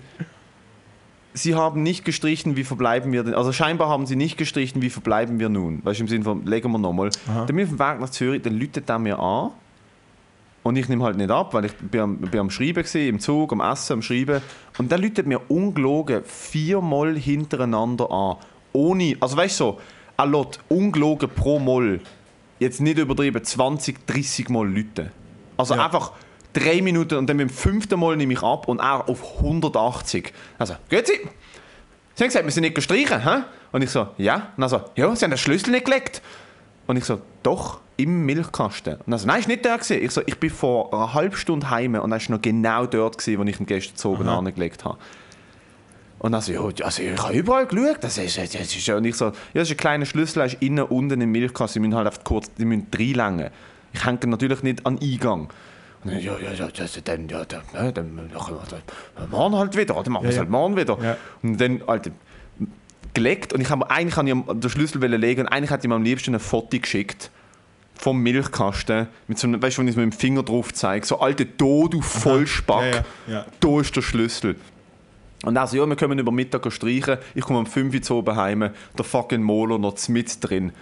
Sie 1.32 1.54
haben 1.54 1.82
nicht 1.82 2.04
gestrichen, 2.04 2.56
wie 2.56 2.64
verbleiben 2.64 3.12
wir 3.12 3.22
denn? 3.22 3.34
Also 3.34 3.52
scheinbar 3.52 3.88
haben 3.88 4.04
sie 4.06 4.16
nicht 4.16 4.36
gestrichen, 4.36 4.82
wie 4.82 4.90
verbleiben 4.90 5.38
wir 5.38 5.48
nun? 5.48 5.80
Weißt 5.84 6.00
du, 6.00 6.04
im 6.04 6.08
Sinne 6.08 6.24
von, 6.24 6.44
legen 6.44 6.70
wir 6.72 6.78
nochmal. 6.78 7.10
Dann 7.26 7.46
bin 7.46 7.58
ich 7.58 7.64
auf 7.64 7.70
dem 7.70 7.78
Weg 7.78 8.00
nach 8.00 8.10
Zürich, 8.10 8.42
dann 8.42 8.58
läutet 8.58 8.90
er 8.90 8.98
mir 8.98 9.18
an 9.18 9.50
Und 10.64 10.76
ich 10.76 10.88
nehme 10.88 11.04
halt 11.04 11.16
nicht 11.16 11.30
ab, 11.30 11.54
weil 11.54 11.66
ich 11.66 11.74
bin 11.76 12.00
am, 12.00 12.16
bin 12.18 12.40
am 12.40 12.50
Schreiben 12.50 12.84
war, 12.84 13.00
im 13.00 13.20
Zug, 13.20 13.52
am 13.52 13.60
Essen, 13.60 13.94
am 13.94 14.02
Schreiben. 14.02 14.42
Und 14.78 14.90
dann 14.90 15.00
läutet 15.00 15.26
mir 15.26 15.40
ungelogen 15.48 16.22
viermal 16.24 17.16
hintereinander 17.16 18.10
an. 18.10 18.36
Ohne, 18.72 19.16
also 19.20 19.36
weißt 19.36 19.60
du 19.60 19.64
so, 19.64 19.80
er 20.16 20.26
lässt 20.26 20.60
ungelogen 20.68 21.30
pro 21.30 21.58
Moll, 21.58 22.00
jetzt 22.58 22.80
nicht 22.80 22.98
übertrieben, 22.98 23.42
20, 23.42 24.06
30 24.06 24.48
Mal 24.48 24.68
läuten. 24.68 25.10
Also 25.56 25.74
Ja. 25.74 25.84
einfach 25.86 26.12
drei 26.52 26.82
Minuten 26.82 27.16
und 27.16 27.28
dann 27.28 27.36
beim 27.36 27.48
fünften 27.48 27.98
Mal 27.98 28.16
nehme 28.16 28.32
ich 28.32 28.42
ab 28.42 28.68
und 28.68 28.80
er 28.80 29.08
auf 29.08 29.38
180. 29.38 30.32
Also, 30.58 30.74
geht 30.88 31.06
Sie? 31.06 31.12
Sie 32.14 32.24
haben 32.24 32.28
gesagt, 32.28 32.44
wir 32.44 32.52
sind 32.52 32.62
nicht 32.62 32.74
gestrichen, 32.74 33.22
hä? 33.24 33.42
Und 33.72 33.82
ich 33.82 33.90
so, 33.90 34.08
ja. 34.18 34.48
Und 34.56 34.62
er 34.62 34.68
so, 34.68 34.80
ja, 34.96 35.14
Sie 35.14 35.24
haben 35.24 35.30
den 35.30 35.38
Schlüssel 35.38 35.70
nicht 35.70 35.84
gelegt. 35.84 36.22
Und 36.86 36.96
ich 36.96 37.04
so, 37.04 37.20
doch, 37.42 37.80
im 37.96 38.24
Milchkasten. 38.26 38.96
Und 39.06 39.12
er 39.12 39.18
so, 39.18 39.26
nein, 39.26 39.40
ist 39.40 39.48
nicht 39.48 39.64
der 39.64 39.78
gewesen. 39.78 40.02
Ich 40.02 40.10
so, 40.10 40.22
ich 40.26 40.38
bin 40.38 40.50
vor 40.50 40.92
einer 40.92 41.14
halben 41.14 41.36
Stunde 41.36 41.70
heim 41.70 41.94
und 41.94 42.10
er 42.10 42.16
ist 42.16 42.30
noch 42.30 42.42
genau 42.42 42.86
dort 42.86 43.18
gewesen, 43.18 43.38
wo 43.38 43.44
ich 43.44 43.60
ihn 43.60 43.66
gestern 43.66 43.96
zu 43.96 44.10
oben 44.10 44.28
angelegt 44.28 44.84
habe. 44.84 44.98
Und 46.18 46.34
er 46.34 46.42
so, 46.42 46.52
ja, 46.52 46.84
also 46.84 47.02
ich 47.02 47.18
habe 47.22 47.32
überall 47.32 47.66
geschaut. 47.66 47.98
Das 48.02 48.18
ist, 48.18 48.36
das 48.36 48.54
ist, 48.54 48.86
ja- 48.86 48.96
und 48.96 49.04
ich 49.04 49.16
so, 49.16 49.26
ja, 49.26 49.32
das 49.54 49.68
ist 49.68 49.74
ein 49.74 49.76
kleiner 49.78 50.04
Schlüssel, 50.04 50.34
der 50.40 50.46
ist 50.46 50.56
innen 50.60 50.84
unten 50.84 51.20
im 51.20 51.32
Milchkasten. 51.32 51.82
Die 51.82 51.88
müssen 51.88 51.96
halt 51.96 52.08
einfach 52.08 52.24
kurz, 52.24 52.52
die 52.54 52.64
müssen 52.66 52.88
reinlängen. 52.94 53.50
Ich 53.92 54.04
hänge 54.04 54.26
natürlich 54.26 54.62
nicht 54.62 54.84
an 54.84 54.96
den 54.96 55.10
Eingang. 55.12 55.48
Und 56.02 56.12
dann, 56.12 56.20
ja, 56.20 56.38
ja, 56.38 56.52
ja, 56.52 56.68
das, 56.68 56.98
dann, 57.04 57.28
ja, 57.28 57.44
dann, 57.44 57.62
ja, 57.74 57.92
dann, 57.92 58.16
dann, 58.16 58.30
dann 59.16 59.30
morgen 59.30 59.56
halt 59.56 59.76
wieder, 59.76 59.98
oder 59.98 60.10
machen 60.10 60.24
wir 60.24 60.30
es 60.30 60.38
halt 60.38 60.50
morgen 60.50 60.76
wieder. 60.76 60.98
Und 61.42 61.60
dann, 61.60 61.82
Alter, 61.86 62.10
gelegt 63.14 63.52
und 63.52 63.60
ich 63.60 63.70
habe 63.70 63.90
eigentlich 63.90 64.16
habe 64.16 64.28
ich 64.28 64.60
den 64.60 64.70
Schlüssel 64.70 65.04
legen 65.04 65.42
und 65.42 65.48
eigentlich 65.48 65.70
ich 65.70 65.84
ihm 65.84 65.92
am 65.92 66.02
liebsten 66.02 66.34
ein 66.34 66.40
Foto 66.40 66.78
geschickt 66.78 67.30
vom 67.94 68.18
Milchkasten 68.22 69.08
mit 69.28 69.38
so 69.38 69.46
einem, 69.46 69.62
weißt 69.62 69.76
du, 69.76 69.80
wenn 69.80 69.88
ich 69.88 69.92
es 69.92 69.96
mit 69.96 70.04
dem 70.04 70.12
Finger 70.12 70.42
drauf 70.42 70.72
zeige, 70.72 71.04
so 71.04 71.20
alte 71.20 71.44
da 71.44 71.86
du 71.88 72.00
Vollspack, 72.00 72.94
Ja, 72.94 73.04
ja, 73.26 73.34
ja. 73.34 73.46
da 73.60 73.80
ist 73.80 73.94
der 73.94 74.02
Schlüssel. 74.02 74.56
Und 75.42 75.56
er 75.56 75.66
so, 75.66 75.76
ja, 75.76 75.86
wir 75.86 75.96
können 75.96 76.18
über 76.18 76.32
Mittag 76.32 76.70
streichen, 76.72 77.18
ich 77.34 77.44
komme 77.44 77.58
um 77.58 77.66
5 77.66 77.94
Uhr 77.94 78.02
zu 78.02 78.14
oben 78.16 78.36
heim, 78.36 78.70
der 78.96 79.04
fucking 79.04 79.42
Moler 79.42 79.78
noch 79.78 79.96
mit 80.08 80.38
drin. 80.42 80.72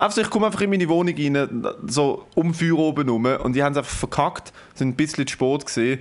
Also 0.00 0.22
ich 0.22 0.30
komme 0.30 0.46
einfach 0.46 0.62
in 0.62 0.70
meine 0.70 0.88
Wohnung 0.88 1.14
rein, 1.14 1.66
so 1.86 2.24
um 2.34 2.54
Feuer 2.54 2.78
oben 2.78 3.06
rum 3.06 3.26
und 3.26 3.54
die 3.54 3.62
haben 3.62 3.72
es 3.72 3.78
einfach 3.78 3.94
verkackt, 3.94 4.50
sind 4.74 4.88
ein 4.88 4.94
bisschen 4.94 5.26
zu 5.26 5.34
spät 5.34 5.66
gesehen 5.66 5.98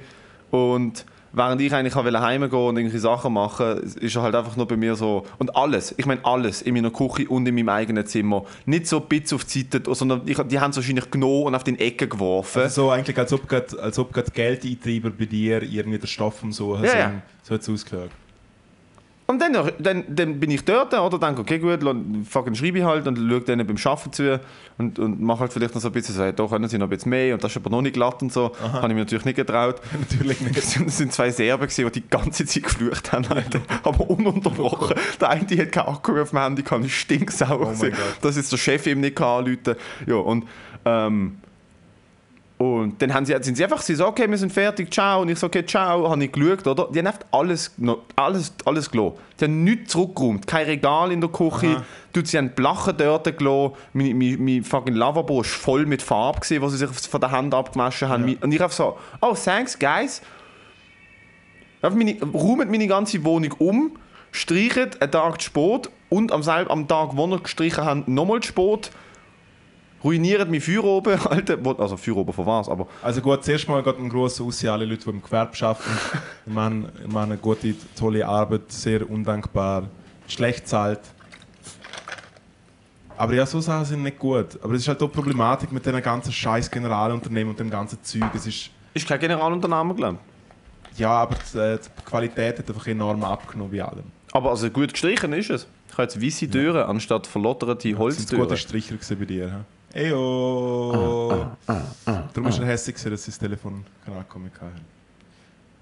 und 0.52 1.06
während 1.34 1.60
ich 1.60 1.74
eigentlich 1.74 1.98
wollte 1.98 2.22
heimgehen 2.22 2.54
und 2.54 2.78
irgendwelche 2.78 3.02
Sachen 3.02 3.34
machen, 3.34 3.78
ist 4.00 4.16
er 4.16 4.22
halt 4.22 4.36
einfach 4.36 4.56
nur 4.56 4.70
bei 4.70 4.78
mir 4.78 4.96
so 4.96 5.26
und 5.38 5.54
alles, 5.54 5.94
ich 5.98 6.06
meine 6.06 6.24
alles, 6.24 6.62
in 6.62 6.76
meiner 6.76 6.92
Küche 6.92 7.28
und 7.28 7.46
in 7.46 7.54
meinem 7.54 7.68
eigenen 7.68 8.06
Zimmer, 8.06 8.46
nicht 8.66 8.88
so 8.88 9.02
Bits 9.02 9.34
auf 9.34 9.44
die 9.44 9.68
Seite, 9.70 9.94
sondern 9.94 10.22
ich, 10.26 10.38
die 10.44 10.60
haben 10.62 10.72
es 10.72 10.78
wahrscheinlich 10.78 11.12
genommen 11.12 11.48
und 11.48 11.56
auf 11.56 11.66
den 11.66 11.78
Ecken 11.78 12.08
geworfen. 12.08 12.70
So 12.70 12.92
eigentlich, 12.92 13.18
als 13.18 13.34
ob 13.34 13.50
grad, 13.50 13.78
als 13.78 14.00
ob 14.00 14.14
grad 14.14 14.34
Geldeintreiber 14.34 15.10
bei 15.10 15.26
dir 15.26 15.62
irgendwie 15.62 16.00
den 16.00 16.08
Stoff 16.08 16.42
umsuchen. 16.42 16.86
Ja, 16.86 16.90
so, 16.90 16.98
ja. 16.98 17.12
so 17.44 17.54
hat 17.54 17.62
es 17.64 17.70
ausgeschaut. 17.70 18.12
Und 19.30 19.40
dann, 19.44 19.54
dann, 19.78 20.04
dann 20.08 20.40
bin 20.40 20.50
ich 20.50 20.66
dort 20.66 20.92
oder 20.92 21.20
denke, 21.20 21.42
okay, 21.42 21.60
gut, 21.60 21.84
dann 21.84 22.26
fucking 22.28 22.56
schreibe 22.56 22.80
ich 22.80 22.84
halt 22.84 23.06
und 23.06 23.16
schaue 23.16 23.42
denen 23.42 23.68
beim 23.68 23.76
Arbeiten 23.86 24.12
zu 24.12 24.42
und, 24.80 24.98
und 24.98 25.22
mache 25.22 25.42
halt 25.42 25.54
vielleicht 25.54 25.76
noch 25.76 25.82
so 25.84 25.90
ein 25.90 25.92
bisschen 25.92 26.16
so, 26.16 26.24
hey, 26.24 26.34
da 26.34 26.48
können 26.48 26.68
sie 26.68 26.80
noch 26.80 26.88
ein 26.88 26.90
bisschen 26.90 27.12
mehr 27.12 27.36
und 27.36 27.44
das 27.44 27.52
ist 27.52 27.58
aber 27.58 27.70
noch 27.70 27.84
nicht 27.84 27.94
glatt 27.94 28.24
und 28.24 28.34
so. 28.34 28.52
Habe 28.60 28.88
ich 28.88 28.94
mir 28.96 29.02
natürlich 29.02 29.26
nicht 29.26 29.36
getraut. 29.36 29.82
Natürlich 30.00 30.42
nicht. 30.42 30.58
Es 30.58 30.72
sind, 30.72 31.14
zwei 31.14 31.30
Serben, 31.30 31.68
gewesen, 31.68 31.92
die 31.94 32.02
die 32.02 32.10
ganze 32.10 32.44
Zeit 32.44 32.64
geflucht 32.64 33.12
haben, 33.12 33.28
Alter. 33.28 33.62
aber 33.84 34.10
ununterbrochen. 34.10 34.96
Der 35.22 35.30
eine 35.30 35.42
hat 35.42 35.72
keinen 35.74 35.88
Akku 35.88 36.20
auf 36.20 36.32
dem 36.32 36.40
Handy, 36.40 36.64
kann 36.64 36.84
ich 36.84 37.00
stinksauer. 37.00 37.76
Oh 37.80 37.80
Gott. 37.80 37.94
dass 38.24 38.36
jetzt 38.36 38.52
der 38.52 38.58
Chef 38.58 38.88
ihm 38.88 39.00
nicht 39.00 39.16
kann 39.16 39.46
anrufen 39.46 39.76
Ja, 40.08 40.16
und, 40.16 40.48
ähm, 40.86 41.38
und 42.60 43.02
dann 43.02 43.14
haben 43.14 43.26
sie, 43.26 43.34
sind 43.40 43.56
sie 43.56 43.64
einfach 43.64 43.82
sie 43.82 43.96
so, 43.96 44.06
okay, 44.06 44.30
wir 44.30 44.38
sind 44.38 44.52
fertig, 44.52 44.94
ciao. 44.94 45.22
Und 45.22 45.30
ich 45.30 45.40
so, 45.40 45.48
okay, 45.48 45.66
ciao, 45.66 46.10
habe 46.10 46.26
ich 46.26 46.30
geschaut, 46.30 46.68
oder? 46.68 46.90
Die 46.92 47.00
haben 47.00 47.08
einfach 47.08 47.22
alles, 47.32 47.74
alles, 48.18 48.54
alles 48.66 48.92
gelassen. 48.92 49.14
Die 49.40 49.46
haben 49.46 49.64
nichts 49.64 49.94
zurückgeräumt. 49.94 50.46
Kein 50.46 50.66
Regal 50.66 51.14
in 51.14 51.22
der 51.22 51.30
Küche. 51.30 51.86
Du, 52.12 52.20
sie 52.22 52.38
haben 52.38 52.50
die 52.50 52.56
Blachen 52.56 52.98
dort 52.98 53.38
gelassen. 53.38 53.76
Mein, 53.94 54.18
mein, 54.18 54.44
mein 54.44 54.64
fucking 54.66 54.94
Lavabo 54.94 55.38
war 55.38 55.44
voll 55.46 55.86
mit 55.86 56.02
Farbe, 56.02 56.42
gewesen, 56.42 56.62
was 56.62 56.74
sie 56.74 56.86
sich 56.86 56.90
von 56.90 57.22
der 57.22 57.32
Hand 57.32 57.54
abgewaschen 57.54 58.10
haben. 58.10 58.36
Und 58.42 58.52
ich 58.52 58.62
einfach 58.62 58.76
so, 58.76 58.98
oh, 59.22 59.34
thanks, 59.42 59.80
guys. 59.80 60.22
Einfach 61.82 61.98
meine, 61.98 62.22
räumt 62.22 62.70
meine 62.70 62.88
ganze 62.88 63.24
Wohnung 63.24 63.54
um, 63.60 63.92
streichen 64.34 64.90
einen 65.00 65.12
Tag 65.12 65.42
spät 65.42 65.90
und 66.10 66.34
am, 66.34 66.44
selben, 66.44 66.70
am 66.72 66.90
Tag, 66.90 67.12
wo 67.14 67.26
wir 67.26 67.40
gestrichen 67.40 67.86
haben, 67.86 68.04
nochmal 68.08 68.42
zu 68.42 68.52
spät. 70.00 70.04
Ruinieren 70.04 70.50
mein 70.52 70.62
Feuer 70.62 70.84
oben, 70.84 71.20
Alter. 71.26 71.58
Also 71.80 71.98
oben 72.14 72.34
von 72.34 72.46
was, 72.46 72.70
aber... 72.70 72.88
Also 73.02 73.22
gut, 73.22 73.44
zuerst 73.44 73.68
mal 73.68 73.84
geht 73.84 73.98
ein 73.98 74.10
grosser 74.10 74.44
Aus 74.44 74.64
an 74.64 74.72
alle 74.72 74.86
Leute, 74.86 75.04
die 75.06 75.10
im 75.10 75.22
Gewerbe 75.22 75.52
arbeiten. 75.66 75.84
Ich 76.46 76.54
meine, 76.54 76.90
ich 77.06 77.12
meine, 77.12 77.34
eine 77.34 77.38
gute, 77.38 77.76
tolle 77.98 78.28
Arbeit, 78.28 78.72
sehr 78.72 79.08
undankbar, 79.10 79.84
schlecht 80.28 80.68
zahlt. 80.68 81.00
Aber 83.18 83.34
ja, 83.34 83.46
so 83.46 83.60
Sachen 83.60 83.86
sind 83.86 84.04
nicht 84.04 84.18
gut. 84.18 84.58
Aber 84.64 84.74
es 84.74 84.82
ist 84.82 84.88
halt 84.88 85.02
auch 85.04 85.10
die 85.10 85.16
Problematik 85.16 85.72
mit 85.72 85.86
diesen 85.86 86.02
ganzen 86.02 86.32
scheiß 86.32 86.72
Generalunternehmen 86.72 87.52
und 87.52 87.60
dem 87.60 87.70
ganzen 87.70 88.02
Zeug. 88.02 88.24
Es 88.34 88.48
ist, 88.48 88.70
Ist 88.94 89.08
kein 89.08 89.20
Generalunternehmer, 89.20 89.94
glaube 89.94 90.18
ich. 90.94 91.00
ja, 91.00 91.12
aber 91.12 91.36
die, 91.36 91.58
äh, 91.58 91.78
die 91.78 92.04
Qualität 92.10 92.60
hat 92.60 92.70
einfach 92.70 92.88
enorm 92.88 93.22
abgenommen 93.24 93.72
bei 93.72 93.84
allem. 93.84 94.06
Aber 94.32 94.52
also 94.52 94.70
gut 94.70 94.94
gestrichen 94.94 95.34
ist 95.34 95.50
es. 95.50 95.68
Ich 95.88 95.94
habe 95.94 96.04
jetzt 96.04 96.22
weisse 96.24 96.50
Türen 96.50 96.84
anstatt 96.84 97.28
verlotterte 97.28 97.74
Das 97.76 97.84
sind 97.84 97.98
Holztüren. 97.98 98.44
gute 98.44 98.58
Stricher 98.58 98.96
bei 99.16 99.26
dir. 99.26 99.48
hä? 99.52 99.56
Eyo! 99.94 101.56
Darum 102.34 102.50
ist 102.50 102.60
er 102.60 102.66
hässlich, 102.66 102.96
dass 103.02 103.26
sein 103.26 103.36
Telefon 103.40 103.86
kein 104.06 104.16
Akku 104.18 104.40
mehr 104.40 104.52
hatte. 104.54 104.82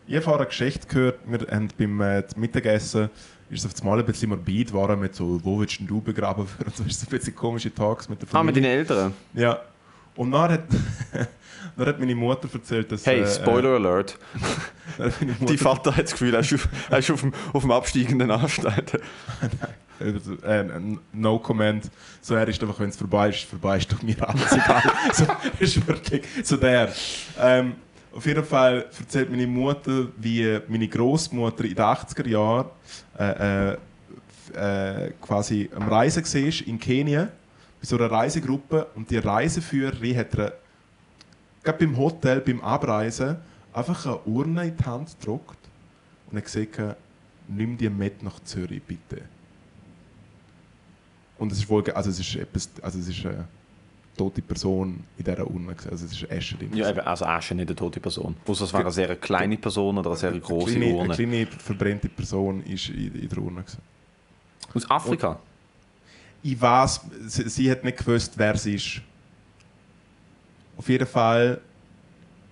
Ich 0.08 0.26
habe 0.26 0.38
eine 0.38 0.46
Geschichte 0.46 0.88
gehört, 0.88 1.20
wir 1.26 1.39
haben 1.52 1.67
beim 1.78 2.00
äh, 2.02 2.24
Mittagessen 2.38 3.10
ist 3.50 3.63
es 3.63 3.74
auf 3.74 3.82
einmal 3.82 4.00
ein 4.00 4.06
bisschen 4.06 4.30
morbid 4.30 4.67
geworden 4.67 5.00
mit 5.00 5.15
so, 5.15 5.39
wo 5.43 5.60
willst 5.60 5.80
denn 5.80 5.88
du 5.88 6.02
begraben 6.02 6.46
werden? 6.46 6.65
Und 6.67 6.76
so 6.76 6.84
ist 6.84 7.02
es 7.02 7.08
ein 7.08 7.10
bisschen 7.10 7.36
komische 7.36 7.74
Talks 7.74 8.10
mit 8.10 8.22
der 8.22 8.28
Ah, 8.34 8.43
mit 8.43 8.56
Familie. 8.56 8.70
deinen 8.70 8.80
Eltern? 8.80 9.13
Ja. 9.34 9.62
Und 10.15 10.32
dann 10.32 10.52
hat, 10.52 10.63
dann 11.78 11.88
hat 11.88 12.00
meine 12.00 12.15
Mutter 12.15 12.50
erzählt, 12.52 12.91
dass... 12.91 13.06
Hey, 13.06 13.22
äh, 13.22 13.28
Spoiler 13.28 13.76
Alert. 13.76 14.17
Äh, 14.98 15.04
Mutter, 15.26 15.46
Dein 15.46 15.58
Vater 15.58 15.96
hat 15.96 16.06
das 16.06 16.12
Gefühl, 16.13 16.34
er 16.34 16.39
ist 16.39 16.54
auf, 16.54 16.67
er 16.89 16.98
ist 17.00 17.12
auf, 17.12 17.20
dem, 17.22 17.32
auf 17.54 17.62
dem 17.62 17.72
absteigenden 17.72 18.32
Ast. 18.32 18.65
Alter. 18.65 19.00
Äh, 19.99 20.60
äh, 20.60 20.65
no 21.13 21.39
comment. 21.39 21.89
So, 22.21 22.36
er 22.36 22.47
ist 22.47 22.62
einfach, 22.62 22.79
wenn 22.79 22.89
es 22.89 22.97
vorbei 22.97 23.29
ist, 23.29 23.43
vorbei 23.43 23.77
ist 23.77 23.91
doch 23.91 24.01
mir 24.01 24.15
alles 24.27 24.51
egal. 24.51 24.83
so, 25.13 25.25
ist 25.60 25.88
wirklich 25.88 26.23
so 26.43 26.57
der. 26.57 26.91
Ähm, 27.39 27.75
auf 28.13 28.25
jeden 28.25 28.43
Fall 28.43 28.88
erzählt 28.99 29.29
meine 29.29 29.45
Mutter, 29.45 30.07
wie 30.17 30.60
meine 30.67 30.88
Großmutter 30.88 31.65
in 31.65 31.75
den 31.75 31.86
80er 31.86 32.27
Jahren 32.27 32.65
äh, 33.19 33.73
äh, 33.73 33.77
äh, 34.55 35.12
quasi 35.21 35.69
am 35.75 35.88
Reisen 35.88 36.23
war 36.23 36.67
in 36.67 36.79
Kenia, 36.79 37.25
bei 37.25 37.86
so 37.86 37.95
einer 37.95 38.10
Reisegruppe. 38.10 38.88
Und 38.95 39.12
die 39.12 39.17
Reiseführerin 39.17 40.17
hat 40.17 40.33
ihr, 40.36 40.53
gerade 41.63 41.86
beim 41.86 41.95
Hotel, 41.95 42.41
beim 42.41 42.60
Abreisen, 42.62 43.38
einfach 43.71 44.05
eine 44.05 44.17
Urne 44.25 44.67
in 44.67 44.77
die 44.77 44.83
Hand 44.83 45.19
gedruckt 45.19 45.60
und 46.31 46.38
hat 46.38 46.45
gesagt, 46.45 46.97
nimm 47.47 47.77
die 47.77 47.89
mit 47.89 48.23
nach 48.23 48.39
Zürich, 48.43 48.81
bitte. 48.81 49.21
Und 51.38 51.52
es 51.52 51.60
ist 51.60 51.69
wohl, 51.69 51.89
also 51.91 52.10
es 52.10 52.19
ist 52.19 52.36
etwas, 52.36 52.69
also 52.82 53.00
es 53.00 53.08
ist 53.08 53.26
eine 53.26 53.47
tote 54.17 54.41
Person 54.41 55.04
in 55.17 55.23
dieser 55.23 55.47
Urne, 55.47 55.76
also 55.89 56.06
es 56.06 56.12
ist 56.12 56.32
Asche 56.32 56.58
drin. 56.58 56.76
Ja, 56.76 56.89
eben, 56.89 57.00
also 57.02 57.26
Asche 57.26 57.54
nicht 57.54 57.67
eine 57.67 57.76
tote 57.76 58.00
Person. 58.00 58.36
Außer 58.45 58.65
es 58.65 58.73
wäre 58.73 58.84
eine 58.84 58.91
sehr 58.91 59.15
kleine 59.15 59.58
Person 59.58 59.97
oder 59.97 60.10
eine 60.10 60.19
sehr 60.19 60.32
große 60.32 60.76
eine 60.76 60.80
kleine, 60.80 60.95
Urne. 60.95 61.13
Eine 61.13 61.15
kleine 61.15 61.47
verbrennte 61.47 62.10
Person 62.10 62.63
ist 62.63 62.89
in, 62.89 63.13
in 63.15 63.30
der 63.30 63.38
Urne. 63.38 63.63
Aus 64.73 64.89
Afrika? 64.89 65.39
Ich 66.43 66.60
weiß, 66.60 67.02
sie, 67.28 67.50
sie 67.50 67.71
hat 67.71 67.84
nicht 67.84 67.97
gewusst, 67.97 68.34
wer 68.38 68.58
sie 68.58 68.76
ist. 68.76 69.02
Auf 70.78 70.89
jeden 70.89 71.08
Fall 71.08 71.60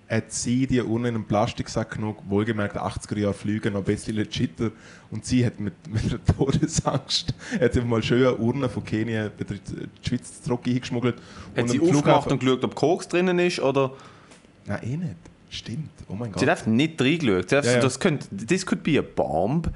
hat 0.08 0.32
sie 0.32 0.66
die 0.66 0.80
Urne 0.80 1.08
in 1.08 1.14
einen 1.16 1.24
Plastiksack 1.24 1.92
genug, 1.92 2.18
wohlgemerkt 2.28 2.76
80er 2.76 3.18
Jahre 3.18 3.34
Flüge 3.34 3.70
noch 3.70 3.80
ein 3.80 3.84
bisschen 3.84 4.14
legiter. 4.14 4.70
Und 5.10 5.24
sie 5.24 5.44
hat 5.44 5.58
mit, 5.58 5.74
mit 5.88 6.12
der 6.12 6.24
Todesangst 6.24 7.34
hat 7.60 7.72
sie 7.72 7.80
mal 7.80 8.02
schön 8.02 8.26
eine 8.26 8.36
Urne 8.36 8.68
von 8.68 8.84
Kenia 8.84 9.26
in 9.26 9.32
die 9.46 10.08
Schweiz 10.08 10.42
zurück 10.42 10.60
eingeschmuggelt. 10.66 11.16
Hat 11.56 11.62
Und 11.62 11.68
sie 11.68 11.80
aufgemacht 11.80 12.30
und 12.30 12.38
geschaut, 12.38 12.64
ob 12.64 12.74
Koks 12.74 13.08
drinnen 13.08 13.38
ist? 13.38 13.60
Oder 13.60 13.92
Nein, 14.66 14.80
eh 14.82 14.96
nicht. 14.96 15.16
Stimmt. 15.50 15.90
Oh 16.08 16.14
mein 16.14 16.28
sie 16.28 16.32
Gott. 16.34 16.42
hat 16.42 16.48
einfach 16.50 16.66
nicht 16.66 17.00
reingeschaut. 17.00 17.48
Sie 17.48 17.56
Ja, 17.56 17.62
ja. 17.62 17.80
Das 17.80 17.98
könnte, 17.98 18.28
this 18.36 18.64
could 18.64 18.82
be 18.82 18.98
a 18.98 19.02
bomb. 19.02 19.70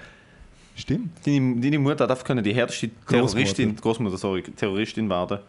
Stimmt. 0.76 1.10
Deine, 1.26 1.60
deine 1.60 1.78
Mutter 1.78 2.08
einfach 2.08 2.24
können 2.24 2.42
die 2.42 2.54
härteste 2.54 2.88
Großmutter. 2.88 3.26
Terroristin, 3.28 3.76
Großmutter, 3.76 4.16
sorry, 4.16 4.42
Terroristin 4.42 5.08
werden. 5.08 5.40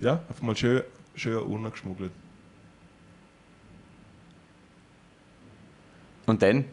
Ja, 0.00 0.14
einfach 0.28 0.42
mal 0.42 0.56
schön, 0.56 0.82
schön 1.14 1.36
eine 1.36 1.44
Urne 1.44 1.70
geschmuggelt. 1.70 2.10
Und 6.26 6.42
dann? 6.42 6.64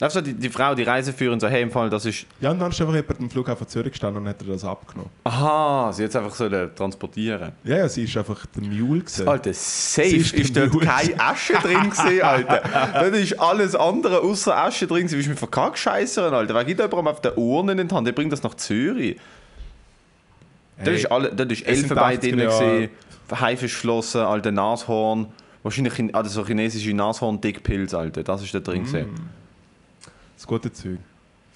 Also 0.00 0.22
die, 0.22 0.32
die 0.32 0.48
Frau, 0.48 0.74
die 0.74 0.82
Reiseführerin, 0.82 1.38
so, 1.40 1.46
hey, 1.46 1.60
im 1.60 1.70
Fall, 1.70 1.90
das 1.90 2.06
ist. 2.06 2.24
Ja, 2.40 2.50
und 2.50 2.58
dann 2.58 2.70
ist 2.70 2.80
einfach 2.80 2.94
jemand 2.94 3.20
am 3.20 3.28
Flughafen 3.28 3.68
Zürich 3.68 3.92
gestanden 3.92 4.22
und 4.22 4.28
hat 4.28 4.40
ihr 4.40 4.48
das 4.50 4.64
abgenommen. 4.64 5.10
Aha, 5.24 5.92
sie 5.92 6.04
hat 6.04 6.10
es 6.10 6.16
einfach 6.16 6.34
so 6.34 6.48
transportieren. 6.48 7.52
Ja, 7.64 7.76
ja, 7.76 7.88
sie 7.88 8.04
ist 8.04 8.16
einfach 8.16 8.46
der 8.46 8.62
Mule 8.62 9.00
gewesen. 9.00 9.28
Alter, 9.28 9.52
safe 9.52 10.08
Sie 10.08 10.16
ist, 10.16 10.32
ist 10.32 10.56
dort 10.56 10.72
der 10.72 10.80
keine 10.80 11.20
Asche 11.20 11.52
drin 11.52 11.90
gewesen, 11.90 12.22
Alter. 12.22 12.62
Dort 12.94 13.14
ist 13.14 13.38
alles 13.38 13.74
andere 13.74 14.20
außer 14.20 14.56
Asche 14.56 14.86
drin 14.86 15.00
gewesen. 15.02 15.16
Wie 15.18 15.20
ist 15.20 15.28
mit 15.28 15.38
Verkackscheißern, 15.38 16.32
Alter? 16.32 16.54
Wer 16.54 16.64
gibt 16.64 16.80
jemandem 16.80 17.08
auf 17.08 17.20
der 17.20 17.36
Urne 17.36 17.72
in 17.72 17.86
die 17.86 17.94
Hand? 17.94 18.06
Der 18.06 18.12
bringt 18.12 18.32
das 18.32 18.42
nach 18.42 18.54
Zürich. 18.54 19.18
Dort 20.78 20.88
Hey, 20.88 20.96
ist, 20.96 21.12
alle, 21.12 21.30
dort 21.30 21.52
ist 21.52 21.58
sind 21.58 21.68
Elfenbein 21.68 22.16
80er 22.16 22.20
drin, 22.20 22.38
gewesen, 22.38 22.88
Haifischflossen, 23.38 24.22
alter 24.22 24.50
Nashorn. 24.50 25.26
Wahrscheinlich 25.62 25.94
chin- 25.94 26.14
also 26.14 26.30
so 26.30 26.46
chinesische 26.46 26.92
Nashorn-Dickpilz, 26.94 27.92
Alter. 27.94 28.22
Das 28.22 28.42
ist 28.42 28.54
da 28.54 28.60
drin 28.60 28.84
gewesen. 28.84 29.10
Das 30.36 30.46
gute 30.46 30.72
Zeug. 30.72 30.98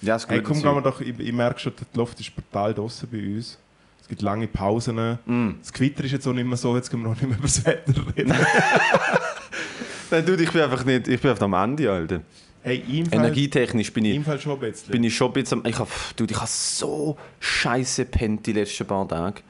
Ja, 0.01 0.13
das 0.15 0.27
Hey, 0.27 0.37
gute 0.37 0.47
komm, 0.49 0.57
Zeug. 0.61 0.63
gehen 0.63 0.75
wir 0.75 0.81
doch, 0.81 1.01
ich, 1.01 1.19
ich 1.19 1.33
merke 1.33 1.59
schon, 1.59 1.73
die 1.93 1.97
Luft 1.97 2.19
ist 2.19 2.35
brutal 2.35 2.73
draußen 2.73 3.09
bei 3.11 3.17
uns. 3.17 3.57
Es 4.01 4.07
gibt 4.07 4.21
lange 4.21 4.47
Pausen. 4.47 5.17
Mm. 5.25 5.55
Das 5.59 5.73
Gewitter 5.73 6.03
ist 6.03 6.11
jetzt 6.11 6.27
auch 6.27 6.33
nicht 6.33 6.45
mehr 6.47 6.57
so, 6.57 6.75
jetzt 6.75 6.91
können 6.91 7.01
wir 7.03 7.09
noch 7.09 7.15
nicht 7.15 7.27
mehr 7.27 7.37
über 7.37 7.47
das 7.47 7.65
Wetter 7.65 7.93
reden. 8.15 8.35
Nein, 10.11 10.25
dude, 10.25 10.43
ich 10.43 10.51
bin 10.51 10.61
einfach 10.61 10.85
nicht, 10.85 11.07
ich 11.07 11.19
bin 11.19 11.31
einfach 11.31 11.45
am 11.45 11.53
Ende, 11.53 11.91
Alter. 11.91 12.21
hey, 12.61 12.83
Energietechnisch 13.11 13.91
bin 13.91 14.05
ich, 14.05 14.15
im 14.15 14.23
Fall 14.23 14.39
schon 14.39 14.53
ein 14.53 14.59
bisschen. 14.59 14.91
bin 14.91 15.03
ich 15.03 15.15
schon 15.15 15.27
ein 15.29 15.33
bisschen, 15.33 15.65
ich 15.65 15.79
hab, 15.79 15.87
dude, 16.15 16.31
ich 16.33 16.37
habe 16.39 16.47
so 16.49 17.17
scheiße 17.39 18.05
pennt 18.05 18.45
die 18.45 18.53
letzten 18.53 18.85
paar 18.85 19.07
Tage. 19.07 19.41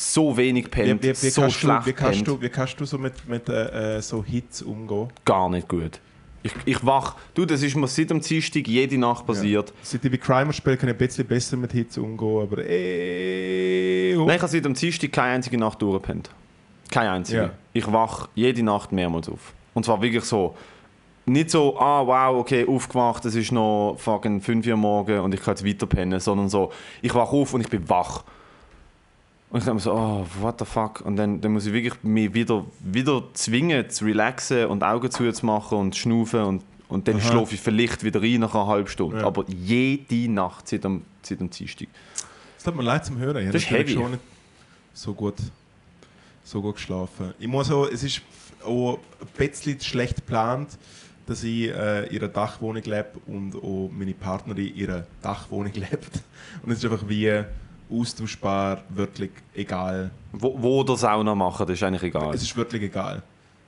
So 0.00 0.36
wenig 0.36 0.66
wie, 0.66 0.68
pennt, 0.68 1.02
wie, 1.02 1.08
wie, 1.08 1.12
so 1.14 1.40
kannst 1.40 1.56
du, 1.56 1.60
schlecht 1.60 1.86
wie, 1.86 1.92
kannst 1.92 2.24
pennt. 2.24 2.28
du, 2.28 2.40
wie 2.40 2.48
kannst 2.48 2.78
du 2.78 2.84
so 2.84 2.98
mit, 2.98 3.28
mit 3.28 3.48
äh, 3.48 3.96
äh, 3.96 4.00
so 4.00 4.22
Hits 4.22 4.62
umgehen? 4.62 5.08
Gar 5.24 5.50
nicht 5.50 5.66
gut. 5.66 6.00
Ich, 6.44 6.52
ich 6.66 6.86
wach, 6.86 7.16
du, 7.34 7.44
das 7.44 7.62
ist 7.62 7.74
mir 7.74 7.88
seit 7.88 8.10
dem 8.10 8.20
Dienstag 8.20 8.68
jede 8.68 8.96
Nacht 8.96 9.26
passiert. 9.26 9.72
Seit 9.82 10.04
ich 10.04 10.10
bei 10.12 10.16
Crimer 10.16 10.52
spiele, 10.52 10.76
kann 10.76 10.88
ich 10.88 10.94
ein 10.94 10.98
bisschen 10.98 11.26
besser 11.26 11.56
mit 11.56 11.72
Hits 11.72 11.98
umgehen, 11.98 12.42
aber 12.42 12.64
eh... 12.64 14.14
oh. 14.16 14.24
Nein, 14.24 14.36
ich 14.36 14.42
habe 14.42 14.52
seit 14.52 14.64
dem 14.64 14.74
Dienstag 14.74 15.10
keine 15.10 15.34
einzige 15.34 15.58
Nacht 15.58 15.82
durchgepennt. 15.82 16.30
Keine 16.92 17.10
einzige. 17.10 17.38
Ja. 17.38 17.50
Ich 17.72 17.92
wach 17.92 18.28
jede 18.36 18.62
Nacht 18.62 18.92
mehrmals 18.92 19.28
auf. 19.28 19.52
Und 19.74 19.84
zwar 19.84 20.00
wirklich 20.00 20.24
so. 20.24 20.54
Nicht 21.26 21.50
so, 21.50 21.76
ah 21.78 22.06
wow, 22.06 22.38
okay, 22.38 22.64
aufgewacht, 22.66 23.24
es 23.24 23.34
ist 23.34 23.50
noch 23.50 23.96
fucking 23.98 24.40
5 24.40 24.64
Uhr 24.68 24.76
morgen 24.76 25.18
und 25.20 25.34
ich 25.34 25.42
kann 25.42 25.54
jetzt 25.54 25.66
weiter 25.66 25.86
pennen, 25.86 26.20
sondern 26.20 26.48
so, 26.48 26.72
ich 27.02 27.14
wach 27.14 27.32
auf 27.32 27.52
und 27.52 27.62
ich 27.62 27.68
bin 27.68 27.86
wach. 27.88 28.22
Und 29.50 29.58
ich 29.60 29.64
denke 29.64 29.76
mir 29.76 29.80
so, 29.80 29.94
oh, 29.94 30.26
what 30.40 30.58
the 30.58 30.64
fuck? 30.66 31.00
Und 31.00 31.16
dann, 31.16 31.40
dann 31.40 31.52
muss 31.52 31.64
ich 31.66 31.72
wirklich 31.72 32.02
mich 32.02 32.34
wieder, 32.34 32.66
wieder 32.80 33.22
zwingen, 33.32 33.88
zu 33.88 34.04
relaxen 34.04 34.66
und 34.66 34.82
Augen 34.82 35.10
zuzumachen 35.10 35.78
und 35.78 35.96
schnaufen 35.96 36.42
und, 36.42 36.62
und 36.88 37.08
dann 37.08 37.16
Aha. 37.16 37.22
schlafe 37.30 37.54
ich 37.54 37.60
vielleicht 37.60 38.04
wieder 38.04 38.20
rein 38.20 38.40
nach 38.40 38.54
einer 38.54 38.66
halben 38.66 38.88
Stunde. 38.88 39.20
Ja. 39.20 39.26
Aber 39.26 39.44
jede 39.48 40.30
Nacht 40.30 40.68
seit 40.68 40.84
dem, 40.84 41.02
seit 41.22 41.40
dem 41.40 41.48
Dienstag. 41.48 41.88
Es 42.58 42.64
tut 42.64 42.76
mir 42.76 42.82
leid 42.82 43.06
zum 43.06 43.18
Hören. 43.18 43.46
Ich 43.46 43.52
Das 43.52 43.62
ist 43.62 43.70
heavy. 43.70 43.94
schon 43.94 44.10
nicht 44.10 44.22
so 44.92 45.14
gut, 45.14 45.36
so 46.44 46.60
gut 46.60 46.74
geschlafen. 46.74 47.32
Ich 47.38 47.48
muss 47.48 47.70
auch, 47.70 47.86
es 47.86 48.02
ist 48.02 48.20
auch 48.64 48.98
ein 49.20 49.26
bisschen 49.36 49.80
schlecht 49.80 50.16
geplant, 50.16 50.76
dass 51.26 51.42
ich 51.42 51.68
äh, 51.68 52.06
in 52.06 52.14
ihrer 52.14 52.28
Dachwohnung 52.28 52.82
lebe 52.82 53.12
und 53.26 53.54
auch 53.56 53.90
meine 53.96 54.12
Partnerin 54.12 54.66
in 54.66 54.76
ihrer 54.76 55.06
Dachwohnung 55.22 55.72
lebt. 55.74 56.22
Und 56.62 56.72
es 56.72 56.78
ist 56.78 56.84
einfach 56.90 57.08
wie 57.08 57.44
austauschbar, 57.90 58.82
wirklich 58.88 59.30
egal. 59.54 60.10
Wo, 60.32 60.60
wo 60.60 60.82
der 60.84 60.96
Sauna 60.96 61.34
machen, 61.34 61.66
das 61.66 61.76
ist 61.76 61.82
eigentlich 61.82 62.02
egal. 62.02 62.34
Es 62.34 62.42
ist 62.42 62.56
wirklich 62.56 62.82
egal. 62.82 63.22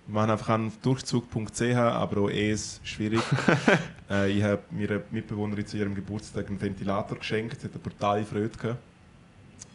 Wir 0.07 0.15
machen 0.15 0.31
einfach 0.31 0.49
an 0.49 0.73
durchzug.ch, 0.83 1.77
aber 1.77 2.23
auch 2.23 2.31
eh 2.31 2.53
ist 2.53 2.81
schwierig. 2.83 3.21
äh, 4.11 4.31
ich 4.31 4.43
habe 4.43 4.63
meiner 4.71 5.01
Mitbewohnerin 5.11 5.67
zu 5.67 5.77
ihrem 5.77 5.95
Geburtstag 5.95 6.49
einen 6.49 6.61
Ventilator 6.61 7.19
geschenkt, 7.19 7.61
sie 7.61 7.67
hat 7.67 7.75
eine 7.75 7.83
brutale 7.83 8.25
Freude 8.25 8.49
gehabt. 8.49 8.79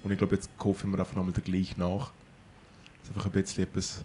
Und 0.04 0.12
ich 0.12 0.18
glaube, 0.18 0.36
jetzt 0.36 0.50
kaufen 0.58 0.92
wir 0.92 1.00
einfach 1.00 1.16
nochmal 1.16 1.34
den 1.34 1.44
gleich 1.44 1.78
nach. 1.78 2.12
Das 3.00 3.10
ist 3.10 3.16
einfach 3.16 3.26
ein 3.26 3.32
bisschen 3.32 3.64
etwas. 3.64 4.04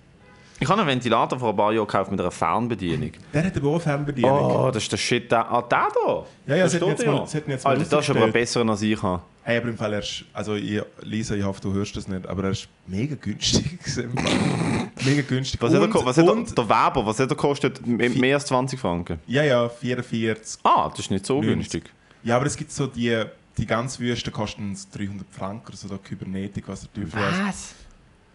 Ich 0.62 0.68
habe 0.68 0.82
einen 0.82 0.88
Ventilator 0.90 1.38
vor 1.38 1.50
ein 1.50 1.56
paar 1.56 1.72
Jahren 1.72 1.86
gekauft 1.86 2.10
mit 2.10 2.20
einer 2.20 2.30
Fernbedienung. 2.30 3.12
Der 3.32 3.44
hat 3.44 3.56
aber 3.56 3.68
auch 3.68 3.72
eine 3.72 3.80
Fernbedienung. 3.80 4.38
Oh, 4.38 4.70
das 4.70 4.82
ist 4.82 4.92
der 4.92 4.98
Shit. 4.98 5.32
Der, 5.32 5.50
ah, 5.50 5.62
der 5.62 5.88
da? 5.94 6.26
Ja, 6.46 6.56
ja, 6.56 6.62
Das 6.64 6.74
steht 6.76 6.86
jetzt 6.86 7.06
mal- 7.06 7.26
sie 7.26 7.36
hätten 7.38 7.50
jetzt 7.50 7.64
mal 7.64 7.70
Alter, 7.70 7.84
das 7.96 8.04
ist 8.08 8.10
aber 8.16 8.28
besseren 8.28 8.68
als 8.68 8.82
ich 8.82 9.02
habe. 9.02 9.22
Hey, 9.42 9.56
aber 9.56 9.68
im 9.70 9.76
Fall, 9.78 9.94
er 9.94 10.00
ist, 10.00 10.24
also 10.34 10.54
ich, 10.56 10.82
Lisa, 11.00 11.34
ich 11.34 11.42
hoffe, 11.44 11.62
du 11.62 11.72
hörst 11.72 11.96
das 11.96 12.06
nicht, 12.08 12.26
aber 12.26 12.44
er 12.44 12.50
ist 12.50 12.68
mega 12.86 13.14
günstig. 13.18 13.78
mega 15.04 15.22
günstig. 15.22 15.60
Was, 15.62 15.72
hat, 15.72 15.80
er, 15.80 15.84
Und- 15.84 15.94
was 16.06 16.16
hat 16.18 16.26
er, 16.26 16.32
und- 16.32 16.56
der 16.58 16.68
Weber, 16.68 17.06
was 17.06 17.18
hat 17.18 17.30
er 17.30 17.36
kostet? 17.36 17.86
Mehr 17.86 18.34
als 18.36 18.44
20 18.46 18.78
Franken. 18.78 19.18
Ja, 19.26 19.42
ja, 19.42 19.68
44. 19.68 20.60
Ah, 20.62 20.90
das 20.90 21.00
ist 21.00 21.10
nicht 21.10 21.24
so 21.24 21.36
90. 21.40 21.54
günstig. 21.54 21.84
Ja, 22.22 22.36
aber 22.36 22.44
es 22.46 22.56
gibt 22.56 22.70
so 22.70 22.86
die, 22.86 23.22
die 23.56 23.64
ganz 23.66 23.98
Wüsten 23.98 24.30
kosten 24.32 24.76
300 24.92 25.26
Franken 25.30 25.68
oder 25.68 25.76
so, 25.76 25.88
da 25.88 25.96
Kybernetik, 25.96 26.68
was 26.68 26.82
der 26.82 26.92
Teufel. 27.02 27.18
Was? 27.46 27.74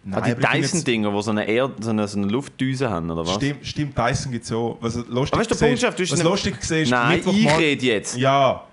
Nein, 0.08 0.22
Ah, 0.22 0.36
die 0.36 0.58
ich 0.58 0.62
Dyson-Dinger, 0.62 1.12
die 1.12 1.22
so 1.24 1.32
eine, 1.32 1.48
Erd 1.48 1.84
so 1.84 1.90
eine, 1.90 2.08
so 2.08 2.20
eine 2.20 2.28
Luftdüse 2.28 2.90
haben, 2.90 3.10
oder 3.10 3.26
was? 3.26 3.34
Stimmt, 3.36 3.66
stimmt 3.66 3.98
Dyson 3.98 4.32
gibt 4.32 4.46
es 4.46 4.52
auch. 4.52 4.78
Was 4.80 4.96
lustig 4.96 5.34
Aber 5.34 5.44
du, 5.44 5.50
der 5.56 5.66
Punkt 5.66 5.84
ist, 6.00 6.12
du 6.12 6.14
was 6.18 6.24
lustig 6.24 6.60
gesehen 6.60 6.84
ist, 6.84 6.90
Nein, 6.92 7.20
ich 7.20 7.26
Mittwochmorgen- 7.26 7.58
rede 7.58 7.86
jetzt. 7.88 8.16
Ja, 8.18 8.64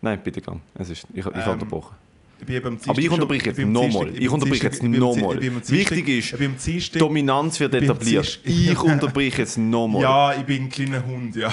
Nein, 0.00 0.18
bitte 0.24 0.40
gang. 0.40 0.60
Es 0.74 0.90
ist, 0.90 1.06
ich 1.12 1.24
ich 1.24 1.26
Ähm, 1.26 1.52
unterbrochen. 1.52 1.94
Aber 2.86 2.98
ich 2.98 3.10
unterbreche 3.10 3.46
jetzt 3.50 3.58
nochmal. 3.58 4.08
Ich 4.16 4.28
unterbreche 4.28 4.64
jetzt 4.64 4.82
nochmal. 4.82 5.40
Wichtig 5.40 6.08
ist, 6.08 7.00
Dominanz 7.00 7.60
wird 7.60 7.74
etabliert. 7.74 8.40
Ich 8.44 8.78
unterbreche 8.80 9.42
jetzt 9.42 9.58
nochmal. 9.58 10.02
Ja, 10.02 10.34
ich 10.34 10.44
bin 10.44 10.64
ein 10.64 10.68
kleiner 10.68 11.04
Hund, 11.06 11.36
ja. 11.36 11.48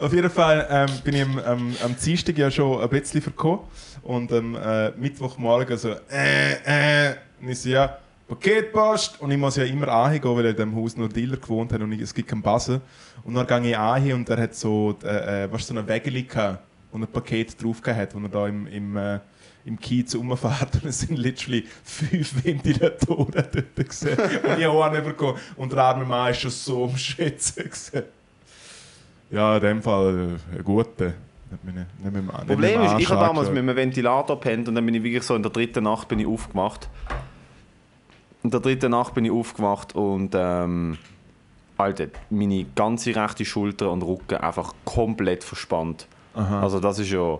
Auf 0.00 0.12
jeden 0.12 0.30
Fall 0.30 0.66
ähm, 0.70 0.88
bin 1.04 1.14
ich 1.14 1.22
am, 1.22 1.38
am, 1.38 1.76
am 1.84 1.96
Dienstag 1.96 2.36
ja 2.38 2.50
schon 2.50 2.80
ein 2.80 2.88
bisschen 2.88 3.22
verkommen 3.22 3.60
und 4.02 4.32
am 4.32 4.56
äh, 4.56 4.90
Mittwochmorgen 4.92 5.76
so, 5.78 5.90
äh, 6.10 7.10
äh, 7.10 7.14
und 7.40 7.48
ich 7.48 7.60
so, 7.60 7.68
ja, 7.68 7.98
Paketpost 8.28 9.20
und 9.20 9.30
ich 9.30 9.36
muss 9.36 9.56
ja 9.56 9.64
immer 9.64 9.88
angehen, 9.88 10.24
weil 10.24 10.46
in 10.46 10.56
diesem 10.56 10.74
Haus 10.74 10.96
nur 10.96 11.08
Dealer 11.08 11.36
gewohnt 11.36 11.72
haben 11.72 11.82
und 11.82 11.92
ich, 11.92 12.00
es 12.00 12.14
gibt 12.14 12.28
keinen 12.28 12.40
Buzzer. 12.42 12.80
Und 13.24 13.34
dann 13.34 13.46
gehe 13.62 13.72
ich 13.72 13.78
an 13.78 14.12
und 14.12 14.28
er 14.28 14.38
hat 14.38 14.54
so, 14.54 14.96
äh, 15.04 15.44
äh, 15.44 15.52
was, 15.52 15.66
so 15.66 15.74
eine 15.74 15.86
Wägeli 15.86 16.22
gehabt, 16.22 16.60
wo 16.92 16.98
ein 16.98 17.06
Paket 17.06 17.62
drauf 17.62 17.80
hat, 17.86 18.14
wo 18.14 18.20
er 18.20 18.28
da 18.28 18.46
im, 18.46 18.66
im, 18.66 18.96
äh, 18.96 19.18
im 19.64 19.78
Kiez 19.78 20.14
rumfährt 20.14 20.74
und 20.74 20.86
es 20.86 21.00
sind 21.00 21.18
literally 21.18 21.64
fünf 21.84 22.44
Ventilatoren 22.44 23.32
dort 23.52 23.76
gesehen. 23.76 24.18
Und 24.18 24.58
ich 24.58 24.64
habe 24.64 24.84
einen 24.84 25.04
bekommen 25.04 25.38
und 25.56 25.72
der 25.72 25.82
arme 25.82 26.04
Mann 26.04 26.30
ist 26.30 26.40
schon 26.40 26.50
so 26.50 26.84
am 26.84 26.96
Schätzen 26.96 27.64
gewesen. 27.64 28.02
Ja, 29.30 29.56
in 29.56 29.62
dem 29.62 29.82
Fall 29.82 30.38
äh, 30.54 30.58
ein 30.58 30.64
guter. 30.64 31.14
Mit 31.62 32.46
Problem 32.46 32.82
ist, 32.82 32.98
ich 32.98 33.10
habe 33.10 33.20
damals 33.20 33.50
mit 33.50 33.58
einem 33.58 33.76
Ventilator 33.76 34.40
pennt 34.40 34.68
und 34.68 34.74
dann 34.74 34.86
bin 34.86 34.94
ich 34.94 35.02
wirklich 35.02 35.22
so 35.22 35.34
in 35.34 35.42
der 35.42 35.52
dritten 35.52 35.84
Nacht 35.84 36.08
bin 36.08 36.18
ich 36.18 36.26
aufgewacht. 36.26 36.88
In 38.42 38.50
der 38.50 38.60
dritten 38.60 38.90
Nacht 38.90 39.14
bin 39.14 39.26
ich 39.26 39.30
aufgewacht 39.30 39.94
und 39.94 40.34
ähm, 40.34 40.96
Alter, 41.76 42.06
meine 42.30 42.64
ganze 42.74 43.14
rechte 43.14 43.44
Schulter 43.44 43.90
und 43.90 44.02
Rücken 44.02 44.36
einfach 44.36 44.74
komplett 44.84 45.44
verspannt. 45.44 46.06
Also 46.34 46.80
das 46.80 46.98
ist 46.98 47.10
ja 47.10 47.38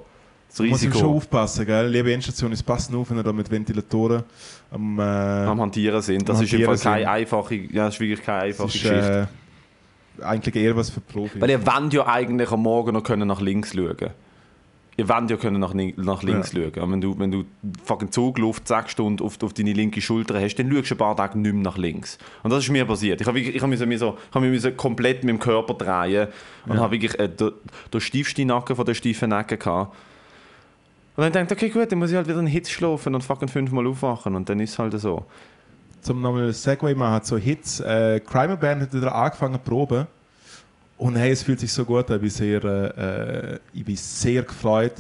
das 0.49 0.59
muss 0.59 0.71
man 0.71 0.79
schon 0.79 0.91
Risiko 0.93 1.17
aufpassen, 1.17 1.65
gell? 1.65 1.89
Liebe 1.89 2.13
Endstation, 2.13 2.53
es 2.53 2.63
passen 2.63 2.95
auf, 2.95 3.09
wenn 3.11 3.17
ihr 3.17 3.23
da 3.23 3.33
mit 3.33 3.51
Ventilatoren 3.51 4.23
am, 4.71 4.99
äh, 4.99 5.03
am 5.03 5.61
Hantieren 5.61 6.03
sind. 6.03 6.29
Das 6.29 6.41
ist 6.43 6.53
im 6.53 6.65
Fall 6.65 6.77
keine 6.77 7.09
einfache, 7.09 7.55
ja, 7.55 7.87
das 7.87 7.95
ist 7.95 8.01
wirklich 8.01 8.23
keine 8.23 8.43
einfache 8.43 8.67
ist 8.69 8.73
Geschichte. 8.75 9.29
äh, 10.19 10.23
eigentlich 10.23 10.57
eher 10.57 10.77
was 10.77 10.91
für 10.91 11.01
Profis. 11.01 11.41
Weil 11.41 11.51
ihr 11.51 11.67
wollt 11.67 11.95
ja 11.95 12.07
eigentlich 12.07 12.51
am 12.51 12.63
Morgen 12.63 12.93
noch 12.93 13.03
können 13.03 13.29
nach 13.29 13.41
links 13.41 13.73
schauen 13.75 14.11
Ihr 14.97 15.09
wollt 15.09 15.31
ja 15.31 15.39
können 15.39 15.59
nach, 15.59 15.73
nach 15.73 16.23
links 16.23 16.53
Ja. 16.53 16.71
schauen. 16.75 16.93
Wenn 16.93 17.01
du, 17.01 17.19
wenn 17.19 17.31
du 17.31 17.45
fucking 17.85 18.13
Zugluft 18.13 18.69
6 18.69 18.91
Stunden 18.93 19.25
auf, 19.25 19.43
auf 19.43 19.55
deine 19.55 19.73
linke 19.73 20.03
Schulter 20.03 20.39
hast, 20.39 20.57
dann 20.57 20.71
schaust 20.71 20.91
du 20.91 20.95
ein 20.95 20.99
paar 20.99 21.17
Tage 21.17 21.39
nicht 21.39 21.55
mehr 21.55 21.63
nach 21.63 21.79
links. 21.79 22.19
Und 22.43 22.51
das 22.51 22.65
ist 22.65 22.71
mir 22.71 22.85
passiert. 22.85 23.21
Ich 23.21 23.27
habe 23.27 23.41
ich 23.41 23.63
habe 23.63 23.69
mich 23.69 23.99
so, 23.99 24.17
ich 24.29 24.35
habe 24.35 24.45
mich 24.45 24.51
müssen 24.51 24.77
komplett 24.77 25.25
mit 25.25 25.31
dem 25.31 25.39
Körper 25.39 25.75
drehen 25.75 26.29
und 26.67 26.79
habe 26.79 26.93
wirklich 26.93 27.19
äh, 27.19 27.29
den, 27.29 27.53
den 27.93 28.01
stiefsten 28.03 28.47
Nacken 28.49 28.77
von 28.77 28.85
der 28.85 28.93
steifen 28.95 29.31
Nacken 29.31 29.59
gehabt. 29.59 29.97
Und 31.17 31.23
dann 31.25 31.33
denkt 31.33 31.53
okay 31.53 31.69
gut, 31.71 31.91
dann 31.91 31.99
muss 31.99 32.11
ich 32.11 32.17
halt 32.17 32.29
wieder 32.29 32.39
einen 32.39 32.47
Hitz 32.47 32.69
schlafen 32.71 33.15
und 33.15 33.23
fucking 33.23 33.49
fünfmal 33.49 33.87
aufwachen 33.87 34.35
und 34.35 34.49
dann 34.49 34.61
ist 34.61 34.73
es 34.73 34.79
halt 34.79 34.99
so. 35.01 35.25
zum 36.03 36.21
nochmal 36.21 36.53
Segway 36.53 36.95
machen, 36.95 37.25
so 37.25 37.37
Hits. 37.39 37.81
Äh, 37.81 38.21
Crimer 38.21 38.57
Band 38.57 38.83
hat 38.83 38.95
wieder 38.95 39.15
angefangen 39.15 39.55
zu 39.55 39.61
proben. 39.61 40.07
Und 41.03 41.17
hey, 41.17 41.33
es 41.33 41.43
fühlt 41.43 41.59
sich 41.59 41.73
so 41.73 41.85
gut 41.85 42.09
an. 42.13 42.15
Ich 42.15 42.21
bin 42.21 42.31
sehr, 42.31 42.63
äh, 42.65 43.59
ich 43.77 43.85
bin 43.85 43.97
sehr 43.97 44.45
gefreut 44.45 44.95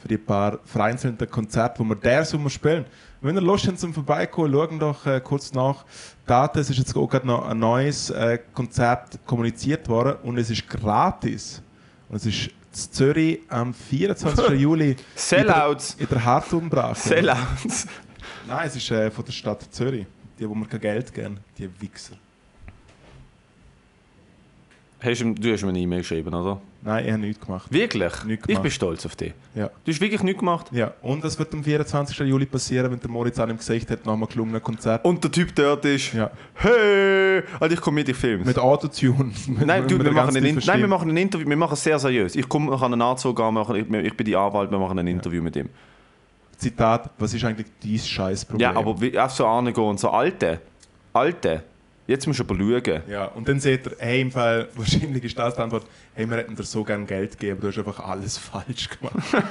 für 0.00 0.08
die 0.08 0.18
paar 0.18 0.58
vereinzelten 0.64 1.30
Konzerte, 1.30 1.80
die 1.80 1.88
wir 1.90 1.94
der 1.94 2.24
Sommer 2.24 2.50
spielen. 2.50 2.84
Wenn 3.20 3.36
ihr 3.36 3.40
Lust 3.40 3.68
habt 3.68 3.78
zum 3.78 3.94
Vorbeikommen, 3.94 4.52
schauen 4.52 4.80
doch 4.80 5.06
äh, 5.06 5.20
kurz 5.20 5.52
nach. 5.52 5.84
Daten, 6.26 6.58
es 6.58 6.70
ist 6.70 6.78
jetzt 6.78 6.96
auch 6.96 7.06
gerade 7.06 7.28
noch 7.28 7.46
ein 7.46 7.56
neues 7.56 8.10
äh, 8.10 8.40
Konzert 8.52 9.20
kommuniziert 9.24 9.88
worden 9.88 10.16
und 10.24 10.38
es 10.38 10.50
ist 10.50 10.68
gratis. 10.68 11.62
Und 12.08 12.16
es 12.16 12.26
ist 12.26 12.48
in 12.48 12.92
Zürich 12.92 13.40
am 13.48 13.72
24. 13.72 14.48
Juli 14.58 14.96
Sellouts! 15.14 15.94
in 16.00 16.08
der 16.08 16.24
Hartumbrache. 16.24 16.96
Sellouts! 16.96 17.86
Nein, 18.48 18.66
es 18.66 18.74
ist 18.74 18.90
äh, 18.90 19.08
von 19.08 19.24
der 19.24 19.30
Stadt 19.30 19.62
Zürich. 19.70 20.04
Die, 20.36 20.48
wo 20.48 20.54
mir 20.56 20.66
kein 20.66 20.80
Geld 20.80 21.14
geben, 21.14 21.38
die 21.56 21.70
Wichser. 21.80 22.16
Hast 25.00 25.20
du, 25.20 25.34
du 25.34 25.52
hast 25.52 25.62
mir 25.62 25.68
eine 25.68 25.78
E-Mail 25.80 25.98
geschrieben, 26.00 26.32
oder? 26.34 26.60
Nein, 26.82 27.04
ich 27.04 27.10
habe 27.12 27.20
nichts 27.22 27.44
gemacht. 27.44 27.70
Wirklich? 27.72 28.12
Nichts 28.24 28.42
ich 28.44 28.46
gemacht. 28.48 28.62
bin 28.62 28.70
stolz 28.70 29.04
auf 29.06 29.16
dich. 29.16 29.32
Ja. 29.54 29.70
Du 29.84 29.92
hast 29.92 30.00
wirklich 30.00 30.22
nichts 30.22 30.38
gemacht. 30.40 30.66
ja. 30.72 30.92
Und 31.02 31.22
das 31.24 31.38
wird 31.38 31.52
am 31.52 31.62
24. 31.64 32.18
Juli 32.20 32.46
passieren, 32.46 32.90
wenn 32.90 33.00
der 33.00 33.10
Moritz 33.10 33.38
an 33.38 33.50
ihm 33.50 33.56
gesagt 33.58 33.90
hat, 33.90 34.06
nach 34.06 34.12
einem 34.14 34.26
gelungenen 34.26 34.62
Konzert. 34.62 35.04
Und 35.04 35.22
der 35.22 35.30
Typ 35.30 35.54
dort 35.54 35.84
ist, 35.84 36.12
Ja. 36.14 36.30
hey, 36.54 37.42
also 37.60 37.74
ich 37.74 37.80
komme 37.80 37.96
mit, 37.96 38.08
ich 38.08 38.16
film's. 38.16 38.46
Mit 38.46 38.58
Autotune. 38.58 39.30
Nein, 39.64 39.86
du, 39.88 40.02
wir 40.02 40.12
machen, 40.12 40.36
ein, 40.36 40.58
nein, 40.66 40.80
wir 40.80 40.88
machen 40.88 41.10
ein 41.10 41.16
Interview, 41.16 41.48
wir 41.48 41.56
machen 41.56 41.74
es 41.74 41.82
sehr 41.82 41.98
seriös. 41.98 42.34
Ich 42.36 42.48
komme 42.48 42.70
nach 42.70 42.80
einem 42.82 43.00
Anzug 43.02 43.38
an, 43.40 43.54
machen- 43.54 43.76
ich, 43.76 43.90
ich 44.06 44.16
bin 44.16 44.24
die 44.26 44.36
Anwalt, 44.36 44.70
wir 44.70 44.78
machen 44.78 44.98
ein 44.98 45.06
Interview 45.06 45.42
mit 45.42 45.56
ihm. 45.56 45.68
Zitat, 46.56 47.10
was 47.18 47.34
ist 47.34 47.44
eigentlich 47.44 47.66
dein 47.82 47.98
Scheißproblem? 47.98 48.60
Ja, 48.60 48.76
aber 48.78 48.98
wie, 49.00 49.18
auf 49.18 49.32
so 49.32 49.46
angehen 49.46 49.84
und 49.84 49.98
so 50.00 50.10
alte, 50.10 50.60
alte, 51.12 51.62
jetzt 52.06 52.26
musst 52.26 52.40
du 52.40 52.44
aber 52.44 52.56
schauen. 52.56 53.02
Ja, 53.08 53.26
und 53.26 53.48
dann 53.48 53.60
seht 53.60 53.86
ihr, 53.86 53.92
hey, 53.98 54.20
im 54.20 54.30
Fall, 54.30 54.68
wahrscheinlich 54.74 55.24
ist 55.24 55.38
das 55.38 55.54
die 55.54 55.60
Antwort, 55.60 55.86
hey, 56.14 56.28
wir 56.28 56.36
hätten 56.36 56.56
dir 56.56 56.62
so 56.62 56.84
gerne 56.84 57.04
Geld 57.04 57.32
gegeben, 57.32 57.58
aber 57.58 57.62
du 57.62 57.68
hast 57.68 57.78
einfach 57.78 58.08
alles 58.08 58.38
falsch 58.38 58.88
gemacht. 58.88 59.44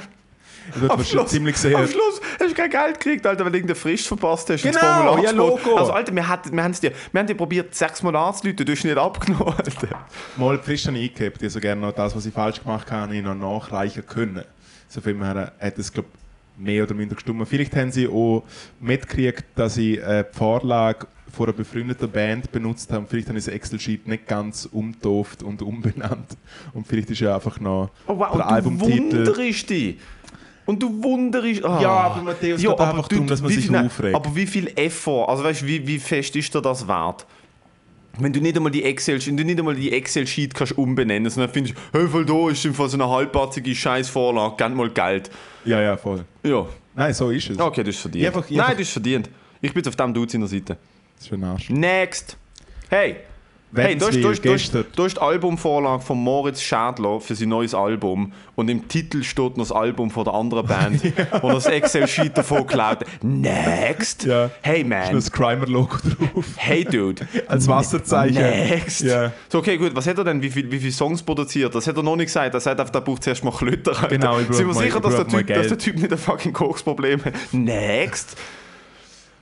Ich 0.69 0.79
würde 0.79 0.97
wahrscheinlich 0.97 1.27
ziemlich 1.27 1.55
am 1.55 1.61
sehr... 1.61 1.87
Schluss 1.87 2.21
hast 2.39 2.51
du 2.51 2.53
kein 2.55 2.69
Geld 2.69 2.99
gekriegt, 2.99 3.27
Alter, 3.27 3.43
weil 3.43 3.51
du 3.51 3.57
irgendeine 3.57 3.75
Frist 3.75 4.07
verpasst 4.07 4.49
hast. 4.49 4.63
Genau, 4.63 4.79
Formular 4.79 5.23
ja. 5.23 5.31
Logo. 5.31 5.75
Also, 5.75 5.91
Alter, 5.91 6.15
wir, 6.15 6.25
hat, 6.25 6.49
wir, 6.49 6.69
dir, 6.69 6.91
wir 7.11 7.19
haben 7.19 7.27
dir 7.27 7.35
probiert, 7.35 7.75
sechsmal 7.75 8.15
anzuleiten, 8.15 8.65
du 8.65 8.71
hast 8.71 8.83
nicht 8.85 8.97
abgenommen, 8.97 9.53
Alter. 9.57 10.05
Mal 10.37 10.57
die 10.57 10.63
Frist 10.63 10.87
habe 10.87 10.97
ich 10.97 11.11
eingehabt, 11.11 11.41
ich 11.41 11.51
so 11.51 11.59
gerne 11.59 11.81
noch 11.81 11.91
das, 11.91 12.15
was 12.15 12.25
ich 12.25 12.33
falsch 12.33 12.61
gemacht 12.61 12.89
habe, 12.91 13.01
habe 13.01 13.15
ich 13.15 13.23
noch 13.23 13.35
nachreichen 13.35 14.05
können. 14.05 14.43
So 14.87 15.01
viel 15.01 15.15
mehr 15.15 15.51
hat 15.59 15.77
es, 15.77 15.91
glaube 15.91 16.07
mehr 16.57 16.83
oder 16.83 16.93
minder 16.93 17.15
gestimmt. 17.15 17.47
Vielleicht 17.47 17.75
haben 17.75 17.91
sie 17.91 18.07
auch 18.07 18.43
mitgekriegt, 18.79 19.45
dass 19.55 19.77
ich 19.77 19.99
äh, 19.99 20.23
die 20.23 20.37
Vorlage 20.37 21.07
von 21.33 21.47
einer 21.47 21.53
befreundeten 21.53 22.09
Band 22.11 22.51
benutzt 22.51 22.91
habe. 22.91 23.05
Vielleicht 23.09 23.27
habe 23.27 23.37
ich 23.39 23.45
das 23.45 23.53
Excel-Sheet 23.53 24.07
nicht 24.07 24.27
ganz 24.27 24.69
umtauft 24.71 25.41
und 25.43 25.61
umbenannt. 25.63 26.37
Und 26.73 26.87
vielleicht 26.87 27.09
ist 27.09 27.19
ja 27.21 27.33
einfach 27.35 27.59
noch 27.59 27.89
Oh, 28.07 28.17
wow, 28.17 28.27
der 28.27 28.31
und 28.33 28.39
du 28.39 28.45
Albumtitel... 28.45 29.27
wunderst 29.27 29.69
dich. 29.69 29.97
Und 30.65 30.81
du 30.81 31.03
wunderst... 31.03 31.65
Ah. 31.65 31.81
Ja, 31.81 31.89
aber 31.89 32.21
Matthäus, 32.21 32.61
geht 32.61 32.69
einfach 32.79 33.07
darum, 33.07 33.27
dass 33.27 33.41
man 33.41 33.51
sich 33.51 33.65
viel, 33.67 33.75
aufregt. 33.75 34.15
Aber 34.15 34.35
wie 34.35 34.45
viel 34.45 34.71
Effort, 34.75 35.27
also 35.27 35.43
weißt 35.43 35.63
du, 35.63 35.65
wie, 35.67 35.85
wie 35.87 35.99
fest 35.99 36.35
ist 36.35 36.53
dir 36.53 36.61
das 36.61 36.87
wert? 36.87 37.25
Wenn 38.19 38.31
du 38.31 38.39
nicht 38.39 38.55
einmal 38.55 38.71
die 38.71 38.83
Excel, 38.83 39.19
wenn 39.25 39.35
du 39.37 39.43
nicht 39.43 39.57
einmal 39.57 39.75
die 39.75 39.91
Excel-Sheet 39.91 40.53
kannst 40.53 40.77
umbenennen, 40.77 41.31
sondern 41.31 41.51
findest, 41.51 41.75
hey, 41.91 42.07
voll 42.07 42.25
da 42.25 42.49
ist 42.51 42.63
im 42.63 42.75
Fall 42.75 42.87
so 42.87 42.95
eine 42.95 43.09
halbpatzige 43.09 43.73
Scheißvorlage, 43.73 44.55
gern 44.55 44.75
mal 44.75 44.89
Geld. 44.91 45.31
Ja, 45.65 45.81
ja, 45.81 45.97
voll. 45.97 46.23
Ja, 46.43 46.65
Nein, 46.95 47.11
so 47.15 47.31
ist 47.31 47.49
es. 47.49 47.57
okay, 47.59 47.83
das 47.83 47.95
ist 47.95 48.01
verdient. 48.01 48.21
Ich 48.21 48.27
einfach- 48.27 48.45
ich 48.49 48.55
Nein, 48.55 48.65
einfach- 48.67 48.77
das 48.77 48.87
ist 48.87 48.93
verdient. 48.93 49.29
Ich 49.61 49.73
bin 49.73 49.87
auf 49.87 49.95
dem 49.95 50.13
Dude 50.13 50.31
seiner 50.31 50.45
Seite. 50.47 50.77
Das 51.17 51.25
ist 51.27 51.33
ein 51.33 51.43
Arsch. 51.43 51.69
Next. 51.69 52.37
Hey. 52.89 53.17
Hey, 53.75 53.97
da 53.97 54.07
ist, 54.07 54.17
Wädenswil, 54.17 54.23
da, 54.23 54.53
ist, 54.53 54.75
da, 54.75 54.79
ist, 54.83 55.07
ist 55.07 55.17
die 55.17 55.21
Albumvorlage 55.21 56.03
von 56.03 56.19
Moritz 56.19 56.61
Schädler 56.61 57.19
für 57.19 57.33
sein 57.33 57.49
neues 57.49 57.73
Album 57.73 58.31
und 58.55 58.69
im 58.69 58.87
Titel 58.87 59.23
steht 59.23 59.57
noch 59.57 59.65
das 59.65 59.71
Album 59.71 60.11
von 60.11 60.25
der 60.25 60.33
anderen 60.35 60.67
Band, 60.67 61.01
wo 61.41 61.47
er 61.47 61.53
das 61.55 61.65
Excel-Sheet 61.65 62.37
davon 62.37 62.67
geklaut 62.67 62.99
hat. 62.99 63.07
Next. 63.23 64.25
Ja. 64.25 64.51
Hey 64.61 64.81
Ist 64.81 64.89
man. 64.89 65.13
das 65.13 65.31
Crimer-Logo 65.31 65.97
drauf. 65.97 66.45
Hey 66.55 66.85
Dude. 66.85 67.27
Als 67.47 67.67
Wasserzeichen. 67.67 68.35
Next. 68.35 69.01
Ja. 69.01 69.31
So, 69.49 69.57
okay, 69.57 69.77
gut. 69.77 69.95
Was 69.95 70.05
hat 70.05 70.19
er 70.19 70.23
denn? 70.23 70.41
Wie, 70.43 70.51
viel, 70.51 70.71
wie 70.71 70.79
viele 70.79 70.91
Songs 70.91 71.23
produziert? 71.23 71.73
Das 71.73 71.87
hat 71.87 71.97
er 71.97 72.03
noch 72.03 72.15
nicht 72.15 72.27
gesagt. 72.27 72.53
Er 72.53 72.59
sagt 72.59 72.79
einfach, 72.79 72.91
der 72.91 73.01
braucht 73.01 73.23
zuerst 73.23 73.43
mal 73.43 73.51
Klötter. 73.51 73.91
Alter. 73.95 74.07
Genau, 74.07 74.39
ich 74.39 74.51
Sind 74.51 74.67
wir 74.67 74.73
sicher, 74.75 74.97
ich 74.97 75.01
dass 75.01 75.15
der, 75.15 75.27
typ, 75.27 75.47
dass 75.47 75.67
der. 75.69 75.77
Typ 75.79 75.95
nicht 75.95 76.11
ein 76.11 76.17
fucking 76.19 76.53
Koksproblem 76.53 77.25
hat? 77.25 77.33
Next. 77.51 78.37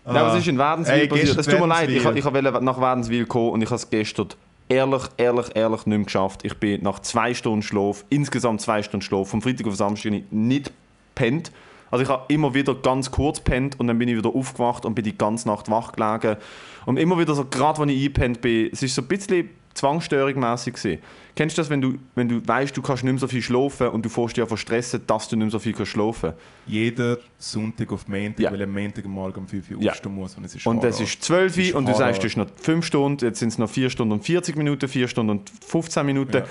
Nein, 0.06 0.16
was 0.16 0.38
ist 0.38 0.48
in 0.48 0.58
Wädenswil 0.58 1.08
passiert? 1.08 1.38
Es 1.38 1.46
tut 1.46 1.60
mir 1.60 1.68
leid, 1.68 1.90
ich, 1.90 2.04
ich 2.04 2.26
wollte 2.26 2.64
nach 2.64 2.82
Wädenswil 2.82 3.26
kommen 3.26 3.52
und 3.52 3.62
ich 3.62 3.68
habe 3.68 3.76
es 3.76 3.90
gestern 3.90 4.30
ehrlich, 4.72 5.04
ehrlich, 5.18 5.48
ehrlich 5.54 5.86
nicht 5.86 5.98
mehr 5.98 6.06
geschafft. 6.06 6.42
Ich 6.44 6.58
bin 6.58 6.82
nach 6.82 7.00
zwei 7.00 7.34
Stunden 7.34 7.62
Schlaf, 7.62 8.06
insgesamt 8.10 8.62
zwei 8.62 8.82
Stunden 8.82 9.04
Schlaf, 9.04 9.30
vom 9.30 9.42
Freitag 9.42 9.68
auf 9.68 9.76
Samstag 9.76 10.14
nicht 10.32 10.72
pennt. 11.14 11.52
Also 11.92 12.04
ich 12.04 12.10
habe 12.10 12.24
immer 12.30 12.54
wieder 12.54 12.74
ganz 12.74 13.12
kurz 13.12 13.42
pennt 13.42 13.80
und 13.80 13.88
dann 13.88 14.00
bin 14.00 14.08
ich 14.08 14.16
wieder 14.16 14.34
aufgewacht 14.34 14.86
und 14.86 14.96
bin 14.96 15.04
die 15.04 15.18
ganze 15.18 15.50
Nacht 15.50 15.70
wach 15.70 15.92
gelegen. 15.92 16.38
Und 16.86 16.98
immer 16.98 17.20
wieder 17.20 17.36
so, 17.36 17.46
gerade 17.46 17.82
wenn 17.82 17.90
ich 17.90 17.98
eingepennt 17.98 18.40
bin, 18.40 18.70
es 18.72 18.82
ist 18.82 18.96
so 18.96 19.02
ein 19.02 19.08
bisschen 19.10 19.50
zwangsstörungsmässig 19.74 20.74
gewesen. 20.76 21.02
Kennst 21.36 21.58
du 21.58 21.62
das, 21.62 21.70
wenn 21.70 21.80
du, 21.82 21.94
wenn 22.16 22.28
du 22.28 22.46
weißt, 22.46 22.76
du 22.76 22.82
kannst 22.82 23.04
nicht 23.04 23.14
mehr 23.14 23.20
so 23.20 23.28
viel 23.28 23.42
schlafen 23.42 23.88
und 23.88 24.04
du 24.06 24.10
fährst 24.10 24.36
dich 24.36 24.42
ja 24.42 24.46
verstressen, 24.46 25.02
dass 25.08 25.30
du 25.30 25.36
nicht 25.38 25.46
mehr 25.46 25.52
so 25.52 25.60
viel 25.60 25.72
kannst 25.74 25.92
schlafen 25.94 26.34
Jeder 26.68 27.18
Sonntag 27.38 27.92
auf 27.94 28.08
Montag, 28.08 28.40
Ja. 28.40 28.52
weil 28.52 28.62
am 28.64 28.74
Montagmorgen 28.74 29.44
um 29.44 29.48
5 29.48 29.72
Uhr 29.72 29.82
Ja. 29.82 29.92
aufstehen 29.92 30.14
muss. 30.14 30.36
Und 30.36 30.44
es 30.46 30.56
ist 30.56 30.68
Und 30.68 30.84
es 30.84 31.00
ist 31.00 31.24
12 31.24 31.56
Das 31.56 31.66
ist 31.66 31.72
Uhr 31.74 31.78
und 31.80 31.88
du 31.88 31.94
sagst, 31.96 32.20
es 32.20 32.26
ist 32.32 32.38
noch 32.38 32.48
5 32.62 32.86
Stunden, 32.86 33.26
jetzt 33.26 33.40
sind 33.40 33.50
es 33.50 33.58
noch 33.58 33.70
4 33.70 33.90
Stunden 33.90 34.12
und 34.14 34.26
40 34.26 34.58
Minuten, 34.58 34.88
4 34.90 35.08
Stunden 35.08 35.30
und 35.32 35.50
15 35.66 36.06
Minuten. 36.06 36.38
Ja. 36.38 36.44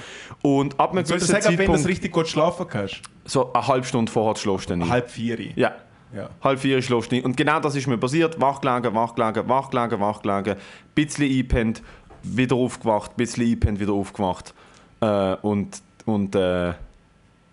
Und 0.43 0.81
ab 0.81 0.93
einem 0.93 1.05
gewissen 1.05 1.27
sagen, 1.27 1.59
wenn 1.59 1.67
du 1.73 1.87
richtig 1.87 2.13
gut 2.13 2.29
schlafen 2.29 2.67
kannst? 2.67 3.03
so 3.27 3.53
eine 3.53 3.67
halbe 3.67 3.87
Stunde 3.87 4.11
vorher 4.11 4.35
schläfst 4.37 4.71
du 4.71 4.75
ein. 4.75 4.89
Halb 4.89 5.11
vier. 5.11 5.39
Ja. 5.57 5.73
Ja. 6.13 6.29
Halb 6.43 6.59
vier 6.59 6.83
schläfst 6.83 7.13
du 7.13 7.17
ein. 7.17 7.25
Und 7.25 7.37
genau 7.37 7.61
das 7.61 7.77
ist 7.77 7.87
mir 7.87 7.97
passiert. 7.99 8.41
Wach 8.41 8.61
gelegen, 8.61 8.93
wach 8.95 9.15
gelegen, 9.15 9.49
wach 9.49 9.71
gelegen, 9.71 10.01
wach 10.01 10.23
gelegen. 10.23 10.57
Bisschen 10.95 11.31
eingepennt, 11.31 11.83
wieder 12.23 12.57
aufgewacht, 12.57 13.17
bisschen 13.17 13.45
eingepennt, 13.45 13.81
wieder 13.81 13.93
aufgewacht. 13.93 14.55
Äh, 15.01 15.35
und 15.43 15.83
und 16.07 16.35
äh, 16.35 16.69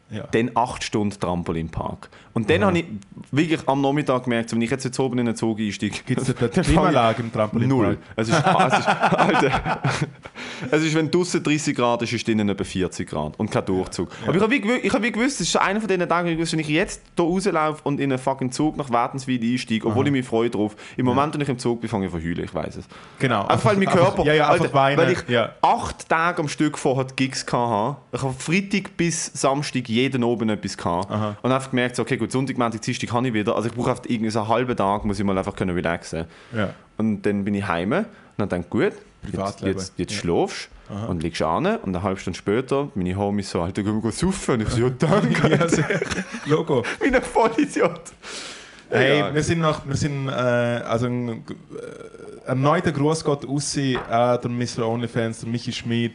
Ja. 0.09 0.23
dann 0.31 0.51
8 0.55 0.83
Stunden 0.83 1.19
Trampolinpark. 1.19 2.09
Und 2.37 2.47
dann 2.51 2.63
habe 2.65 2.77
ich 2.77 2.85
wirklich 3.31 3.67
am 3.67 3.81
Nachmittag 3.81 4.25
gemerkt, 4.25 4.51
wenn 4.51 4.61
ich 4.61 4.69
jetzt, 4.69 4.83
jetzt 4.83 4.99
oben 4.99 5.17
in 5.17 5.25
den 5.25 5.35
Zug 5.35 5.59
einsteige, 5.59 5.97
Gibt 6.05 6.21
es 6.21 6.37
eine 6.37 6.49
Klimaanlage 6.63 7.23
im 7.23 7.33
Trampolinpark? 7.33 7.81
Null. 7.81 7.97
Es 8.15 8.29
ist, 8.29 8.45
ah, 8.45 8.67
es 8.67 8.77
ist, 8.77 8.87
Alter, 8.87 9.81
es 10.69 10.83
ist, 10.83 10.93
wenn 10.93 11.09
draußen 11.09 11.41
30 11.41 11.75
Grad 11.75 12.03
ist, 12.03 12.13
ist 12.13 12.27
drinnen 12.27 12.47
etwa 12.47 12.63
40 12.63 13.09
Grad 13.09 13.39
und 13.39 13.49
kein 13.49 13.65
Durchzug. 13.65 14.09
Aber 14.27 14.35
ich 14.35 14.41
habe 14.43 14.51
wie, 14.51 14.71
ich 14.83 14.93
hab 14.93 15.01
wie 15.01 15.11
gewusst, 15.11 15.41
es 15.41 15.47
ist 15.47 15.55
einer 15.55 15.79
von 15.79 15.87
diesen 15.87 16.07
Tagen, 16.07 16.27
ich 16.27 16.51
wenn 16.51 16.59
ich 16.59 16.67
jetzt 16.67 17.01
hier 17.15 17.25
rauslaufe 17.25 17.81
und 17.83 17.99
in 17.99 18.11
einen 18.11 18.19
fucking 18.19 18.51
Zug 18.51 18.77
nach 18.77 18.91
Wädenswil 18.91 19.41
einsteige, 19.41 19.87
obwohl 19.87 20.05
ich 20.05 20.11
mich 20.11 20.27
freue 20.27 20.51
drauf, 20.51 20.75
im 20.95 21.07
Moment, 21.07 21.33
wenn 21.33 21.41
ich 21.41 21.49
im 21.49 21.57
Zug 21.57 21.81
bin, 21.81 21.89
fange 21.89 22.05
ich 22.05 22.13
an 22.13 22.21
heulen, 22.21 22.43
ich 22.43 22.53
weiß 22.53 22.75
es. 22.75 22.85
Genau. 23.17 23.45
Einfach 23.47 23.71
weil 23.71 23.77
mein 23.77 23.87
Körper, 23.87 24.23
Ja, 24.25 24.33
ja, 24.33 24.47
Alter, 24.47 24.71
weinen. 24.75 24.99
weil 24.99 25.13
ich 25.13 25.27
ja. 25.27 25.53
acht 25.63 26.07
Tage 26.07 26.39
am 26.43 26.47
Stück 26.47 26.77
vorher 26.77 27.07
Gigs 27.15 27.43
hatte. 27.51 27.97
Ich 28.11 28.21
habe 28.21 28.33
Freitag 28.37 28.95
bis 28.95 29.25
Samstag 29.33 29.89
jeden 29.89 30.23
oben 30.23 30.49
etwas 30.49 30.77
gehabt. 30.77 31.09
Aha. 31.09 31.35
Und 31.41 31.51
einfach 31.51 31.71
gemerkt, 31.71 31.97
okay, 31.97 32.17
gut, 32.17 32.26
Sonntag, 32.31 32.57
Montag, 32.57 32.81
Dienstag 32.81 33.09
kann 33.09 33.25
ich 33.25 33.33
wieder. 33.33 33.55
Also 33.55 33.69
ich 33.69 33.75
brauche 33.75 33.91
einfach 33.91 34.03
irgendwie 34.07 34.29
so 34.31 34.39
einen 34.39 34.47
halben 34.49 34.75
Tag, 34.75 35.05
muss 35.05 35.19
ich 35.19 35.25
mal 35.25 35.37
einfach 35.37 35.55
können 35.55 35.75
relaxen. 35.75 36.25
Ja. 36.55 36.73
Und 36.97 37.21
dann 37.25 37.43
bin 37.43 37.53
ich 37.55 37.67
heim 37.67 37.91
und 37.91 38.05
dann 38.37 38.49
denke 38.49 38.67
gut, 38.69 38.93
jetzt, 39.31 39.61
jetzt, 39.61 39.93
jetzt 39.97 40.13
Ja. 40.13 40.19
schläfst 40.19 40.69
und 41.07 41.21
liegst 41.21 41.41
an 41.41 41.65
und 41.65 41.83
eine 41.95 42.01
halbe 42.03 42.19
Stunde 42.19 42.37
später, 42.37 42.89
meine 42.95 43.15
Homies 43.17 43.49
so, 43.51 43.61
Alter, 43.61 43.83
gehen 43.83 44.01
wir 44.01 44.11
saufen? 44.11 44.55
Und 44.55 44.61
ich 44.61 44.69
so, 44.69 44.79
ja, 44.81 44.89
danke, 44.89 45.49
Ja, 45.59 45.67
sehr- 45.67 45.99
Logo. 46.45 46.83
wie 47.01 47.13
ein 47.13 47.21
Vollidiot. 47.21 48.01
Hey, 48.89 49.17
Egal. 49.17 49.35
wir 49.35 49.43
sind 49.43 49.59
noch, 49.59 49.85
wir 49.85 49.97
sind, 49.97 50.29
äh, 50.29 50.31
also 50.31 51.07
ein 51.07 51.29
äh, 51.29 52.47
erneuter 52.47 52.93
Gruß 52.93 53.25
geht 53.25 53.45
raus 53.45 53.77
an 54.09 54.39
der 54.41 54.49
Mr. 54.49 54.87
Onlyfans, 54.87 55.41
der 55.41 55.49
Michi 55.49 55.73
Schmid. 55.73 56.13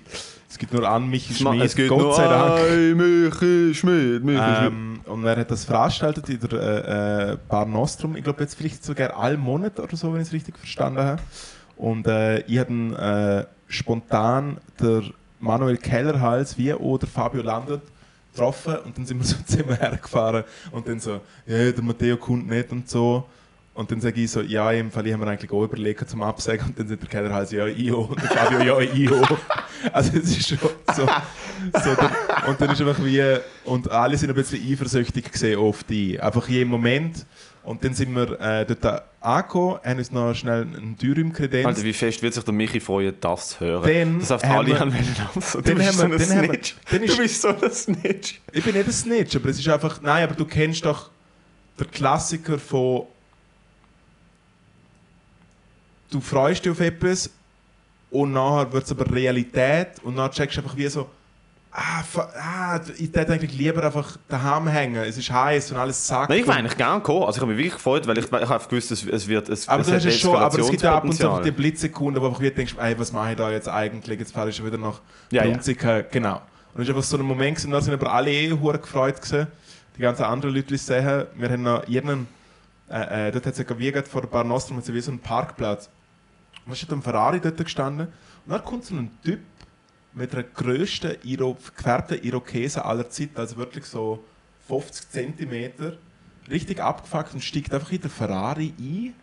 Es 0.52 0.58
geht 0.58 0.70
nur 0.70 0.86
an 0.86 1.08
Michi 1.08 1.32
Schmid, 1.32 1.62
Es 1.62 1.74
geht 1.74 1.88
Gott 1.88 1.98
nur 1.98 2.12
sei 2.12 2.28
Dank. 2.28 2.60
ein 2.60 2.94
Michi 2.94 3.74
Schmidt, 3.74 4.22
Michi 4.22 4.36
Schmidt. 4.38 4.70
Ähm, 4.70 5.00
und 5.06 5.24
er 5.24 5.36
hat 5.38 5.50
das 5.50 5.64
veranstaltet 5.64 6.28
in 6.28 6.40
der 6.40 6.52
äh, 6.52 7.32
äh, 7.32 7.38
Bar 7.48 7.64
Nostrum. 7.64 8.16
Ich 8.16 8.22
glaube, 8.22 8.42
jetzt 8.42 8.54
vielleicht 8.54 8.84
sogar 8.84 9.16
alle 9.16 9.38
Monate 9.38 9.82
oder 9.82 9.96
so, 9.96 10.12
wenn 10.12 10.20
ich 10.20 10.28
es 10.28 10.34
richtig 10.34 10.58
verstanden 10.58 11.00
habe. 11.00 11.22
Und 11.78 12.06
äh, 12.06 12.40
ich 12.40 12.58
habe 12.58 12.68
dann, 12.68 12.92
äh, 12.92 13.44
spontan 13.66 14.58
der 14.78 15.04
Manuel 15.40 15.78
Kellerhals 15.78 16.58
wie 16.58 16.74
auch 16.74 16.98
der 16.98 17.08
Fabio 17.08 17.40
Landert 17.40 17.80
getroffen 18.34 18.76
und 18.84 18.98
dann 18.98 19.06
sind 19.06 19.20
wir 19.20 19.24
so 19.24 19.36
zusammen 19.46 19.78
hergefahren 19.78 20.44
und 20.70 20.86
dann 20.86 21.00
so, 21.00 21.22
ja, 21.46 21.72
der 21.72 21.82
Matteo 21.82 22.18
kommt 22.18 22.46
nicht 22.46 22.70
und 22.72 22.90
so. 22.90 23.24
Und 23.74 23.90
dann 23.90 24.00
sage 24.02 24.20
ich 24.20 24.30
so, 24.30 24.42
ja, 24.42 24.70
im 24.72 24.90
Fall, 24.90 25.06
ich 25.06 25.14
habe 25.14 25.24
mir 25.24 25.30
eigentlich 25.30 25.50
auch 25.50 25.64
überlegt 25.64 26.08
zum 26.08 26.22
Absagen. 26.22 26.66
Und 26.66 26.78
dann 26.78 26.88
sagt 26.88 27.02
der 27.02 27.08
Kellerhals, 27.08 27.52
ja, 27.52 27.66
ich 27.66 27.90
auch. 27.90 28.10
Und 28.10 28.22
der 28.22 28.28
Fabio, 28.30 28.60
ja, 28.60 28.80
ich 28.80 29.10
auch. 29.10 29.38
Also 29.92 30.16
es 30.16 30.30
ist 30.38 30.48
schon 30.48 30.58
so. 30.94 31.02
so 31.04 31.94
der, 31.96 32.12
und 32.46 32.60
dann 32.60 32.70
ist 32.70 32.80
einfach 32.80 33.04
wie, 33.04 33.20
und 33.64 33.90
alle 33.90 34.16
sind 34.16 34.28
ein 34.28 34.36
bisschen 34.36 34.62
eifersüchtig 34.70 35.32
gesehen 35.32 35.58
auf 35.58 35.82
die. 35.82 36.20
Einfach 36.20 36.48
jeden 36.48 36.70
Moment. 36.70 37.26
Und 37.64 37.82
dann 37.82 37.92
sind 37.92 38.14
wir 38.14 38.40
äh, 38.40 38.64
dort 38.64 39.02
angekommen, 39.20 39.80
haben 39.84 39.98
uns 39.98 40.12
noch 40.12 40.34
schnell 40.34 40.62
einen 40.62 40.96
Dürüm 40.98 41.32
kredenzt. 41.32 41.66
Alter, 41.66 41.82
wie 41.82 41.92
fest 41.92 42.22
wird 42.22 42.32
sich 42.34 42.44
der 42.44 42.54
Michi 42.54 42.78
freuen, 42.78 43.14
das 43.20 43.48
zu 43.50 43.60
hören? 43.60 43.82
Dann 43.92 44.18
das 44.20 44.30
heißt, 44.30 44.44
haben 44.44 44.58
alle 44.58 44.66
wir- 44.68 44.78
haben 44.78 44.92
wollen 44.92 45.16
also, 45.34 45.60
Du 45.60 45.64
dann 45.68 45.78
bist 45.78 45.88
haben 45.88 45.96
so 45.96 46.08
wir- 46.08 46.14
ein 46.14 46.30
haben 46.30 46.42
wir- 46.42 46.48
Snitch. 46.54 46.74
dann 46.90 46.98
Du 47.00 47.04
ist- 47.06 47.18
bist 47.18 47.42
so 47.42 47.48
ein 47.48 47.72
Snitch. 47.72 48.40
Ich 48.52 48.62
bin 48.64 48.74
nicht 48.76 48.86
ein 48.86 48.92
Snitch, 48.92 49.34
aber 49.34 49.48
es 49.48 49.58
ist 49.58 49.68
einfach, 49.68 50.00
nein, 50.00 50.22
aber 50.22 50.34
du 50.36 50.44
kennst 50.44 50.84
doch 50.84 51.10
den 51.80 51.90
Klassiker 51.90 52.56
von 52.60 53.06
du 56.12 56.20
freust 56.20 56.64
dich 56.64 56.72
auf 56.72 56.80
etwas 56.80 57.30
und 58.10 58.32
nachher 58.32 58.72
wird 58.72 58.84
es 58.84 58.90
aber 58.90 59.10
Realität 59.10 59.88
und 60.02 60.16
dann 60.16 60.30
checkst 60.30 60.56
du 60.56 60.62
einfach 60.62 60.76
wie 60.76 60.88
so, 60.88 61.08
ah, 61.72 62.04
ah, 62.38 62.80
ich 62.98 63.12
hätte 63.12 63.32
eigentlich 63.32 63.54
lieber 63.54 63.82
einfach 63.82 64.16
daheim 64.28 64.68
hängen. 64.68 65.02
Es 65.02 65.16
ist 65.16 65.30
heiß 65.30 65.72
und 65.72 65.78
alles 65.78 66.06
sagt. 66.06 66.32
Ich 66.32 66.46
war 66.46 66.56
eigentlich 66.56 66.76
gerne 66.76 66.98
gekommen. 66.98 67.24
Also 67.24 67.38
ich 67.38 67.40
habe 67.42 67.52
mich 67.52 67.58
wirklich 67.58 67.74
gefreut, 67.74 68.06
weil 68.06 68.18
ich, 68.18 68.26
ich 68.26 68.48
habe 68.48 68.68
gewusst, 68.68 68.90
es, 68.90 69.04
es 69.04 69.28
wird 69.28 69.48
es, 69.48 69.68
aber 69.68 69.82
es 69.82 69.90
hat 69.90 70.04
es 70.04 70.18
schon, 70.18 70.36
aber 70.36 70.58
es 70.58 70.70
gibt 70.70 70.82
ja 70.82 70.96
ab 70.96 71.04
und 71.04 71.14
zu 71.14 71.40
die 71.40 71.50
Blitzsekunden, 71.50 72.22
wo 72.22 72.28
du 72.28 72.50
denkst, 72.50 72.76
ey, 72.78 72.98
was 72.98 73.12
mache 73.12 73.32
ich 73.32 73.36
da 73.36 73.50
jetzt 73.50 73.68
eigentlich? 73.68 74.18
Jetzt 74.18 74.32
fahre 74.32 74.50
ich 74.50 74.56
schon 74.56 74.66
wieder 74.66 74.78
nach 74.78 75.00
Ja, 75.30 75.44
ja. 75.44 75.50
Brunzigen. 75.50 76.04
Genau. 76.10 76.42
Und 76.74 76.82
es 76.82 76.88
ist 76.88 76.94
einfach 76.94 77.02
so 77.02 77.16
ein 77.18 77.22
Moment 77.22 77.56
gewesen, 77.56 77.70
da 77.70 77.80
sind 77.80 77.94
aber 77.94 78.12
alle 78.12 78.30
eh 78.30 78.48
gefreut 78.48 79.20
gewesen. 79.20 79.46
Die 79.96 80.00
ganzen 80.00 80.24
anderen 80.24 80.54
Leute 80.54 80.76
sehen, 80.78 81.26
wir 81.34 81.50
haben 81.50 81.62
noch 81.62 81.86
jeden, 81.86 82.26
äh, 82.90 83.28
äh, 83.28 83.32
dort 83.32 83.44
hat 83.46 83.52
es 83.52 83.58
ja 83.58 83.78
wie 83.78 83.92
gerade 83.92 84.08
vor 84.08 84.22
ein 84.22 84.28
paar 84.28 84.44
Nostrum, 84.44 84.78
hat 84.78 84.84
es 84.84 84.92
wie 84.92 85.00
so 85.00 85.10
einen 85.10 85.20
Parkplatz. 85.20 85.90
Und 86.66 86.70
da 86.70 86.72
ist 86.72 86.92
ein 86.92 87.02
Ferrari 87.02 87.40
dort 87.40 87.56
gestanden 87.58 88.08
und 88.46 88.52
dann 88.52 88.64
kommt 88.64 88.84
so 88.84 88.94
ein 88.94 89.10
Typ 89.24 89.40
mit 90.14 90.32
der 90.32 90.42
grössten 90.42 91.16
Iro 91.24 91.56
gefärbten 91.76 92.22
Irokese 92.22 92.84
aller 92.84 93.08
Zeiten, 93.08 93.36
also 93.36 93.56
wirklich 93.56 93.84
so 93.86 94.22
50 94.68 95.10
cm, 95.10 95.72
richtig 96.50 96.80
abgefuckt 96.80 97.34
und 97.34 97.42
steigt 97.42 97.72
einfach 97.72 97.90
in 97.92 98.00
den 98.00 98.10
Ferrari 98.10 98.72
ein. 98.78 99.14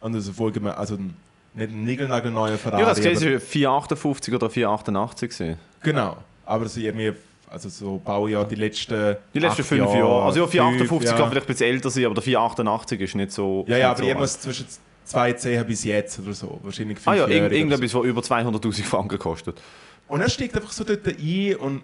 Und 0.00 0.14
also 0.14 0.32
folgen 0.32 0.66
also 0.68 0.94
ein- 0.94 1.16
nicht 1.54 1.70
ein 1.70 1.84
niegelnagelneuer 1.84 2.56
Ferrari. 2.58 2.82
Ja, 2.82 2.88
das 2.88 3.02
war 3.02 3.40
458 3.40 4.34
oder 4.34 4.48
488. 4.50 5.30
gewesen. 5.30 5.58
Genau. 5.82 6.18
Aber 6.44 6.68
sie 6.68 6.86
irgendwie, 6.86 7.12
also 7.50 7.68
so 7.68 8.00
Baujahr 8.04 8.46
die 8.46 8.54
letzten. 8.54 9.16
Die 9.34 9.38
letzten 9.38 9.64
fünf 9.64 9.92
Jahre. 9.92 10.22
Also 10.22 10.40
ja, 10.40 10.46
fünf, 10.46 10.52
458 10.52 11.10
ja. 11.10 11.16
kann 11.16 11.30
vielleicht 11.30 11.46
ein 11.46 11.52
bisschen 11.52 11.66
älter 11.66 11.90
sein, 11.90 12.04
aber 12.04 12.14
der 12.14 12.22
488 12.22 13.00
ist 13.00 13.14
nicht 13.16 13.32
so. 13.32 13.64
Ja, 13.66 13.76
ja, 13.78 13.90
aber 13.90 13.98
so 13.98 14.04
irgendwas 14.04 14.40
zwischen 14.40 14.66
2,10 15.08 15.64
bis 15.64 15.84
jetzt 15.84 16.18
oder 16.18 16.32
so. 16.32 16.60
Wahrscheinlich 16.62 16.98
alt. 16.98 17.06
Ah 17.06 17.14
ja, 17.14 17.24
fünfjährig 17.24 17.58
irgend, 17.58 17.72
oder 17.74 17.88
so. 17.88 18.04
irgendetwas, 18.04 18.30
was 18.30 18.42
über 18.50 18.58
200'000 18.80 18.84
Franken 18.84 19.18
kostet. 19.18 19.60
Und 20.06 20.20
er 20.20 20.28
steigt 20.28 20.56
einfach 20.56 20.72
so 20.72 20.84
dort 20.84 21.06
ein 21.06 21.56
und 21.56 21.82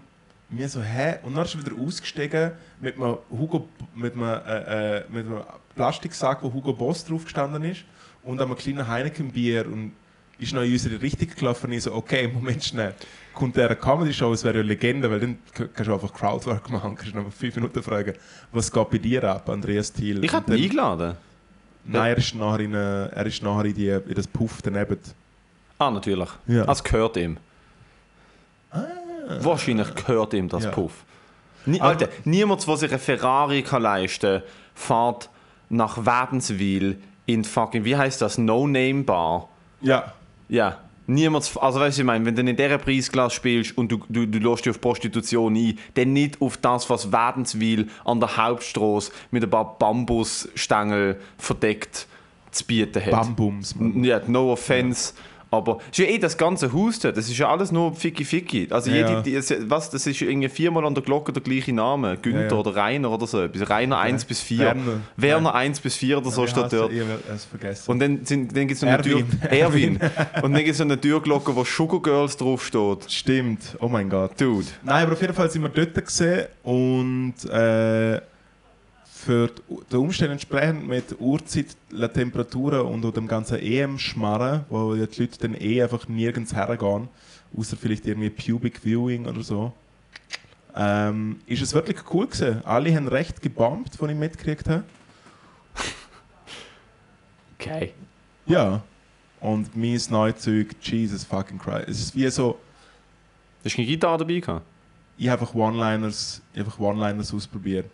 mir 0.50 0.68
so, 0.68 0.82
hä? 0.82 1.16
Und 1.22 1.34
dann 1.34 1.44
ist 1.44 1.54
er 1.54 1.64
wieder 1.64 1.80
ausgestiegen 1.80 2.52
mit 2.80 2.96
einem, 2.96 3.18
Hugo, 3.30 3.68
mit 3.94 4.14
einem, 4.14 4.22
äh, 4.24 4.98
äh, 4.98 5.04
mit 5.10 5.26
einem 5.26 5.40
Plastiksack, 5.74 6.42
wo 6.42 6.52
Hugo 6.52 6.72
Boss 6.72 7.04
drauf 7.04 7.24
gestanden 7.24 7.64
ist 7.64 7.84
und 8.22 8.40
einem 8.40 8.56
kleinen 8.56 8.86
Heineken-Bier 8.86 9.66
und 9.66 9.92
ist 10.38 10.52
noch 10.52 10.62
in 10.62 10.72
unsere 10.72 11.00
Richtung 11.00 11.28
gelaufen 11.36 11.66
und 11.66 11.72
ich 11.72 11.82
so, 11.82 11.94
okay, 11.94 12.28
Moment 12.32 12.64
schnell. 12.64 12.94
Kommt 13.32 13.56
der 13.56 13.74
Comedy-Show, 13.74 14.32
es 14.32 14.44
wäre 14.44 14.54
ja 14.54 14.60
eine 14.60 14.68
Legende, 14.68 15.10
weil 15.10 15.20
dann 15.20 15.38
kannst 15.52 15.88
du 15.88 15.94
einfach 15.94 16.12
Crowdwork 16.12 16.70
machen, 16.70 16.94
kannst 16.94 17.14
du 17.14 17.20
noch 17.20 17.32
fünf 17.32 17.54
Minuten 17.56 17.82
fragen, 17.82 18.14
was 18.52 18.70
geht 18.70 18.90
bei 18.90 18.98
dir 18.98 19.24
ab, 19.24 19.48
Andreas 19.48 19.92
Thiel? 19.92 20.24
Ich 20.24 20.32
habe 20.32 20.54
ihn 20.56 20.64
eingeladen. 20.64 21.16
Nein, 21.86 22.10
er 22.12 22.16
ist 22.18 22.34
nachher 22.34 22.60
in, 22.60 22.74
äh, 22.74 23.06
er 23.06 23.26
ist 23.26 23.42
nachher 23.42 23.64
in, 23.66 23.74
die, 23.74 23.88
in 23.88 24.14
das 24.14 24.26
Puff 24.26 24.62
daneben. 24.62 24.98
Ah, 25.78 25.90
natürlich. 25.90 26.28
Ja. 26.46 26.64
Das 26.64 26.82
gehört 26.82 27.16
ihm. 27.16 27.36
Wahrscheinlich 29.40 29.94
gehört 29.94 30.34
ihm 30.34 30.48
das 30.48 30.64
Ja. 30.64 30.70
Puff. 30.70 31.04
Nie, 31.66 31.80
Alter, 31.80 32.08
niemand, 32.24 32.66
der 32.66 32.76
sich 32.76 32.90
einen 32.90 33.00
Ferrari 33.00 33.62
kann 33.62 33.82
leisten 33.82 34.40
kann, 34.40 34.48
fährt 34.74 35.30
nach 35.70 35.96
Wädenswil 36.04 36.98
in 37.26 37.42
fucking, 37.42 37.84
wie 37.84 37.96
heißt 37.96 38.20
das, 38.20 38.36
No-Name-Bar. 38.36 39.48
Ja. 39.80 40.12
Ja. 40.48 40.78
Niemand, 41.06 41.50
also 41.60 41.80
weißt 41.80 41.98
du, 41.98 42.02
ich 42.02 42.06
meine, 42.06 42.24
wenn 42.24 42.34
du 42.34 42.40
in 42.40 42.56
dieser 42.56 42.78
Preisklasse 42.78 43.36
spielst 43.36 43.76
und 43.76 43.92
du, 43.92 44.00
du, 44.08 44.26
du 44.26 44.38
lässt 44.38 44.64
dich 44.64 44.70
auf 44.70 44.80
Prostitution 44.80 45.54
ein, 45.54 45.78
dann 45.94 46.12
nicht 46.14 46.40
auf 46.40 46.56
das, 46.56 46.88
was 46.88 47.12
Wädenswil 47.12 47.88
an 48.04 48.20
der 48.20 48.36
Hauptstraße 48.36 49.12
mit 49.30 49.44
ein 49.44 49.50
paar 49.50 49.78
Bambusstängel 49.78 51.20
verdeckt 51.36 52.06
zu 52.50 52.64
bieten 52.64 53.04
hat. 53.04 53.10
Bambums. 53.10 53.74
Ja, 53.96 54.20
no 54.26 54.52
offense. 54.52 55.12
Aber 55.54 55.78
ist 55.90 55.98
ja 55.98 56.06
eh 56.06 56.18
das 56.18 56.36
ganze 56.36 56.72
Haus 56.72 56.98
dort, 56.98 57.16
das 57.16 57.28
ist 57.28 57.38
ja 57.38 57.48
alles 57.48 57.72
nur 57.72 57.94
Ficky 57.94 58.24
Ficky. 58.24 58.66
Also 58.70 58.90
Ja. 58.90 59.08
jede, 59.22 59.22
die, 59.22 59.70
was, 59.70 59.90
das 59.90 60.06
ist 60.06 60.20
irgendwie 60.20 60.48
viermal 60.48 60.84
an 60.84 60.94
der 60.94 61.02
Glocke 61.02 61.32
der 61.32 61.42
gleiche 61.42 61.72
Name. 61.72 62.16
Günther 62.20 62.42
Ja, 62.44 62.48
ja. 62.50 62.54
oder 62.56 62.74
Rainer 62.76 63.10
oder 63.10 63.26
so 63.26 63.40
etwas. 63.42 63.68
Rainer 63.70 63.98
1 63.98 64.24
bis 64.24 64.40
4. 64.40 64.58
Werner. 64.58 65.00
Werner 65.16 65.54
1 65.54 65.80
bis 65.80 65.96
4 65.96 66.18
oder 66.18 66.30
so 66.30 66.46
steht 66.46 66.72
dort. 66.72 66.92
Ich 66.92 67.00
habe 67.00 67.18
es 67.34 67.44
vergessen. 67.44 67.90
Und 67.90 68.00
dann, 68.00 68.24
sind- 68.24 68.56
dann 68.56 68.66
gibt 68.68 68.72
es 68.72 68.80
so 68.80 68.86
eine 68.86 69.00
Tür. 69.02 69.22
Erwin. 69.50 69.98
Und 70.42 70.52
dann 70.52 70.56
gibt 70.56 70.70
es 70.70 70.78
so 70.78 70.84
eine 70.84 71.00
Türglocke, 71.00 71.54
wo 71.54 71.64
Sugar 71.64 72.00
Girls 72.02 72.36
draufsteht. 72.36 73.10
Stimmt, 73.10 73.76
oh 73.80 73.88
mein 73.88 74.08
Gott. 74.10 74.32
Dude. 74.40 74.66
Nein, 74.82 75.04
aber 75.04 75.12
auf 75.12 75.20
jeden 75.20 75.34
Fall 75.34 75.50
sind 75.50 75.62
wir 75.62 75.68
dort 75.68 75.94
gesehen 76.04 76.46
und 76.62 77.34
äh, 77.50 78.20
für 79.24 79.48
die- 79.48 79.62
den 79.90 79.98
Umständen 80.00 80.32
entsprechend 80.32 80.86
mit 80.86 81.16
Uhrzeit, 81.20 81.66
Temperaturen 82.12 82.82
und 82.82 83.16
dem 83.16 83.26
ganzen 83.26 83.58
EM-Schmarren, 83.58 84.64
wo 84.68 84.94
die 84.94 85.00
Leute 85.00 85.38
dann 85.40 85.54
eh 85.54 85.82
einfach 85.82 86.06
nirgends 86.08 86.54
hergehen, 86.54 87.08
außer 87.56 87.76
vielleicht 87.76 88.06
irgendwie 88.06 88.30
Pubic 88.30 88.78
Viewing 88.84 89.26
oder 89.26 89.42
so, 89.42 89.72
ähm, 90.76 91.40
ist 91.46 91.62
es 91.62 91.72
wirklich 91.74 91.98
cool 92.12 92.26
gewesen. 92.26 92.64
Alle 92.64 92.94
haben 92.94 93.08
recht 93.08 93.40
gebombt, 93.42 93.96
von 93.96 94.10
ich 94.10 94.16
mitgekriegt 94.16 94.68
habe. 94.68 94.84
Okay. 97.58 97.92
Ja. 98.46 98.82
Und 99.40 99.76
mein 99.76 100.00
Neuzeug, 100.10 100.74
Jesus 100.82 101.24
fucking 101.24 101.58
Christ. 101.58 101.88
Es 101.88 102.00
ist 102.00 102.16
wie 102.16 102.28
so, 102.28 102.58
Hast 103.64 103.76
du 103.76 103.80
eine 103.80 103.86
Gitarre 103.86 104.18
dabei 104.18 104.40
gehabt? 104.40 104.66
ich 105.16 105.28
habe 105.28 105.40
einfach 105.42 105.54
One-Liners 105.54 106.42
ich 106.52 106.58
habe 106.60 106.68
einfach 106.70 106.78
One-Liners 106.80 107.32
ausprobiert. 107.32 107.86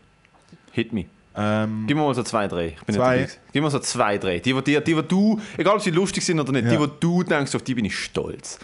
Hit 0.73 0.93
me. 0.93 1.07
Ähm, 1.37 1.85
Gib 1.87 1.97
mir 1.97 2.03
mal 2.03 2.15
so 2.15 2.23
zwei, 2.23 2.49
drei. 2.49 2.75
Ich 2.79 2.83
bin 2.85 2.95
Zwei. 2.97 3.21
nicht. 3.23 3.39
Gib 3.53 3.63
mir 3.63 3.71
so 3.71 3.79
zwei, 3.79 4.19
drei. 4.19 4.39
Die, 4.41 4.53
die, 4.53 4.63
die, 4.63 4.83
die, 4.83 5.03
du, 5.03 5.41
egal 5.57 5.77
ob 5.77 5.83
sie 5.83 5.91
lustig 5.91 6.25
sind 6.25 6.41
oder 6.41 6.53
nicht, 6.53 6.65
Ja. 6.67 6.77
die, 6.77 6.87
die 6.87 6.93
du 7.01 7.23
denkst, 7.23 7.55
auf 7.55 7.63
die 7.63 7.75
bin 7.75 7.85
ich 7.85 7.97
stolz. 7.97 8.59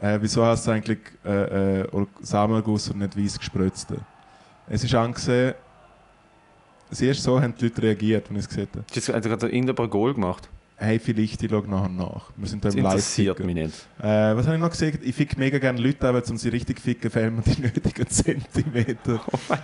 Äh, 0.00 0.18
wieso 0.20 0.44
hast 0.44 0.66
du 0.66 0.72
eigentlich 0.72 0.98
äh, 1.24 1.80
äh, 1.82 2.06
Samenguss 2.20 2.88
und 2.90 2.98
nicht 2.98 3.16
weiss 3.16 3.38
gespritzte? 3.38 3.98
Es 4.68 4.82
ist 4.82 4.94
angesehen, 4.94 5.54
erste 7.00 7.22
so 7.22 7.40
haben 7.40 7.54
die 7.56 7.64
Leute 7.64 7.82
reagiert, 7.82 8.28
wenn 8.28 8.36
ich 8.36 8.42
es 8.42 8.48
gesehen 8.48 8.68
habe. 8.74 8.84
Jetzt 8.92 9.06
gerade 9.06 9.48
irgendein 9.48 9.88
Goal 9.88 10.14
gemacht? 10.14 10.48
Hey, 10.82 10.98
vielleicht, 10.98 11.40
ich 11.40 11.48
schaue 11.48 11.68
nachher 11.68 11.88
nach. 11.88 12.32
Wir 12.36 12.48
sind 12.48 12.64
da 12.64 12.68
Das 12.68 12.74
im 12.74 12.84
interessiert 12.84 13.38
Live-Ticker. 13.38 13.46
mich 13.46 13.54
nicht. 13.54 13.86
Äh, 14.00 14.36
was 14.36 14.46
habe 14.46 14.56
ich 14.56 14.60
noch 14.60 14.70
gesagt? 14.70 14.98
Ich 15.04 15.14
fick 15.14 15.38
mega 15.38 15.58
gerne 15.58 15.80
Leute, 15.80 16.08
aber 16.08 16.20
um 16.28 16.36
sie 16.36 16.48
richtig 16.48 16.80
ficken, 16.80 17.08
fehlen 17.08 17.36
mir 17.36 17.42
die 17.42 17.60
nötigen 17.62 18.08
Zentimeter. 18.08 19.20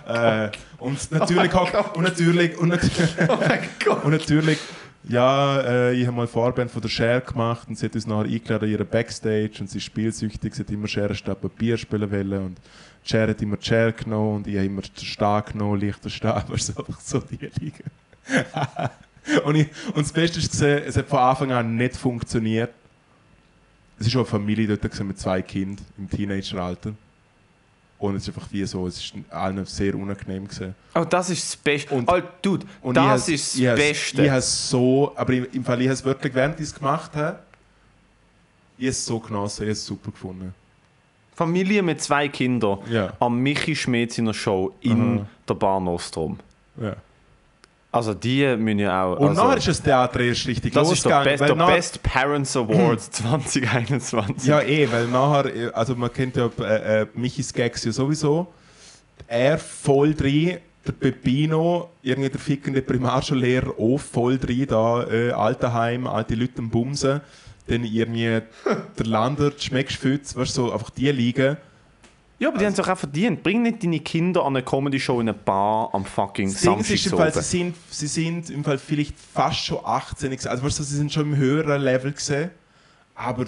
äh, 0.07 0.49
und 0.77 1.11
natürlich 1.11 1.53
auch, 1.53 1.95
und 1.95 2.03
natürlich, 2.03 2.57
und, 2.57 2.69
nat 2.69 2.79
und 4.03 4.11
natürlich, 4.11 4.59
ja, 5.09 5.59
äh, 5.59 5.93
ich 5.93 6.07
habe 6.07 6.15
mal 6.15 6.27
Vorband 6.27 6.71
von 6.71 6.81
der 6.81 6.87
Cher 6.87 7.19
gemacht 7.19 7.67
und 7.67 7.77
sie 7.77 7.87
hat 7.87 7.95
uns 7.95 8.07
nachher 8.07 8.23
eingeladen 8.23 8.65
in 8.69 8.71
ihre 8.71 8.85
Backstage 8.85 9.51
und 9.59 9.69
sie 9.69 9.79
ist 9.79 9.83
spielsüchtig, 9.83 10.55
sie 10.55 10.61
hat 10.61 10.69
immer 10.69 10.87
Schere 10.87 11.15
statt 11.15 11.41
Papier 11.41 11.77
spielen 11.77 12.09
wollen 12.09 12.45
und 12.45 12.57
Cher 13.03 13.27
hat 13.27 13.41
immer 13.41 13.57
Cher 13.59 13.91
genommen 13.91 14.37
und 14.37 14.47
ich 14.47 14.55
habe 14.55 14.67
immer 14.67 14.83
den 14.83 15.05
Stab 15.05 15.51
genommen, 15.51 15.81
leichter 15.81 16.09
Stab, 16.09 16.49
also 16.51 16.77
einfach 16.77 17.01
so 17.01 17.19
die 17.19 17.49
liegen. 17.59 17.83
und, 19.45 19.55
ich, 19.55 19.67
und 19.87 19.97
das 19.97 20.11
Beste 20.11 20.39
ist 20.39 20.61
es 20.61 20.97
hat 20.97 21.07
von 21.07 21.19
Anfang 21.19 21.51
an 21.51 21.75
nicht 21.75 21.95
funktioniert. 21.95 22.71
Es 23.99 24.07
ist 24.07 24.15
auch 24.15 24.19
eine 24.19 24.25
Familie 24.25 24.67
dort 24.67 24.81
gewesen 24.81 25.07
mit 25.07 25.19
zwei 25.19 25.41
Kindern 25.41 25.85
im 25.97 26.09
Teenageralter. 26.09 26.93
Und 27.97 28.15
es 28.15 28.23
ist 28.27 28.29
einfach 28.33 28.47
wie 28.51 28.63
so, 28.65 28.87
es 28.87 28.97
ist 28.97 29.13
allen 29.29 29.65
sehr 29.65 29.93
unangenehm 29.93 30.47
gewesen. 30.47 30.73
Oh, 30.95 31.03
das 31.03 31.29
ist 31.31 31.43
das 31.45 31.57
Beste. 31.57 31.93
Und- 31.93 32.07
Alter, 32.07 32.31
Dude, 32.41 32.65
Und 32.81 32.95
das 32.95 33.27
ich 33.27 33.35
ist 33.35 33.55
ich 33.57 33.65
das 33.65 33.75
Beste. 33.75 34.23
Ich 34.23 34.29
habe 34.31 34.41
so, 34.41 35.11
aber 35.17 35.33
im, 35.33 35.63
Fall, 35.65 35.81
ich 35.81 35.87
habe 35.87 35.93
es 35.95 36.05
wirklich, 36.05 36.33
während 36.33 36.55
ich 36.61 36.67
es 36.67 36.73
gemacht 36.73 37.13
habe, 37.15 37.39
ich 38.77 38.85
habe 38.85 38.89
es 38.91 39.05
so 39.05 39.19
genossen, 39.19 39.63
ich 39.63 39.67
habe 39.67 39.71
es 39.71 39.85
super 39.85 40.11
gefunden. 40.11 40.53
Familie 41.35 41.83
mit 41.83 42.01
zwei 42.01 42.29
Kindern 42.29 42.79
Ja. 42.89 43.11
am 43.19 43.37
Michi 43.39 43.75
Schmidt 43.75 44.13
seiner 44.13 44.33
Show 44.33 44.73
in 44.79 45.19
Aha. 45.19 45.25
der 45.49 45.53
Bar 45.55 45.79
Nostrum. 45.81 46.39
Ja. 46.81 46.95
Also 47.91 48.13
die 48.13 48.45
müssen 48.55 48.79
ja 48.79 49.03
auch... 49.03 49.17
Und 49.17 49.29
also, 49.29 49.43
nachher 49.43 49.57
ist 49.57 49.67
das 49.67 49.81
Theater 49.81 50.19
erst 50.19 50.47
richtig 50.47 50.73
das 50.73 50.91
ist 50.91 51.03
der, 51.05 51.11
losgegangen. 51.11 51.23
Best, 51.39 51.49
der 51.49 51.55
nachher- 51.55 51.75
Best 51.75 52.03
Parents 52.03 52.55
Award 52.57 53.01
2021. 53.13 54.47
Ja, 54.47 54.61
eh, 54.61 54.87
weil 54.91 55.07
nachher, 55.07 55.75
also 55.75 55.95
man 55.95 56.13
kennt 56.13 56.35
ja 56.37 56.49
äh, 56.59 57.01
äh, 57.01 57.07
Michis 57.15 57.51
Gags 57.51 57.83
ja 57.83 57.91
sowieso. 57.91 58.47
Er 59.27 59.57
voll 59.57 60.13
drin, 60.13 60.57
der 60.85 60.91
Peppino, 60.93 61.89
irgendwie 62.03 62.29
der 62.29 62.39
fickende 62.39 62.81
Primarschullehrer, 62.83 63.73
auch 63.79 63.97
voll 63.99 64.37
drin, 64.37 64.67
da, 64.67 65.03
äh, 65.09 65.31
Alterheim, 65.31 66.05
alte 66.05 66.35
Leute 66.35 66.59
am 66.59 66.69
Bumsen. 66.69 67.21
Dann 67.67 67.83
irgendwie 67.83 68.39
der 68.99 69.05
Landert, 69.05 69.63
Schmeckschfütz, 69.63 70.35
weißt 70.35 70.57
du, 70.57 70.67
so, 70.67 70.73
einfach 70.73 70.91
die 70.91 71.11
liegen. 71.11 71.57
Ja, 72.39 72.47
aber 72.47 72.57
die 72.57 72.65
haben 72.65 72.73
es 72.73 72.79
auch 72.79 72.97
verdient. 72.97 73.43
Bring 73.43 73.61
nicht 73.63 73.83
deine 73.83 73.99
Kinder 73.99 74.45
an 74.45 74.55
eine 74.55 74.63
Comedy-Show 74.63 75.19
in 75.19 75.27
eine 75.27 75.37
Bar 75.37 75.89
am 75.93 76.05
fucking 76.05 76.47
ist 76.47 77.05
im 77.05 77.17
Fall, 77.17 77.33
sie 77.33 77.39
Samstag. 77.39 77.43
sind, 77.43 77.75
sie 77.89 78.07
sind 78.07 78.49
im 78.49 78.63
Fall 78.63 78.77
vielleicht 78.77 79.19
fast 79.19 79.65
schon 79.65 79.79
18 79.83 80.31
gewesen. 80.31 80.47
Also 80.47 80.63
weißt 80.63 80.79
du, 80.79 80.83
sie 80.83 80.95
sind 80.95 81.11
schon 81.11 81.23
im 81.33 81.35
höheren 81.35 81.81
Level 81.81 82.13
gesehen. 82.13 82.51
Aber 83.13 83.45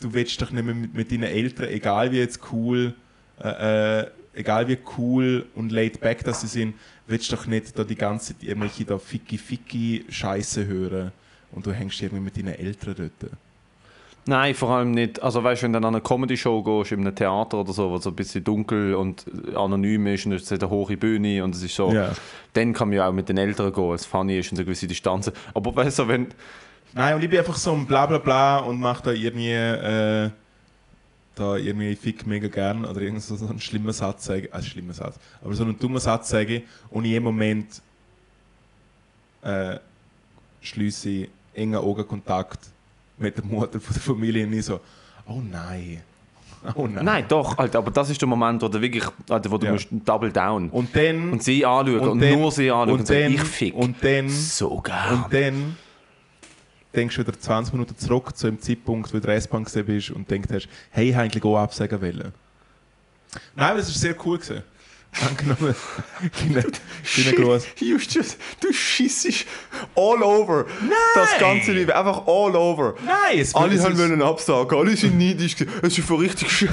du 0.00 0.14
willst 0.14 0.40
doch 0.40 0.50
nicht 0.50 0.64
mehr 0.64 0.74
mit, 0.74 0.94
mit 0.94 1.12
deinen 1.12 1.24
Eltern, 1.24 1.68
egal 1.68 2.10
wie 2.12 2.18
jetzt 2.18 2.40
cool, 2.50 2.94
äh, 3.42 4.00
äh, 4.00 4.10
egal 4.32 4.68
wie 4.68 4.78
cool 4.96 5.46
und 5.54 5.70
laid 5.70 6.00
back 6.00 6.24
dass 6.24 6.40
sie 6.40 6.46
sind, 6.46 6.74
willst 7.06 7.30
doch 7.32 7.46
nicht 7.46 7.78
da 7.78 7.84
die 7.84 7.96
ganze 7.96 8.32
Zeit 8.32 8.42
irgendwelche 8.42 8.86
da 8.86 8.98
ficky 8.98 9.36
ficky 9.36 10.06
Scheiße 10.08 10.66
hören. 10.66 11.12
Und 11.52 11.66
du 11.66 11.72
hängst 11.72 12.00
irgendwie 12.00 12.22
mit 12.22 12.36
deinen 12.38 12.54
Eltern 12.54 12.94
dort. 12.96 13.32
Nein, 14.26 14.54
vor 14.54 14.70
allem 14.70 14.90
nicht. 14.92 15.22
Also 15.22 15.42
weißt 15.42 15.62
du, 15.62 15.64
wenn 15.64 15.72
du 15.72 15.76
dann 15.80 15.86
an 15.86 15.94
eine 15.94 16.02
Comedy-Show 16.02 16.62
gehst, 16.62 16.92
in 16.92 17.00
einem 17.00 17.14
Theater 17.14 17.58
oder 17.58 17.72
so, 17.72 17.90
wo 17.90 17.96
es 17.96 18.04
so 18.04 18.10
ein 18.10 18.16
bisschen 18.16 18.44
dunkel 18.44 18.94
und 18.94 19.24
anonym 19.56 20.06
ist 20.08 20.26
und 20.26 20.32
es 20.32 20.42
ist 20.42 20.62
eine 20.62 20.70
hohe 20.70 20.96
Bühne 20.96 21.42
und 21.42 21.54
es 21.54 21.62
ist 21.62 21.74
so, 21.74 21.90
Ja. 21.90 22.12
dann 22.52 22.72
kann 22.72 22.88
man 22.88 22.98
ja 22.98 23.08
auch 23.08 23.12
mit 23.12 23.28
den 23.28 23.38
Eltern 23.38 23.72
gehen, 23.72 23.90
als 23.90 24.04
funny 24.06 24.38
ist 24.38 24.52
und 24.52 24.58
eine 24.58 24.66
gewisse 24.66 24.86
Distanz. 24.86 25.32
Aber 25.54 25.74
weißt 25.74 26.00
du, 26.00 26.08
wenn... 26.08 26.28
Nein, 26.92 27.14
und 27.14 27.22
ich 27.22 27.30
bin 27.30 27.38
einfach 27.38 27.56
so 27.56 27.72
ein 27.72 27.86
bla 27.86 28.06
bla 28.06 28.18
bla 28.18 28.58
und 28.58 28.78
mache 28.78 29.04
da 29.04 29.10
irgendwie, 29.12 29.52
äh, 29.52 30.30
da 31.34 31.56
irgendwie 31.56 31.94
Fick 31.96 32.26
mega 32.26 32.48
gern 32.48 32.84
oder 32.84 33.00
irgend 33.00 33.22
so, 33.22 33.34
einen 33.46 33.60
schlimmen 33.60 33.92
Satz 33.92 34.26
sagen, 34.26 34.48
also 34.50 34.68
schlimmer 34.68 34.92
Satz, 34.92 35.18
aber 35.42 35.54
so 35.54 35.62
einen 35.64 35.78
dummen 35.78 36.00
Satz 36.00 36.28
sage 36.28 36.62
und 36.90 37.04
in 37.04 37.10
jedem 37.12 37.24
Moment 37.24 37.80
äh, 39.42 39.76
schließe 40.60 41.08
ich 41.08 41.28
engen 41.54 41.76
Augenkontakt 41.76 42.58
mit 43.20 43.36
der 43.36 43.44
Mutter 43.44 43.80
von 43.80 43.94
der 43.94 44.02
Familie 44.02 44.46
und 44.46 44.52
ich 44.54 44.64
so, 44.64 44.80
oh 45.26 45.40
nein, 45.40 46.02
oh 46.74 46.86
nein. 46.86 47.04
Nein, 47.04 47.24
doch, 47.28 47.56
Alter, 47.58 47.78
aber 47.78 47.90
das 47.90 48.10
ist 48.10 48.20
der 48.20 48.28
Moment, 48.28 48.60
wo 48.62 48.68
du 48.68 48.80
wirklich, 48.80 49.04
Alter, 49.28 49.50
wo 49.50 49.58
du 49.58 49.66
Ja. 49.66 49.72
musst 49.72 49.88
double 49.90 50.30
down 50.32 50.68
Und 50.70 50.94
dann... 50.96 51.32
und 51.32 51.42
sie 51.42 51.64
anschauen 51.64 52.00
und, 52.00 52.20
dann- 52.20 52.38
nur 52.38 52.50
sie 52.52 52.70
anschauen 52.70 52.90
und, 52.90 53.00
und 53.00 53.06
sagen, 53.06 53.34
ich 53.34 53.42
fick 53.42 53.74
und 53.74 53.96
dann, 54.02 54.28
so 54.28 54.80
gern. 54.80 55.14
und 55.24 55.32
dann 55.32 55.76
denkst 56.94 57.14
du 57.16 57.22
wieder 57.26 57.38
20 57.38 57.72
Minuten 57.74 57.96
zurück 57.96 58.36
zu 58.36 58.46
dem 58.46 58.60
Zeitpunkt, 58.60 59.08
wo 59.10 59.12
du 59.12 59.18
in 59.18 59.22
der 59.22 59.34
S-Bahn 59.36 59.64
bist 59.86 60.10
und 60.10 60.28
denkst, 60.30 60.66
hey, 60.90 61.10
ich 61.10 61.16
eigentlich 61.16 61.44
auch 61.44 61.58
absagen 61.58 62.00
wollen. 62.00 62.32
Nein, 63.54 63.76
es 63.76 63.86
war 63.88 63.94
sehr 63.94 64.16
cool. 64.26 64.38
Gewesen. 64.38 64.62
Angenommen, 65.28 65.74
just, 68.14 68.38
du 68.60 68.72
schissest 68.72 69.44
all 69.96 70.22
over 70.22 70.66
das 71.14 71.38
ganze 71.38 71.72
Leben, 71.72 71.90
einfach 71.90 72.26
all 72.26 72.54
over. 72.54 72.94
Nein, 73.04 73.40
es 73.40 73.54
Alle 73.54 73.82
haben 73.82 73.98
wollen 73.98 74.22
absagen, 74.22 74.78
alle 74.78 74.96
sind 74.96 75.18
neidisch. 75.18 75.56
Es 75.82 75.98
ist 75.98 76.06
voll 76.06 76.20
richtig 76.20 76.50
schön. 76.50 76.68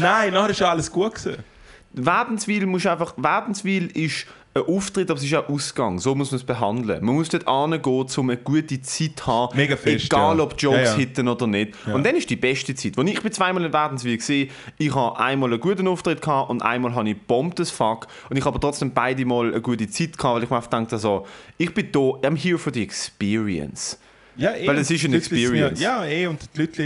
Nein, 0.00 0.32
nachher 0.32 0.50
ist 0.50 0.62
alles 0.62 0.90
gut 0.90 1.14
gewesen. 1.14 1.44
Wädenswil 1.92 2.66
muss 2.66 2.84
einfach, 2.86 3.14
Wädenswil 3.16 3.86
ist 3.96 4.26
ein 4.54 4.62
Auftritt, 4.64 5.10
aber 5.10 5.18
es 5.18 5.24
ist 5.24 5.34
auch 5.34 5.48
Ausgang. 5.48 5.98
So 5.98 6.14
muss 6.14 6.30
man 6.30 6.36
es 6.40 6.44
behandeln. 6.44 7.04
Man 7.04 7.14
muss 7.14 7.30
dort 7.30 7.48
hingehen, 7.48 8.06
um 8.16 8.30
eine 8.30 8.36
gute 8.38 8.82
Zeit 8.82 9.12
zu 9.16 9.26
haben. 9.26 9.56
Mega 9.56 9.76
fest, 9.76 10.06
Egal, 10.06 10.36
ja. 10.36 10.42
ob 10.42 10.54
Jokes 10.60 10.78
Ja, 10.78 10.84
ja. 10.84 10.94
hitten 10.94 11.28
oder 11.28 11.46
nicht. 11.46 11.72
Und 11.86 12.04
dann 12.04 12.14
ist 12.16 12.28
die 12.28 12.36
beste 12.36 12.74
Zeit. 12.74 12.98
Als 12.98 13.10
ich 13.10 13.22
bin 13.22 13.32
zweimal 13.32 13.64
in 13.64 13.72
Wädenswil 13.72 14.16
gesehen, 14.18 14.50
ich 14.76 14.94
habe 14.94 15.18
einmal 15.18 15.50
einen 15.50 15.60
guten 15.60 15.88
Auftritt 15.88 16.20
gehabt 16.20 16.50
und 16.50 16.62
einmal 16.62 16.94
habe 16.94 17.08
ich 17.08 17.18
bombt 17.18 17.60
fuck. 17.66 18.06
Und 18.28 18.36
ich 18.36 18.44
habe 18.44 18.54
aber 18.54 18.60
trotzdem 18.60 18.92
beide 18.92 19.24
Mal 19.24 19.52
eine 19.52 19.60
gute 19.62 19.88
Zeit 19.88 20.18
gehabt, 20.18 20.36
weil 20.36 20.42
ich 20.42 20.50
mir 20.50 20.56
einfach 20.56 20.68
dachte, 20.70 20.98
so, 20.98 21.26
ich 21.56 21.72
bin 21.72 21.90
da, 21.90 21.98
I'm 21.98 22.36
here 22.36 22.58
for 22.58 22.72
the 22.72 22.82
experience. 22.82 23.98
Ja, 24.36 24.54
eh, 24.54 24.66
Weil 24.66 24.78
es 24.78 24.90
ist 24.90 25.04
eine 25.04 25.16
Experience. 25.16 25.80
Ja, 25.80 26.04
ja, 26.04 26.10
eh, 26.10 26.26
und 26.26 26.40
die 26.54 26.60
Leute 26.60 26.82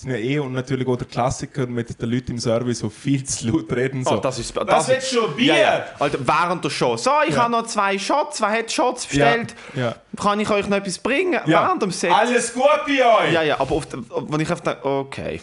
sind 0.00 0.10
ja 0.10 0.16
eh 0.16 0.38
und 0.38 0.52
natürlich 0.52 0.86
auch 0.86 0.96
der 0.96 1.06
Klassiker 1.08 1.66
mit 1.66 2.00
den 2.00 2.10
Leuten 2.10 2.32
im 2.32 2.38
Service, 2.38 2.80
die 2.80 2.90
viel 2.90 3.24
zu 3.24 3.48
laut 3.48 3.72
reden. 3.72 4.04
So. 4.04 4.12
Oh, 4.12 4.16
das 4.16 4.38
ist, 4.38 4.54
Was 4.54 4.88
willst 4.88 5.12
du, 5.14 5.28
Bier? 5.34 5.54
Ja, 5.54 5.56
ja. 5.60 5.84
Alter, 5.98 6.18
während 6.26 6.64
der 6.64 6.70
Show. 6.70 6.96
So, 6.96 7.10
ich 7.26 7.34
Ja. 7.34 7.42
habe 7.42 7.52
noch 7.52 7.66
zwei 7.66 7.98
Shots. 7.98 8.40
Wer 8.40 8.50
hat 8.50 8.70
Shots 8.70 9.06
bestellt? 9.06 9.54
Ja. 9.74 9.96
Kann 10.16 10.38
ich 10.40 10.48
euch 10.50 10.68
noch 10.68 10.76
etwas 10.76 10.98
bringen? 10.98 11.40
Ja. 11.46 11.64
Während 11.66 11.82
dem 11.82 11.90
Set. 11.90 12.12
Alles 12.12 12.52
gut 12.54 12.64
bei 12.86 12.92
euch! 13.26 13.32
Ja, 13.32 13.42
ja, 13.42 13.58
aber 13.60 13.72
oft, 13.74 13.88
wenn 13.92 14.40
ich 14.40 14.50
einfach 14.50 14.64
denke, 14.64 14.84
okay, 14.84 15.40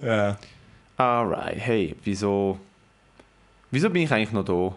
Ja. 0.00 0.36
alright, 0.96 1.56
hey, 1.58 1.94
wieso, 2.04 2.58
wieso 3.70 3.90
bin 3.90 4.02
ich 4.02 4.12
eigentlich 4.12 4.32
noch 4.32 4.44
da? 4.44 4.76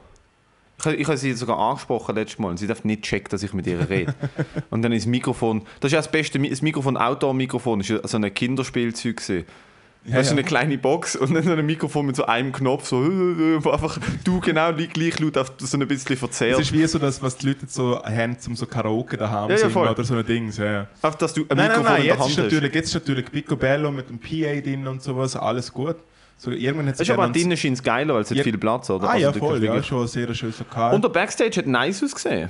Ich, 0.80 0.86
habe- 0.86 0.96
ich 0.96 1.08
habe 1.08 1.18
sie 1.18 1.34
sogar 1.34 1.60
angesprochen 1.60 2.16
letztes 2.16 2.40
Mal 2.40 2.50
und 2.50 2.58
sie 2.58 2.68
darf 2.68 2.84
nicht 2.84 3.02
checken, 3.04 3.30
dass 3.30 3.44
ich 3.44 3.54
mit 3.54 3.68
ihr 3.68 3.90
rede. 3.90 4.16
und 4.70 4.82
dann 4.82 4.92
ist 4.94 5.04
das 5.04 5.10
Mikrofon, 5.10 5.64
das 5.82 5.90
ist 5.90 5.94
ja 5.94 6.00
das 6.00 6.10
beste, 6.12 6.40
das 6.40 6.62
Mikrofon, 6.62 6.96
Outdoor-Mikrofon, 6.98 7.82
ist 7.82 7.90
ja 7.90 8.00
so 8.08 8.18
ein 8.18 8.34
Kinderspielzeug 8.34 9.18
gewesen. 9.18 9.46
Ja, 10.06 10.16
das 10.16 10.28
ist 10.28 10.32
ja. 10.32 10.38
eine 10.38 10.46
kleine 10.46 10.78
Box 10.78 11.18
und 11.18 11.34
dann 11.34 11.44
so 11.44 11.52
ein 11.52 11.66
Mikrofon 11.66 12.06
mit 12.06 12.16
so 12.16 12.26
einem 12.26 12.54
Knopf, 12.54 12.88
so, 12.88 13.02
wo 13.64 13.70
einfach 13.72 13.98
du 14.24 14.40
genau 14.40 14.72
gleich 14.74 15.20
laut 15.20 15.38
auf 15.38 15.52
so 15.58 15.78
ein 15.78 15.86
bisschen 15.86 16.14
Es 16.14 16.20
verzerrt. 16.20 16.60
ist 16.62 16.72
wie 16.72 16.88
so 16.88 16.98
das, 17.00 17.22
was 17.22 17.36
die 17.36 17.48
Leute 17.48 17.66
so 17.68 18.02
haben, 18.02 18.38
um 18.48 18.56
so 18.56 18.66
Karaoke 18.66 19.18
daheim 19.18 19.50
Ja, 19.50 19.56
ja, 19.56 19.58
singen 19.58 19.74
voll. 19.74 19.90
oder 19.90 20.04
so 20.06 20.16
ein 20.16 20.26
Ding. 20.26 20.50
Ja. 20.54 20.88
Einfach, 21.02 21.16
dass 21.16 21.34
du 21.34 21.42
ein 21.42 21.48
Nein, 21.50 21.58
nein, 21.58 21.68
Mikrofon 21.68 21.84
nein, 21.84 21.96
in 21.98 22.04
der 22.08 22.14
jetzt 22.16 22.20
Hand 22.22 22.30
ist, 22.32 22.38
hast. 22.38 22.44
natürlich, 22.46 22.74
jetzt 22.74 22.88
ist 22.88 22.94
natürlich 22.94 23.26
Picobello 23.30 23.92
mit 23.92 24.10
dem 24.10 24.20
PA 24.20 24.62
drin 24.62 24.88
und 24.88 25.04
sowas, 25.04 25.36
alles 25.36 25.74
gut. 25.74 25.98
So, 26.42 26.52
irgendwann 26.52 26.88
hat 26.88 26.96
Es 26.96 27.02
ist 27.02 27.10
aber 27.12 27.24
jemand- 27.24 27.36
drinnen 27.36 27.58
scheint 27.58 27.76
es 27.76 27.84
geiler, 27.84 28.14
weil 28.16 28.22
es 28.22 28.32
hat 28.32 28.40
viel 28.40 28.58
Platz, 28.58 28.90
oder? 28.90 29.10
Ah 29.10 29.12
Also 29.12 29.26
ja, 29.26 29.34
voll, 29.34 29.62
ja, 29.62 29.84
schon 29.84 30.08
sehr 30.08 30.34
schönes 30.34 30.58
Lokal. 30.58 30.96
Und 30.96 31.04
der 31.04 31.10
Backstage 31.10 31.58
hat 31.60 31.68
nice 31.68 32.02
ausgesehen. 32.02 32.50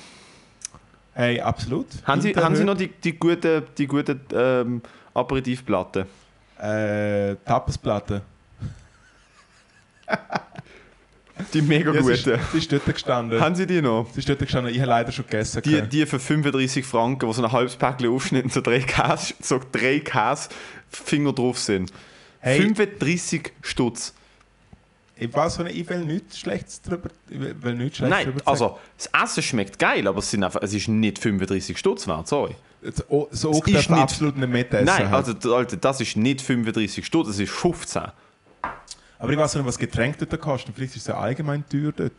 hey, 1.13 1.41
absolut. 1.41 1.87
Haben 2.05 2.21
Sie, 2.21 2.35
haben 2.35 2.55
Sie 2.55 2.63
noch 2.63 2.77
die, 2.77 2.87
die 2.89 3.17
guten, 3.17 3.63
die 3.77 3.87
guten 3.87 4.21
ähm, 4.33 4.81
Aperitivplatten? 5.15 6.05
Äh, 6.61 7.35
Tapasplatte. 7.45 8.21
Die 11.53 11.61
mega 11.61 11.93
Ja, 11.93 12.01
guten. 12.01 12.37
sie 12.51 12.57
ist 12.57 12.69
dort 12.71 12.85
gestanden. 12.85 13.39
Haben 13.39 13.55
Sie 13.55 13.65
die 13.65 13.81
noch? 13.81 14.07
sie 14.11 14.19
ist 14.19 14.27
dort 14.27 14.39
gestanden, 14.39 14.73
ich 14.73 14.79
habe 14.81 14.89
leider 14.89 15.11
schon 15.13 15.23
gegessen. 15.25 15.61
Die, 15.63 15.81
die 15.83 16.05
für 16.05 16.19
35 16.19 16.85
Franken, 16.85 17.27
wo 17.27 17.31
so 17.33 17.41
ein 17.41 17.49
halbes 17.51 17.77
Päckchen 17.77 18.09
aufschnitten, 18.09 18.49
so 18.51 18.59
drei 18.59 18.79
Käse, 18.79 19.33
so 19.41 19.61
drei 19.71 19.99
Käsefinger 20.01 21.31
drauf 21.31 21.57
sind. 21.57 21.93
Hey. 22.41 22.61
35 22.61 23.51
Stutz. 23.61 24.13
ich 25.17 25.33
weiß 25.33 25.59
nicht, 25.59 25.75
ich 25.77 25.89
will 25.89 26.05
nichts 26.05 26.39
Schlechtes 26.39 26.81
drüber, 26.81 27.09
ich 27.29 27.39
will- 27.39 27.55
will 27.61 27.75
nichts 27.75 27.97
Schlechtes 27.97 28.17
Nein, 28.17 28.25
drüber 28.33 28.41
also 28.47 28.79
das 28.97 29.09
Essen 29.23 29.43
schmeckt 29.43 29.77
geil, 29.79 30.07
aber 30.07 30.19
es, 30.19 30.31
sind 30.31 30.43
einfach, 30.43 30.61
es 30.61 30.73
ist 30.73 30.87
nicht 30.87 31.19
35 31.19 31.77
Stutz 31.77 32.07
wert, 32.07 32.27
sorry. 32.27 32.55
So, 32.81 33.27
so 33.31 33.49
auch 33.51 33.67
ist 33.67 33.89
nicht- 33.89 33.91
absolut 33.91 34.37
nicht 34.37 34.47
mitessen. 34.49 34.85
Nein, 34.85 35.09
halt. 35.11 35.27
also 35.27 35.53
Alter, 35.55 35.75
das 35.75 35.99
ist 35.99 36.15
nicht 36.15 36.41
35 36.41 37.05
Stutz, 37.05 37.27
es 37.27 37.39
ist 37.39 37.51
15. 37.51 38.03
Aber 39.21 39.31
ich 39.33 39.37
weiß 39.37 39.55
nicht, 39.55 39.65
was 39.65 39.77
Getränke 39.77 40.25
dort 40.25 40.41
kosten. 40.41 40.71
Vielleicht 40.73 40.95
ist 40.95 41.01
es 41.01 41.07
ja 41.07 41.17
allgemein 41.17 41.65
teuer 41.67 41.91
dort. 41.91 42.13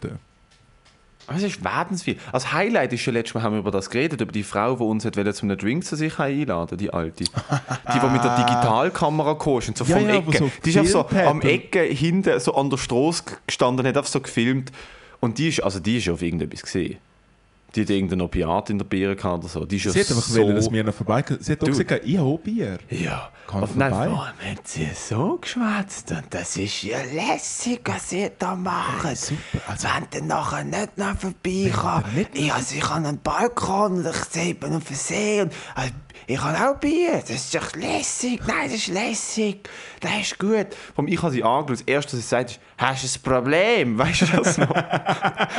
Es 1.35 1.43
ist 1.43 1.61
verdensviel. 1.63 2.17
Als 2.33 2.53
Highlight 2.53 2.93
ist 2.93 3.07
ja 3.07 3.13
letztes 3.13 3.35
Mal 3.35 3.43
haben 3.43 3.53
wir 3.55 3.61
über 3.61 3.71
das 3.71 3.89
geredet, 3.91 4.21
über 4.21 4.33
die 4.33 4.43
Frau, 4.43 4.75
die 4.77 4.83
uns 4.83 5.05
hat 5.05 5.15
zum 5.35 5.49
einen 5.51 5.59
Drink 5.59 5.85
zu 5.85 5.97
sich 5.97 6.19
einladen, 6.19 6.77
die 6.77 6.93
alte. 6.93 7.25
Die, 7.25 7.31
die 7.31 8.07
mit 8.09 8.25
der 8.25 8.37
Digitalkamera 8.45 9.35
kam 9.35 9.55
und 9.55 9.79
so 9.79 9.85
Ja, 9.85 9.97
vom 9.99 10.09
ja, 10.09 10.15
wo 10.27 10.31
Ecke. 10.31 10.39
so 10.39 10.51
die 10.65 10.71
ist 10.71 10.77
einfach 10.77 10.91
so 11.11 11.19
am 11.19 11.37
und- 11.39 11.45
Ecke 11.45 11.83
hinten 11.83 12.39
so 12.41 12.55
an 12.55 12.69
der 12.71 12.77
Straße 12.79 13.23
gestanden, 13.47 13.87
hat 13.87 13.97
einfach 13.97 14.11
so 14.11 14.21
gefilmt. 14.21 14.73
Und 15.21 15.39
die 15.39 15.49
ist, 15.49 15.63
also 15.63 15.81
die 15.81 15.99
ist 15.99 16.09
auf 16.09 16.23
irgendetwas 16.23 16.63
gesehen. 16.63 16.97
Die 17.75 17.83
hat 17.83 17.91
irgendein 17.91 18.21
Opiat 18.23 18.71
in 18.71 18.79
der 18.79 18.85
Bier 18.85 19.15
gehabt 19.15 19.45
oder 19.45 19.49
so. 19.49 19.65
Die 19.65 19.77
ist 19.77 19.85
ja 19.85 19.93
Sie 19.93 20.01
hat 20.01 20.11
einfach 20.11 20.23
so... 20.23 20.43
wollen, 20.43 20.57
dass 20.57 20.71
wir 20.73 20.83
noch 20.85 20.95
vorbeikommen. 20.95 21.41
Sie 21.43 21.53
hat 21.53 21.61
auch 21.63 21.67
Du. 21.67 21.71
gesagt, 21.73 22.01
ich 22.05 22.19
habe 22.19 22.39
Bier. 22.39 22.79
Ja. 22.91 23.31
Kann 23.47 23.63
Und 23.63 23.69
vorbei. 23.69 23.89
vor 23.91 24.25
allem 24.27 24.57
hat 24.57 24.69
sie 24.69 24.89
so 24.95 25.39
geschwätzt 25.41 26.11
und 26.13 26.25
das 26.31 26.57
ist 26.57 26.83
ja 26.83 26.99
lässig, 27.13 27.81
was 27.85 28.11
sie 28.11 28.31
da 28.39 28.55
machen. 28.55 29.15
super. 29.17 29.39
Also- 29.67 29.89
Wenn 29.89 30.07
dann 30.11 30.27
nachher 30.29 30.65
nicht 30.65 30.99
noch 30.99 31.15
nicht 32.15 32.31
Ich, 32.35 32.53
also, 32.53 32.77
ich 32.77 32.89
habe 32.89 33.09
einen 33.09 33.19
Balkon 33.21 33.99
und 33.99 34.07
ich 34.07 34.17
sehe 34.31 34.51
eben 34.51 34.75
auf 34.77 34.85
den 34.85 34.97
See 34.97 35.41
und 35.43 35.53
äh, 35.77 35.91
ich 36.31 36.41
habe 36.41 36.71
auch 36.71 36.79
Bier. 36.79 37.15
Das 37.21 37.31
ist 37.31 37.55
doch 37.55 37.75
lässig. 37.75 38.41
Nein, 38.47 38.65
das 38.65 38.75
ist 38.75 38.87
lässig. 38.87 39.69
Das 40.01 40.13
ist 40.21 40.39
gut. 40.39 40.69
Vom 40.95 41.09
ich 41.09 41.21
habe 41.21 41.33
sie 41.33 41.43
angeschaut. 41.43 41.81
Das 41.81 41.83
erste, 41.83 42.13
was 42.13 42.23
sie 42.23 42.29
sagt, 42.29 42.51
ist, 42.51 42.61
hast 42.79 43.03
du 43.03 43.19
ein 43.19 43.23
Problem? 43.23 43.99
Weißt 43.99 44.23
du 44.23 44.27
das 44.27 44.59
noch? 44.59 44.71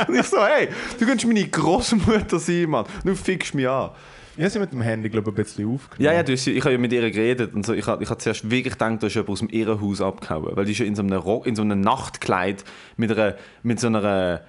und 0.08 0.14
ich 0.14 0.26
so, 0.26 0.42
hey, 0.42 0.68
du 0.98 1.06
kannst 1.06 1.26
meine 1.26 1.46
Großmutter 1.46 2.38
sein, 2.38 2.70
Mann. 2.70 2.86
Du 3.04 3.14
fickst 3.14 3.54
mich 3.54 3.68
an. 3.68 3.90
Ich 4.34 4.42
habe 4.42 4.50
sie 4.50 4.58
mit 4.60 4.72
dem 4.72 4.80
Handy, 4.80 5.10
glaube 5.10 5.30
ich, 5.30 5.36
ein 5.36 5.44
bisschen 5.44 5.74
aufgenommen. 5.74 6.04
Ja, 6.04 6.12
ja, 6.14 6.22
du, 6.22 6.32
ich 6.32 6.60
habe 6.62 6.72
ja 6.72 6.78
mit 6.78 6.90
ihr 6.90 7.10
geredet 7.10 7.52
und 7.52 7.66
so. 7.66 7.74
Ich 7.74 7.86
habe 7.86 8.02
ich 8.02 8.08
hab 8.08 8.22
zuerst 8.22 8.50
wirklich 8.50 8.72
gedacht, 8.72 9.02
da 9.02 9.08
ist 9.08 9.14
jemand 9.14 9.28
aus 9.28 9.38
dem 9.40 9.50
Irrenhaus 9.50 10.00
abgehauen. 10.00 10.56
Weil 10.56 10.64
die 10.64 10.72
ist 10.72 10.78
ja 10.78 10.86
in 10.86 10.94
so 10.94 11.02
einem, 11.02 11.18
Rock, 11.20 11.46
in 11.46 11.54
so 11.54 11.60
einem 11.60 11.82
Nachtkleid 11.82 12.64
mit, 12.96 13.12
einer, 13.12 13.36
mit 13.62 13.78
so 13.78 13.88
einer... 13.88 14.40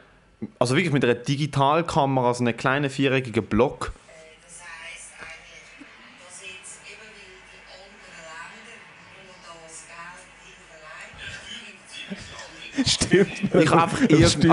Also 0.57 0.75
wirklich 0.75 0.93
mit 0.93 1.03
einer 1.03 1.15
Digitalkamera, 1.15 2.33
so 2.33 2.45
einem 2.45 2.55
kleinen 2.55 2.89
viereckigen 2.89 3.43
Block. 3.43 3.91
Stimmt. 12.85 13.27
Ich 13.53 13.69
habe 13.69 13.83
einfach 13.83 14.01
irgend, 14.01 14.43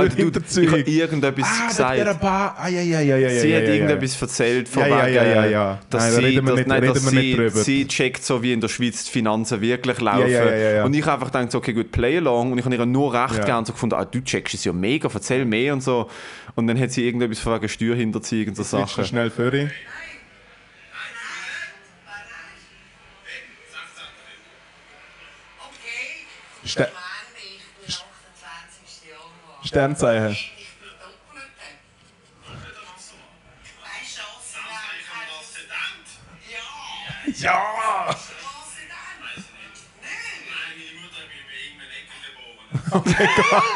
du, 0.54 0.60
ich 0.60 0.68
habe 0.68 0.80
irgendetwas 0.82 1.48
Ah, 1.48 1.68
gesagt. 1.68 1.98
der 1.98 2.14
Bar. 2.14 2.54
Ah, 2.58 2.68
ja, 2.68 2.82
ja, 2.82 3.00
ja, 3.00 3.16
ja, 3.16 3.28
ja. 3.30 3.40
Sie 3.40 3.48
ja, 3.48 3.56
hat 3.56 3.64
ja, 3.64 3.72
irgendetwas 3.72 4.20
erzählt 4.20 4.68
von 4.68 4.82
Ja, 4.82 4.88
ja, 4.88 5.06
wegen, 5.06 5.14
ja, 5.14 5.24
ja, 5.24 5.46
ja. 5.46 5.80
dass, 5.88 6.02
Nein, 6.02 6.10
da 6.12 6.16
sie, 6.18 6.24
reden 6.26 6.44
wir 6.44 6.50
dass, 6.50 6.56
nicht- 6.58 6.68
nein, 6.68 6.82
reden 6.82 6.94
dass 6.94 7.64
sie, 7.64 7.64
sie 7.64 7.86
checkt, 7.88 8.22
so 8.22 8.42
wie 8.42 8.52
in 8.52 8.60
der 8.60 8.68
Schweiz 8.68 9.04
die 9.04 9.10
Finanzen 9.10 9.60
wirklich 9.62 10.00
laufen. 10.00 10.20
ja, 10.30 10.44
ja, 10.44 10.54
ja, 10.54 10.70
ja. 10.72 10.84
Und 10.84 10.92
ich 10.92 11.00
habe 11.02 11.12
einfach 11.12 11.32
gedacht, 11.32 11.50
so, 11.50 11.58
okay, 11.58 11.72
gut, 11.72 11.90
play 11.92 12.18
along. 12.18 12.52
Und 12.52 12.58
ich 12.58 12.64
habe 12.66 12.74
ihr 12.74 12.84
nur 12.86 13.14
recht 13.14 13.38
Ja. 13.38 13.44
gern 13.44 13.64
so 13.64 13.72
gefunden, 13.72 13.94
ah, 13.94 14.04
du 14.04 14.20
checkst 14.20 14.52
es 14.54 14.64
ja 14.64 14.72
mega, 14.74 15.08
erzähl 15.12 15.46
mehr 15.46 15.72
und 15.72 15.82
so. 15.82 16.10
Und 16.54 16.66
dann 16.66 16.78
hat 16.78 16.90
sie 16.90 17.06
irgendetwas 17.06 17.38
von 17.38 17.54
wegen 17.54 17.68
Steuerhinterziehung 17.70 18.48
und 18.48 18.56
so 18.56 18.62
Sachen. 18.64 19.04
schnell 19.06 19.30
für 19.30 19.56
ihn. 19.56 19.70
Okay, 25.58 26.68
Ste 26.68 26.88
Sternzeichen. 29.64 30.36
Ja! 37.36 38.16
Oh 42.92 43.02
mein 43.04 43.28
Gott! 43.36 43.70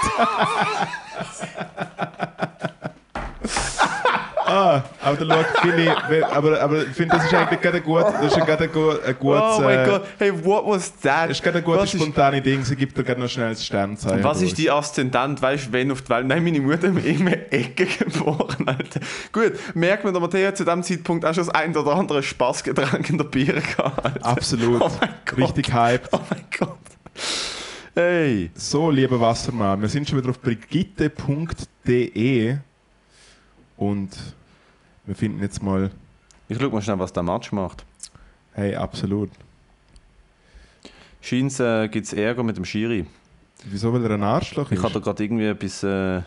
Ah, 4.54 4.84
aber 5.02 5.24
da 5.24 5.34
schau, 5.34 5.60
finde 5.62 5.82
ich, 5.82 6.24
aber, 6.26 6.60
aber 6.60 6.82
ich 6.82 6.90
finde, 6.90 7.16
das 7.16 7.24
ist 7.24 7.34
eigentlich 7.34 7.60
gerade 7.60 7.78
ein 7.78 7.82
gut, 7.82 8.04
das 8.04 8.36
ist 8.36 8.46
gerade 8.46 8.64
ein, 8.64 8.72
gut, 8.72 9.04
ein 9.04 9.16
gutes, 9.18 9.42
Oh 9.42 9.60
mein 9.62 9.78
äh, 9.80 9.86
Gott, 9.88 10.04
hey, 10.18 10.44
what 10.44 10.64
was 10.64 10.96
that? 11.00 11.28
das 11.28 11.38
ist 11.38 11.42
gerade 11.42 11.58
ein 11.58 11.64
gutes 11.64 11.82
was 11.82 11.94
ist, 11.94 12.00
spontane 12.00 12.40
Ding, 12.40 12.62
sie 12.62 12.76
gibt 12.76 12.96
dir 12.96 13.02
gerade 13.02 13.20
noch 13.20 13.28
schnell 13.28 13.48
ein 13.48 13.56
Sternzeichen. 13.56 14.22
was 14.22 14.42
ist 14.42 14.56
die 14.56 14.70
Aszendent, 14.70 15.42
weißt 15.42 15.66
du, 15.66 15.72
wenn 15.72 15.90
auf 15.90 16.02
die 16.02 16.08
Welt? 16.10 16.28
Nein, 16.28 16.44
meine 16.44 16.60
Mutter 16.60 16.86
in 16.86 17.26
einer 17.26 17.52
Ecke 17.52 17.86
geboren, 17.86 18.68
Alter. 18.68 19.00
Gut, 19.32 19.54
merkt 19.74 20.04
man, 20.04 20.12
der 20.12 20.22
Matteo 20.22 20.46
hat 20.46 20.56
zu 20.56 20.64
dem 20.64 20.84
Zeitpunkt 20.84 21.24
auch 21.24 21.34
schon 21.34 21.46
das 21.46 21.54
ein 21.54 21.76
oder 21.76 21.96
andere 21.96 22.22
Spaßgetränk 22.22 23.10
in 23.10 23.18
der 23.18 23.24
Bier 23.24 23.54
gehabt. 23.54 24.04
Alter. 24.04 24.24
Absolut. 24.24 24.80
Oh 24.80 24.90
mein 25.00 25.10
Gott. 25.26 25.38
Richtig 25.38 25.74
hyped. 25.74 26.10
Oh 26.12 26.20
mein 26.30 26.44
Gott. 26.56 26.78
Hey. 27.96 28.50
So, 28.54 28.90
lieber 28.90 29.20
Wassermann, 29.20 29.80
wir 29.80 29.88
sind 29.88 30.08
schon 30.08 30.18
wieder 30.18 30.30
auf 30.30 30.40
brigitte.de 30.40 31.16
und 33.76 34.10
wir 35.06 35.14
finden 35.14 35.40
jetzt 35.40 35.62
mal, 35.62 35.90
Ich 36.48 36.58
schau 36.60 36.68
mal 36.70 36.82
schnell, 36.82 36.98
was 36.98 37.12
der 37.12 37.22
Match 37.22 37.52
macht. 37.52 37.84
hey, 38.52 38.74
absolut. 38.74 39.30
Scheint 41.20 41.58
äh, 41.60 41.88
gibt 41.88 42.06
es 42.06 42.12
Ärger 42.12 42.42
mit 42.42 42.56
dem 42.56 42.64
Schiri. 42.64 43.06
Wieso, 43.64 43.92
weil 43.92 44.04
er 44.04 44.10
ein 44.12 44.22
Arschloch 44.22 44.70
Ich 44.70 44.78
ist? 44.78 44.84
habe 44.84 44.94
da 44.94 45.00
gerade 45.00 45.24
irgendwie 45.24 45.46
etwas... 45.46 45.82
Äh, 45.82 46.22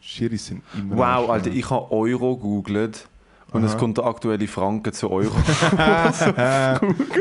Schiris 0.00 0.46
sind 0.46 0.62
immer 0.76 0.96
wow, 0.96 1.02
Arschlöcher. 1.06 1.32
Alter, 1.32 1.50
ich 1.52 1.70
habe 1.70 1.90
Euro 1.92 2.36
googelt 2.36 3.08
und 3.52 3.64
es 3.64 3.70
Aha. 3.72 3.78
kommt 3.78 3.96
der 3.96 4.04
aktuelle 4.04 4.46
Franken 4.48 4.92
zu 4.92 5.10
Euro. 5.10 5.34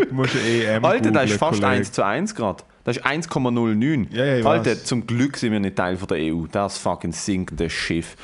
Du 0.09 0.13
musst 0.13 0.35
EM 0.35 0.83
Alter, 0.83 1.11
das 1.11 1.31
ist 1.31 1.37
fast 1.37 1.61
Kollege. 1.61 1.77
1 1.77 1.91
zu 1.91 2.03
1 2.05 2.35
gerade. 2.35 2.63
Das 2.83 2.97
ist 2.97 3.05
1,09. 3.05 4.07
Ja, 4.11 4.25
ja, 4.25 4.37
ich 4.39 4.45
Alter, 4.45 4.71
weiß. 4.71 4.83
zum 4.83 5.07
Glück 5.07 5.37
sind 5.37 5.53
wir 5.53 5.59
nicht 5.61 5.75
Teil 5.77 5.95
von 5.95 6.07
der 6.09 6.17
EU. 6.33 6.45
Das 6.51 6.77
fucking 6.77 7.13
sinkende 7.13 7.69
Schiff. 7.69 8.17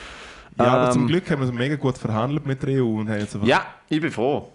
Ja, 0.60 0.66
aber 0.66 0.92
zum 0.92 1.04
Ähm, 1.04 1.08
Glück 1.08 1.32
haben 1.32 1.42
wir 1.42 1.52
mega 1.54 1.76
gut 1.76 1.98
verhandelt 1.98 2.46
mit 2.46 2.62
der 2.62 2.84
EU 2.84 3.00
und 3.00 3.10
haben 3.10 3.20
jetzt 3.20 3.34
einfach 3.36 3.48
Ja, 3.48 3.66
ich 3.88 4.02
bin 4.02 4.12
froh. 4.12 4.50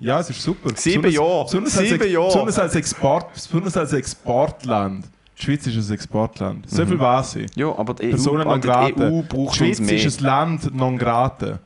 Ja, 0.00 0.20
es 0.20 0.30
ist 0.30 0.40
super. 0.42 0.70
Sieben 0.76 1.10
Jahre. 1.10 1.48
Sieben 1.48 1.64
als, 1.66 1.74
Jahre. 2.10 2.26
Besonders 2.26 2.58
als, 2.58 2.74
Export, 2.76 3.32
besonders 3.34 3.76
als 3.76 3.92
Exportland. 3.92 5.04
Die 5.36 5.42
Schweiz 5.44 5.66
ist 5.66 5.88
ein 5.88 5.94
Exportland. 5.94 6.70
So 6.70 6.82
Mhm. 6.84 6.88
viel 6.88 6.98
weiß 7.00 7.36
ich. 7.36 7.56
Ja, 7.56 7.76
aber 7.76 7.94
die 7.94 8.06
EU, 8.06 8.10
Personen 8.10 8.44
non 8.44 8.52
Alter, 8.54 8.86
die 8.86 8.92
grata. 8.94 9.08
EU 9.10 9.22
braucht 9.22 9.54
die 9.54 9.58
Schweiz 9.58 9.78
uns 9.80 9.90
mehr. 9.90 10.04
ist 10.04 10.20
ein 10.20 10.24
Land 10.24 10.74
non 10.74 10.96
grata. 10.98 11.58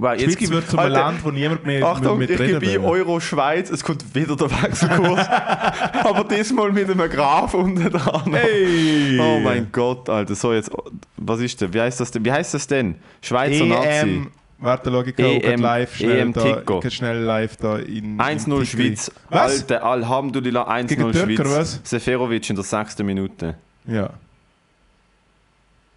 Wow, 0.00 0.16
Die 0.16 0.24
Schweiz 0.30 0.50
wird 0.50 0.70
zu 0.70 0.78
einem 0.78 0.94
Alter, 0.94 1.04
Land, 1.06 1.24
wo 1.24 1.30
niemand 1.30 1.66
mehr 1.66 1.84
Achtung, 1.84 2.16
mit 2.18 2.30
ich 2.30 2.38
reden 2.38 2.60
gebe. 2.60 2.84
Euro 2.84 3.20
Schweiz, 3.20 3.68
es 3.70 3.84
kommt 3.84 4.14
wieder 4.14 4.34
der 4.34 4.50
Wechselkurs. 4.50 5.28
aber 5.28 6.24
diesmal 6.24 6.72
mit 6.72 6.90
einem 6.90 7.10
Graph 7.10 7.52
unten 7.52 7.90
dran. 7.90 8.32
Hey! 8.32 9.18
Oh 9.20 9.40
mein 9.40 9.68
Gott, 9.70 10.08
Alter. 10.08 10.34
So 10.34 10.54
jetzt, 10.54 10.70
was 11.18 11.40
ist 11.40 11.60
denn? 11.60 11.74
Wie 11.74 11.80
heißt 11.82 12.00
das 12.00 12.10
denn? 12.10 12.24
Wie 12.24 12.32
heißt 12.32 12.54
das 12.54 12.66
denn? 12.66 12.94
Schweizer 13.20 13.66
Nazi. 13.66 13.88
EM. 13.88 14.30
Warte, 14.58 14.90
schau, 14.90 15.02
ich 15.02 15.18
EM 15.18 15.60
live 15.60 15.94
schnell 15.96 16.18
EM 16.18 16.32
da. 16.32 16.42
Tico. 16.42 16.80
Ich 16.82 16.94
schnell 16.94 17.18
live 17.22 17.56
da 17.58 17.76
in. 17.76 18.18
1-0 18.18 18.30
in 18.30 18.38
Tico- 18.44 18.64
Schweiz. 18.64 19.10
Was? 19.28 19.60
Alter, 19.62 19.84
Alhamdulillah, 19.84 20.66
1-0 20.70 20.86
Gegen 20.86 21.12
Türker, 21.12 21.44
Schweiz. 21.44 21.80
was? 21.82 21.90
Seferovic 21.90 22.48
in 22.48 22.56
der 22.56 22.64
sechsten 22.64 23.04
Minute. 23.04 23.54
Ja. 23.86 24.04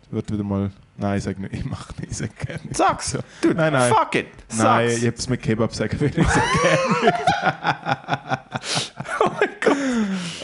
Das 0.02 0.12
wird 0.12 0.32
wieder 0.32 0.44
mal. 0.44 0.72
Nein, 0.96 1.18
ich 1.18 1.24
sag 1.24 1.40
nicht. 1.40 1.54
Ich 1.54 1.66
mach 1.66 1.90
nicht. 1.98 2.12
Ich 2.12 2.18
sag 2.18 2.36
gerne 2.38 2.62
nicht. 2.64 2.78
Sag's! 2.78 3.18
Dude, 3.42 3.56
Nein, 3.56 3.74
nein. 3.74 3.92
fuck 3.92 4.14
it! 4.16 4.28
Nein, 4.56 4.90
Sag's! 4.90 5.02
ich 5.02 5.08
hab's 5.08 5.28
mit 5.30 5.42
Kebab 5.42 5.74
sagen 5.74 6.00
will. 6.00 6.12
Ich 6.16 6.28
sag 6.28 6.44
gerne 6.62 7.02
nicht. 7.04 7.14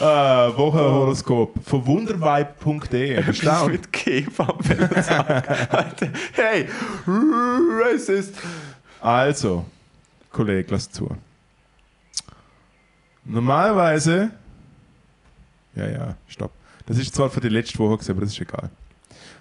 äh, 0.00 0.02
Wochenhoroskop 0.56 1.54
von 1.64 1.86
wundervibe.de. 1.86 3.14
Erstaunt. 3.14 3.72
mit 3.72 3.92
Kebab. 3.92 4.62
Alter, 5.70 6.08
hey! 6.32 6.68
Racist! 7.06 8.34
Also, 9.00 9.64
Kollege, 10.32 10.72
lass 10.72 10.90
zu. 10.90 11.08
Normalerweise. 13.24 14.30
Ja, 15.74 15.86
ja, 15.88 16.14
stopp. 16.26 16.50
Das 16.86 16.98
ist 16.98 17.14
zwar 17.14 17.30
für 17.30 17.40
die 17.40 17.48
letzte 17.48 17.78
Woche, 17.78 17.94
gewesen, 17.98 18.10
aber 18.12 18.20
das 18.22 18.30
ist 18.32 18.40
egal. 18.40 18.68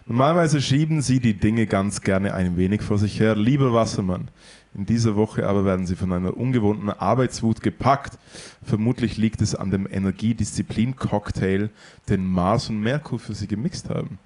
Normalerweise 0.09 0.59
schieben 0.59 1.03
Sie 1.03 1.19
die 1.19 1.35
Dinge 1.35 1.67
ganz 1.67 2.01
gerne 2.01 2.33
ein 2.33 2.57
wenig 2.57 2.81
vor 2.81 2.97
sich 2.97 3.19
her, 3.19 3.35
lieber 3.35 3.73
Wassermann. 3.73 4.29
In 4.73 4.87
dieser 4.87 5.15
Woche 5.15 5.47
aber 5.47 5.65
werden 5.65 5.85
Sie 5.85 5.95
von 5.95 6.11
einer 6.11 6.35
ungewohnten 6.35 6.89
Arbeitswut 6.89 7.61
gepackt. 7.61 8.17
Vermutlich 8.63 9.17
liegt 9.17 9.39
es 9.39 9.53
an 9.53 9.69
dem 9.69 9.85
Energiedisziplin-Cocktail, 9.85 11.69
den 12.09 12.25
Mars 12.25 12.69
und 12.69 12.79
Merkur 12.81 13.19
für 13.19 13.35
Sie 13.35 13.45
gemixt 13.45 13.91
haben. 13.91 14.17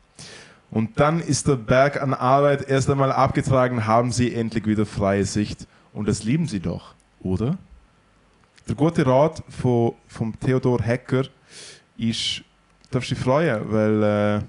Und 0.71 1.01
dann 1.01 1.19
ist 1.19 1.49
der 1.49 1.57
Berg 1.57 2.01
an 2.01 2.13
Arbeit 2.13 2.69
erst 2.69 2.89
einmal 2.89 3.11
abgetragen, 3.11 3.85
haben 3.85 4.13
Sie 4.13 4.33
endlich 4.33 4.65
wieder 4.65 4.85
freie 4.85 5.25
Sicht. 5.25 5.67
Und 5.91 6.07
das 6.07 6.23
lieben 6.23 6.47
Sie 6.47 6.61
doch, 6.61 6.95
oder? 7.19 7.57
Der 8.69 8.75
gute 8.75 9.05
Rat 9.05 9.43
von, 9.49 9.95
vom 10.07 10.39
Theodor 10.39 10.81
Hecker 10.81 11.25
ist, 11.97 12.41
darfst 12.89 13.11
dich 13.11 13.19
freuen, 13.19 13.69
weil 13.69 14.03
äh, 14.03 14.41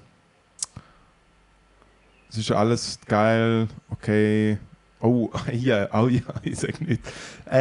es 2.35 2.41
ist 2.49 2.51
alles 2.51 2.99
geil, 3.07 3.67
okay. 3.89 4.57
Oh, 4.99 5.29
ja, 5.53 5.87
oh 5.93 6.07
ja, 6.07 6.21
ich 6.43 6.57
sag 6.57 6.81
nicht. 6.81 7.01
Äh, 7.49 7.55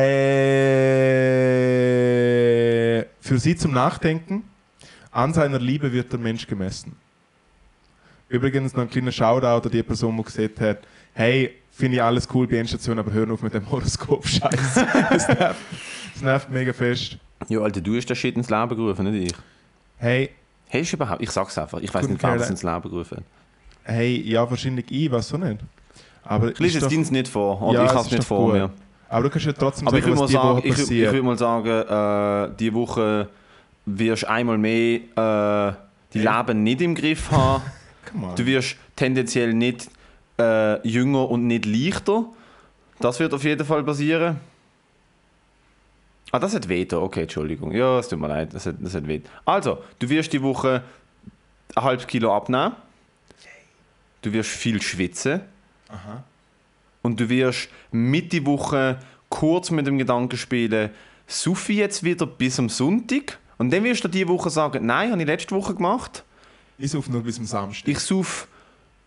für 3.21 3.39
Sie 3.39 3.55
zum 3.57 3.73
Nachdenken. 3.73 4.45
An 5.11 5.33
seiner 5.33 5.61
Liebe 5.61 5.93
wird 5.93 6.11
der 6.13 6.19
Mensch 6.19 6.45
gemessen. 6.49 6.97
Übrigens 8.29 8.75
noch 8.75 8.83
ein 8.83 8.91
kleiner 8.91 9.13
Shoutout 9.13 9.69
an 9.69 9.71
die 9.71 9.85
Person, 9.85 10.17
die 10.17 10.25
gesagt 10.25 10.61
hat, 10.61 10.79
hey, 11.13 11.55
finde 11.71 11.99
ich 11.99 12.03
alles 12.03 12.27
cool 12.35 12.49
bei 12.49 12.57
Endstation, 12.57 12.99
aber 12.99 13.13
hör 13.13 13.31
auf 13.31 13.41
mit 13.43 13.55
dem 13.55 13.71
Horoskop-Scheiß. 13.71 14.75
das, 15.11 15.29
nervt, 15.29 15.61
das 16.15 16.23
nervt 16.23 16.51
mega 16.51 16.73
fest. 16.73 17.17
Ja, 17.49 17.61
Alter, 17.61 17.81
du 17.81 17.97
hast 17.97 18.11
das 18.11 18.19
Shit 18.19 18.35
ins 18.37 18.51
Leben 18.51 18.71
gerufen, 18.71 19.09
nicht 19.09 19.31
ich. 19.31 19.39
Hey, 19.99 20.31
Hast 20.73 20.91
du 20.91 20.97
überhaupt? 20.97 21.23
Ich 21.23 21.31
sag's 21.31 21.57
einfach. 21.57 21.79
Ich 21.81 21.95
weiß 21.95 22.09
nicht, 22.09 22.23
wer 22.23 22.37
Kerl. 22.37 22.51
ins 22.51 22.63
Leben 22.63 22.83
gerufen 22.83 23.19
hat. 23.19 23.25
Hey, 23.85 24.21
ja, 24.23 24.49
wahrscheinlich 24.49 24.87
ich, 24.91 25.11
weiß 25.11 25.35
auch 25.35 25.39
nicht. 25.39 25.61
Aber, 26.25 26.51
Ich 26.53 26.59
lese 26.59 26.79
ist 26.79 26.85
es 26.85 26.93
deins 26.93 27.11
nicht 27.11 27.29
vor. 27.29 27.61
Oder 27.63 27.79
Ja, 27.81 27.85
ich 27.85 27.91
es 27.91 27.97
hab's 27.97 28.07
ist 28.07 28.13
nicht 28.13 28.25
vor 28.25 28.45
gut. 28.47 28.53
mir. 28.55 28.71
aber 29.09 29.23
du 29.25 29.31
kannst 29.31 29.47
ja 29.47 29.53
trotzdem 29.53 29.89
Aber 29.89 29.99
ich 29.99 30.05
sagen, 30.05 30.17
würde 30.19 30.23
was 30.25 30.33
mal 30.33 30.39
die 30.39 30.45
Woche 30.49 30.55
sagen, 30.55 30.59
ich, 30.67 30.73
ich 30.73 30.77
passiert. 30.81 31.13
würd 31.13 31.25
mal 31.25 31.39
sagen 31.39 32.53
äh, 32.53 32.57
die 32.59 32.75
Woche 32.75 33.29
wirst 33.87 34.27
einmal 34.27 34.59
mehr 34.59 35.01
äh, 35.17 35.73
die 36.15 36.19
Leben 36.21 36.63
nicht 36.63 36.81
im 36.81 36.95
Griff 36.95 37.31
haben. 37.31 37.63
Du 38.37 38.47
wirst 38.47 38.77
tendenziell 38.95 39.53
nicht 39.55 39.91
äh, 40.39 40.87
jünger 40.87 41.29
und 41.31 41.47
nicht 41.49 41.65
leichter. 41.67 42.25
Das 43.01 43.19
wird 43.19 43.35
auf 43.35 43.43
jeden 43.43 43.67
Fall 43.67 43.83
passieren. 43.83 44.39
Ah, 46.31 46.39
das 46.39 46.55
hat 46.55 46.69
Veto. 46.69 47.03
Okay, 47.03 47.23
Entschuldigung. 47.23 47.73
Ja, 47.73 47.99
es 47.99 48.09
tut 48.09 48.21
mir 48.21 48.29
leid. 48.29 48.55
Das 48.55 48.67
hat, 48.67 48.77
das 48.81 48.95
hat 48.95 49.07
Veto. 49.09 49.29
Also, 49.45 49.79
du 49.99 50.09
wirst 50.09 50.33
die 50.33 50.43
Woche 50.43 50.83
ein 51.75 51.83
halbes 51.83 52.07
Kilo 52.07 52.35
abnehmen. 52.37 52.73
Du 54.25 54.33
wirst 54.33 54.51
viel 54.51 54.81
schwitzen. 54.81 55.43
Und 57.03 57.21
du 57.21 57.29
wirst 57.29 57.69
mit 57.93 58.33
die 58.33 58.45
Woche 58.47 58.99
kurz 59.29 59.71
mit 59.71 59.87
dem 59.87 59.99
Gedanken 59.99 60.39
spielen, 60.39 60.91
Sufi 61.27 61.75
jetzt 61.75 62.03
wieder 62.03 62.27
bis 62.27 62.59
am 62.59 62.71
Sonntag? 62.71 63.39
Und 63.59 63.71
dann 63.71 63.85
wirst 63.85 64.03
du 64.03 64.09
diese 64.09 64.29
Woche 64.29 64.49
sagen, 64.49 64.87
nein, 64.87 65.11
habe 65.11 65.21
ich 65.21 65.27
letzte 65.27 65.55
Woche 65.55 65.75
gemacht. 65.75 66.25
Ich 66.79 66.91
suche 66.91 67.11
nur 67.13 67.23
bis 67.23 67.37
zum 67.37 67.45
Samstag. 67.45 67.89
Ich 67.89 67.99
suche 68.01 68.47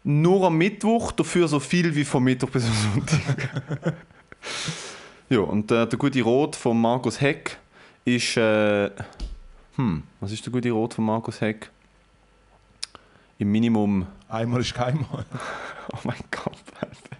nur 0.03 0.45
am 0.45 0.57
Mittwoch, 0.57 1.11
dafür 1.11 1.47
so 1.47 1.59
viel 1.59 1.93
wie 1.95 2.05
vom 2.05 2.23
Mittwoch 2.23 2.49
bis 2.49 2.65
am 2.65 2.73
Sonntag. 2.93 3.95
ja, 5.29 5.39
und 5.39 5.71
äh, 5.71 5.87
der 5.87 5.97
gute 5.99 6.21
Rot 6.21 6.55
von 6.55 6.79
Markus 6.79 7.19
Heck 7.19 7.57
ist. 8.05 8.37
Äh, 8.37 8.91
hm, 9.75 10.03
was 10.19 10.31
ist 10.31 10.45
der 10.45 10.53
gute 10.53 10.71
Rot 10.71 10.93
von 10.93 11.05
Markus 11.05 11.41
Heck? 11.41 11.69
Im 13.39 13.51
Minimum. 13.51 14.07
Einmal 14.29 14.61
ist 14.61 14.73
keinmal. 14.73 15.25
Oh 15.93 15.99
mein 16.03 16.17
Gott, 16.31 16.51
Alter. 16.81 17.15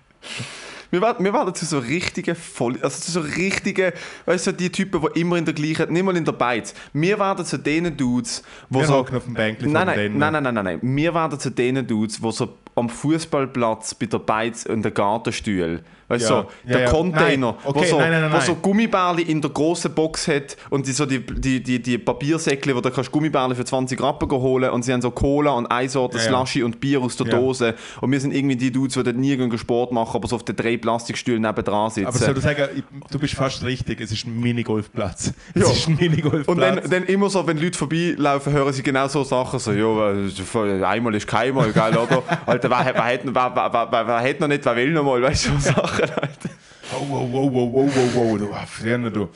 Wir 0.91 1.01
werden, 1.01 1.23
wir 1.23 1.33
werden 1.33 1.55
zu 1.55 1.65
so 1.65 1.79
richtigen 1.79 2.35
Voll... 2.35 2.77
Also 2.81 2.99
zu 2.99 3.11
so 3.11 3.21
richtigen... 3.21 3.93
Weißt 4.25 4.47
du, 4.47 4.51
die 4.51 4.69
Typen, 4.69 5.01
die 5.01 5.21
immer 5.21 5.37
in 5.37 5.45
der 5.45 5.53
gleichen... 5.53 5.93
Nicht 5.93 6.03
mal 6.03 6.17
in 6.17 6.25
der 6.25 6.33
Beiz. 6.33 6.73
Wir 6.91 7.17
werden 7.17 7.45
zu 7.45 7.57
denen 7.57 7.95
Dudes, 7.95 8.43
wo 8.69 8.79
Wir 8.79 8.87
so... 8.87 8.95
auf 8.95 9.09
dem 9.09 9.33
Bänkchen 9.33 9.71
Nein, 9.71 9.85
nein, 9.85 10.17
nein, 10.17 10.33
nein, 10.33 10.43
nein, 10.43 10.53
nein, 10.53 10.65
nein. 10.65 10.79
Wir 10.81 11.13
werden 11.13 11.39
zu 11.39 11.49
denen 11.49 11.87
Dudes, 11.87 12.19
die 12.19 12.31
so 12.33 12.57
am 12.75 12.89
Fußballplatz 12.89 13.95
bei 13.95 14.05
der 14.07 14.19
Beiz 14.19 14.65
in 14.65 14.81
den 14.81 14.93
Gartenstühlen 14.93 15.79
Weißt 16.09 16.29
du, 16.29 16.33
Ja. 16.33 16.41
so, 16.43 16.69
der 16.69 16.79
ja. 16.81 16.89
Container. 16.89 17.57
Okay, 17.65 17.79
wo 17.79 17.83
so, 17.83 17.97
nein, 17.99 18.11
nein, 18.11 18.21
nein, 18.21 18.33
wo 18.33 18.39
so. 18.39 18.55
Gummibärli 18.55 19.23
in 19.23 19.41
der 19.41 19.51
grossen 19.51 19.93
Box 19.93 20.27
hat 20.27 20.55
und 20.69 20.87
die, 20.87 20.91
so 20.93 21.05
die, 21.05 21.19
die, 21.19 21.61
die, 21.61 21.81
die 21.81 21.97
Papiersäckle, 21.97 22.75
wo 22.75 22.81
du 22.81 22.89
kannst 22.91 23.11
Gummibärli 23.11 23.55
für 23.55 23.65
20 23.65 24.01
Rappen 24.01 24.29
holen 24.31 24.69
und 24.71 24.83
sie 24.83 24.93
haben 24.93 25.01
so 25.01 25.11
Cola 25.11 25.51
und 25.51 25.65
eine 25.67 25.89
Sorte 25.89 26.17
Ja. 26.17 26.23
Slushy 26.23 26.63
und 26.63 26.79
Bier 26.79 27.01
aus 27.01 27.15
der. 27.17 27.27
Dose 27.27 27.75
und 27.99 28.11
wir 28.11 28.19
sind 28.21 28.33
irgendwie 28.33 28.55
die 28.55 28.71
Dudes, 28.71 28.93
die 28.93 29.03
dort 29.03 29.17
nie 29.17 29.35
gehen 29.35 29.57
Sport 29.57 29.91
machen, 29.91 30.15
aber 30.15 30.27
so 30.29 30.37
auf 30.37 30.43
den 30.43 30.55
drei 30.55 30.77
Plastikstühlen 30.77 31.41
nebendran 31.41 31.89
sitzen. 31.89 32.07
Aber 32.07 32.17
soll 32.17 32.37
ich 32.37 32.43
sagen, 32.43 32.83
du 33.11 33.19
bist 33.19 33.33
fast 33.33 33.63
richtig, 33.65 33.99
es 33.99 34.11
ist 34.11 34.25
ein 34.25 34.39
Minigolfplatz. 34.39 35.33
Es 35.53 35.61
Ja. 35.63 35.71
ist 35.71 35.87
ein 35.89 35.95
Minigolfplatz. 35.95 36.47
Und 36.47 36.59
dann, 36.61 36.79
dann 36.89 37.03
immer 37.03 37.29
so, 37.29 37.45
wenn 37.45 37.57
Leute 37.57 37.77
vorbeilaufen, 37.77 38.53
hören 38.53 38.71
sie 38.71 38.81
genau 38.83 39.07
so 39.09 39.23
Sachen, 39.25 39.59
so, 39.59 39.73
ja, 39.73 40.87
einmal 40.89 41.15
ist 41.15 41.27
keinmal, 41.27 41.71
geil, 41.73 41.97
oder? 41.97 42.23
Alter, 42.45 42.69
wer, 42.69 42.85
wer, 42.93 43.03
hat, 43.03 43.19
wer, 43.25 43.33
wer, 43.33 43.69
wer, 43.73 43.87
wer, 43.91 44.07
wer 44.07 44.19
hat 44.29 44.39
noch 44.39 44.47
nicht, 44.47 44.63
wer 44.65 44.75
will 44.75 44.91
noch 44.91 45.03
mal, 45.03 45.21
weißt 45.21 45.47
du, 45.47 45.49
so 45.59 45.71
Sachen, 45.71 45.96
Alter. 46.03 46.49
Oh, 46.93 47.05
wow, 47.09 47.27
wow, 47.31 47.53
wow, 47.53 47.73
wow, 47.73 47.91
wow, 47.95 48.15
wow, 48.15 48.37
du, 48.37 48.53
ah, 48.53 48.65
früher, 48.65 48.97
du. 49.09 49.29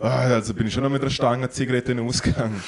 Ah, 0.00 0.20
Also 0.34 0.54
bin 0.54 0.66
ich 0.66 0.74
schon 0.74 0.82
noch 0.82 0.90
mit 0.90 1.02
einer 1.02 1.10
Stange 1.10 1.48
Zigarette 1.50 1.92
in 1.92 1.98
den 1.98 2.06
Ausgang. 2.08 2.60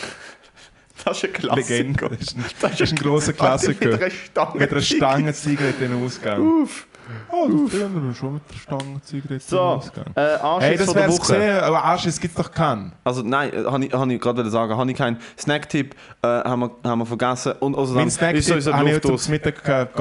Das 1.05 1.19
ist 1.19 1.25
ein 1.25 1.33
Klassiker. 1.33 2.09
Legende. 2.09 2.09
Das 2.11 2.21
ist 2.21 2.37
ein, 2.37 2.45
das 2.61 2.81
ist 2.81 2.93
ein 2.93 2.97
grosser 2.97 3.33
Klassiker. 3.33 3.91
Mit 3.91 4.03
einer 4.03 4.11
Stange. 4.11 4.59
Mit 4.59 4.73
einer 4.73 4.81
Stange 4.81 5.33
Zigarette 5.35 5.85
in 5.85 5.93
den 5.93 6.05
Ausgang. 6.05 6.41
Uff. 6.63 6.87
Oh, 7.31 7.47
du 7.47 7.69
du 7.69 8.15
schon 8.15 8.35
mit 8.35 8.43
einer 8.51 8.59
Stange 8.59 9.01
Zigarette 9.05 9.35
in 9.35 9.39
den 9.39 9.41
So, 9.41 9.61
Ausgang. 9.61 10.05
äh, 10.17 10.21
Anschiss 10.21 10.69
Hey, 10.69 10.77
das 10.79 10.87
der 10.87 10.95
wär's 10.97 11.21
gesehen, 11.21 11.61
aber 11.61 11.85
Anschiss 11.85 12.21
gibt's 12.21 12.37
doch 12.37 12.51
keinen. 12.51 12.93
Also 13.05 13.23
nein, 13.23 13.53
äh, 13.53 13.65
habe 13.65 13.85
ich, 13.85 13.93
hab 13.93 14.09
ich 14.09 14.21
gerade 14.21 14.51
sagen, 14.51 14.77
habe 14.77 14.91
ich 14.91 14.97
keinen 14.97 15.19
Snacktipp, 15.39 15.95
äh, 16.23 16.27
haben, 16.27 16.61
wir, 16.63 16.71
haben 16.91 16.99
wir 16.99 17.07
vergessen. 17.07 17.53
Und 17.61 17.77
außerdem 17.77 18.03
Mein 18.03 18.11
Snack 18.11 18.35
ist 18.35 18.49
sowieso 18.49 18.71
die 18.73 18.77
habe 18.77 18.91
ich 18.91 18.95
heute 19.05 19.31
Mittag 19.31 19.63
gehabt, 19.63 19.95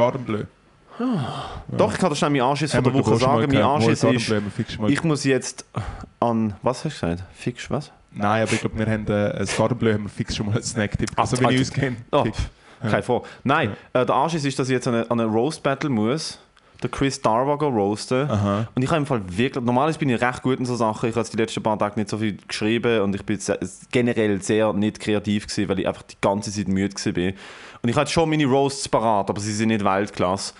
Gardenbleu. 0.97 1.77
Doch, 1.77 1.93
ich 1.93 1.99
kann 1.99 2.09
dir 2.09 2.15
schnell 2.15 2.31
meinen 2.31 2.41
Anschiss 2.41 2.73
von 2.73 2.83
der 2.83 2.93
Woche 2.93 3.15
sagen. 3.17 3.51
Mein. 3.51 3.61
Anschiss 3.61 4.03
ist, 4.03 4.33
ich 4.87 5.03
muss 5.03 5.23
jetzt 5.23 5.65
an, 6.19 6.55
was 6.61 6.85
hast 6.85 7.01
du 7.01 7.07
gesagt? 7.07 7.23
Fix 7.33 7.69
was? 7.69 7.91
Nein, 8.11 8.43
aber 8.43 8.53
ich 8.53 8.61
glaube, 8.61 8.77
wir 8.77 8.85
haben 8.85 9.05
äh, 9.07 9.39
das 9.39 9.57
Gardenbleu 9.57 9.93
haben 9.93 10.03
wir 10.03 10.09
fix 10.09 10.35
schon 10.35 10.45
mal 10.45 10.55
als 10.55 10.69
Snacktipp. 10.69 11.11
Also 11.15 11.37
wenn 11.37 11.47
Alter. 11.47 11.55
ich 11.55 11.59
uns 11.61 11.71
kenne. 11.73 11.97
Oh, 12.11 12.23
fix. 12.23 12.37
Keine 12.81 13.03
Frage. 13.03 13.25
Nein, 13.43 13.71
äh, 13.93 14.05
der 14.05 14.15
Anschiss 14.15 14.45
ist, 14.45 14.57
dass 14.57 14.69
ich 14.69 14.73
jetzt 14.73 14.87
an 14.87 14.95
eine, 14.95 15.11
an 15.11 15.19
eine 15.19 15.29
Roast 15.29 15.61
Battle 15.63 15.89
muss. 15.89 16.39
Der 16.83 16.89
Chris 16.89 17.21
Darwager 17.21 17.67
roasten. 17.67 18.29
Aha. 18.29 18.67
Und 18.75 18.83
ich 18.83 18.89
habe 18.89 18.99
im 18.99 19.05
Fall 19.05 19.21
wirklich, 19.25 19.63
normalerweise 19.63 19.97
bin 19.97 20.09
ich 20.09 20.21
recht 20.21 20.41
gut 20.43 20.59
in 20.59 20.65
so 20.65 20.75
Sachen. 20.75 21.09
Ich 21.09 21.15
habe 21.15 21.27
die 21.27 21.37
letzten 21.37 21.63
paar 21.63 21.79
Tage 21.79 21.97
nicht 21.97 22.09
so 22.09 22.17
viel 22.17 22.37
geschrieben 22.47 23.01
und 23.01 23.15
ich 23.15 23.23
bin 23.23 23.39
generell 23.91 24.41
sehr 24.41 24.73
nicht 24.73 24.99
kreativ 24.99 25.47
gewesen, 25.47 25.69
weil 25.69 25.79
ich 25.79 25.87
einfach 25.87 26.03
die 26.03 26.17
ganze 26.19 26.51
Zeit 26.51 26.67
müde 26.67 26.93
war. 26.93 27.33
Und 27.81 27.89
ich 27.89 27.95
hatte 27.95 28.11
schon 28.11 28.29
meine 28.29 28.45
Roasts 28.45 28.89
parat, 28.89 29.29
aber 29.29 29.39
sie 29.39 29.53
sind 29.53 29.69
nicht 29.69 29.85
Weltklasse. 29.85 30.53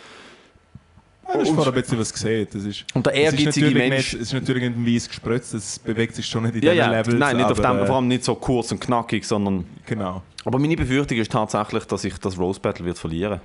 Ist 1.42 1.52
vor 1.52 1.68
ein 1.68 1.74
bisschen 1.74 2.00
was 2.00 2.14
gesehen. 2.14 2.48
Das 2.52 2.64
ist, 2.64 2.86
Und 2.94 3.06
der 3.06 3.14
ehrgeizige 3.14 3.66
natürlich 3.68 3.74
Mensch- 3.90 4.14
Nicht, 4.14 4.14
es 4.14 4.22
ist 4.22 4.34
natürlich 4.34 4.64
nicht 4.70 4.78
ein 4.78 4.86
weiss 4.96 5.08
gespritzt, 5.08 5.54
es 5.54 5.80
bewegt 5.80 6.16
sich 6.16 6.26
schon 6.26 6.44
nicht 6.44 6.56
in 6.56 6.62
Ja, 6.64 6.72
diesen 6.74 6.86
ja, 6.86 6.92
Levels. 6.92 7.18
nein, 7.20 7.38
nicht 7.38 7.52
auf 7.52 7.60
dem, 7.60 7.78
äh, 7.80 7.86
vor 7.86 7.96
allem 7.96 8.08
nicht 8.08 8.24
so 8.24 8.36
kurz 8.36 8.72
und 8.72 8.80
knackig, 8.80 9.26
sondern. 9.26 9.66
Genau. 9.86 10.22
Aber 10.46 10.60
meine 10.60 10.76
Befürchtung 10.76 11.18
ist 11.18 11.32
tatsächlich, 11.32 11.86
dass 11.86 12.04
ich 12.04 12.18
das 12.20 12.38
Roast 12.38 12.62
Battle 12.62 12.86
wird 12.86 12.98
verlieren. 13.00 13.42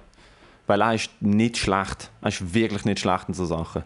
Weil 0.66 0.82
er 0.82 0.94
ist 0.94 1.10
nicht 1.20 1.56
schlecht. 1.56 2.10
Er 2.20 2.28
ist 2.28 2.54
wirklich 2.54 2.84
nicht 2.84 3.00
schlecht 3.00 3.24
in 3.28 3.34
so 3.34 3.44
Sachen. 3.46 3.82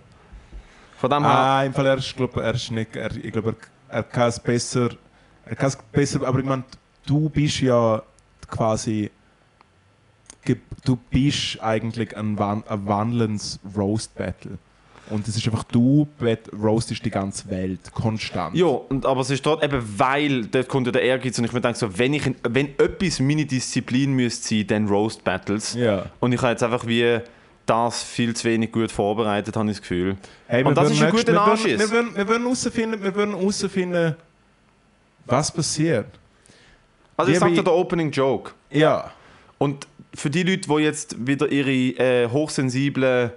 Von 0.99 1.11
dem 1.11 1.23
her. 1.25 1.31
Ah, 1.33 1.65
im 1.65 1.73
Fall, 1.73 1.87
er 1.87 1.97
ist, 1.99 2.17
glaub, 2.17 2.37
er 2.37 2.55
ist 2.55 2.71
nicht, 2.73 2.97
er, 2.97 3.15
ich 3.17 3.33
glaube, 3.33 3.55
er, 3.89 3.97
er 3.99 4.03
kann 4.03 4.29
es 4.29 4.41
besser, 4.41 4.91
er 5.47 5.57
kann 5.57 5.69
es 5.69 5.77
besser, 5.93 6.27
aber 6.27 6.41
ich 6.41 6.45
meine, 6.45 6.65
du 7.07 7.29
bist 7.29 7.61
ja 7.61 8.03
quasi, 8.51 9.11
du 10.85 10.97
bist 11.11 11.61
eigentlich 11.63 12.17
ein, 12.17 12.39
wan- 12.39 12.65
ein 12.69 12.87
wandelndes 12.87 13.59
Roast-Battle. 13.77 14.59
Und 15.11 15.29
es 15.29 15.37
ist 15.37 15.47
einfach, 15.47 15.65
du 15.65 16.09
roastest 16.59 17.05
die 17.05 17.11
ganze 17.11 17.51
Welt, 17.51 17.93
konstant. 17.93 18.57
Ja, 18.57 18.65
und, 18.65 19.05
aber 19.05 19.21
es 19.21 19.29
ist 19.29 19.45
dort 19.45 19.63
eben, 19.63 19.83
weil 19.99 20.47
dort 20.47 20.67
kommt 20.69 20.87
ja 20.87 20.93
der 20.93 21.03
Ehrgeiz 21.03 21.39
und 21.39 21.45
ich 21.45 21.53
mir 21.53 21.61
denke 21.61 21.79
so, 21.79 21.99
wenn, 21.99 22.15
ich, 22.15 22.23
wenn 22.43 22.69
etwas 22.79 23.21
meine 23.21 23.45
Disziplin 23.45 24.15
müsste 24.15 24.49
sein, 24.49 24.67
dann 24.67 24.89
Roast 24.89 25.23
Battles. 25.23 25.75
Ja. 25.75 26.07
Und 26.21 26.33
ich 26.33 26.41
habe 26.41 26.53
jetzt 26.53 26.63
einfach 26.63 26.87
wie 26.87 27.19
das 27.67 28.03
viel 28.03 28.35
zu 28.35 28.49
wenig 28.49 28.73
gut 28.73 28.91
vorbereitet, 28.91 29.55
habe 29.57 29.67
ich 29.71 29.77
das 29.77 29.83
Gefühl. 29.83 30.17
Hey, 30.47 30.65
Und 30.65 30.75
das 30.75 30.91
ist 30.91 31.03
ein 31.03 31.11
guter 31.11 31.43
Anschiss. 31.43 31.79
Wir 31.79 31.91
würden, 31.91 32.17
wir 32.17 32.27
würden 32.29 32.43
herausfinden, 32.45 33.03
wir 33.03 33.15
würden 33.15 33.37
herausfinden, 33.37 34.17
was 35.27 35.53
passiert. 35.53 36.07
Also 37.17 37.31
ich 37.31 37.37
Wie- 37.37 37.41
sagte 37.41 37.63
der 37.63 37.73
Opening 37.75 38.11
Joke. 38.11 38.53
Ja. 38.71 39.11
Und 39.59 39.87
für 40.15 40.31
die 40.31 40.43
Leute, 40.43 40.69
die 40.69 40.83
jetzt 40.83 41.27
wieder 41.27 41.51
ihre 41.51 41.71
äh, 41.71 42.29
hochsensiblen, 42.29 43.31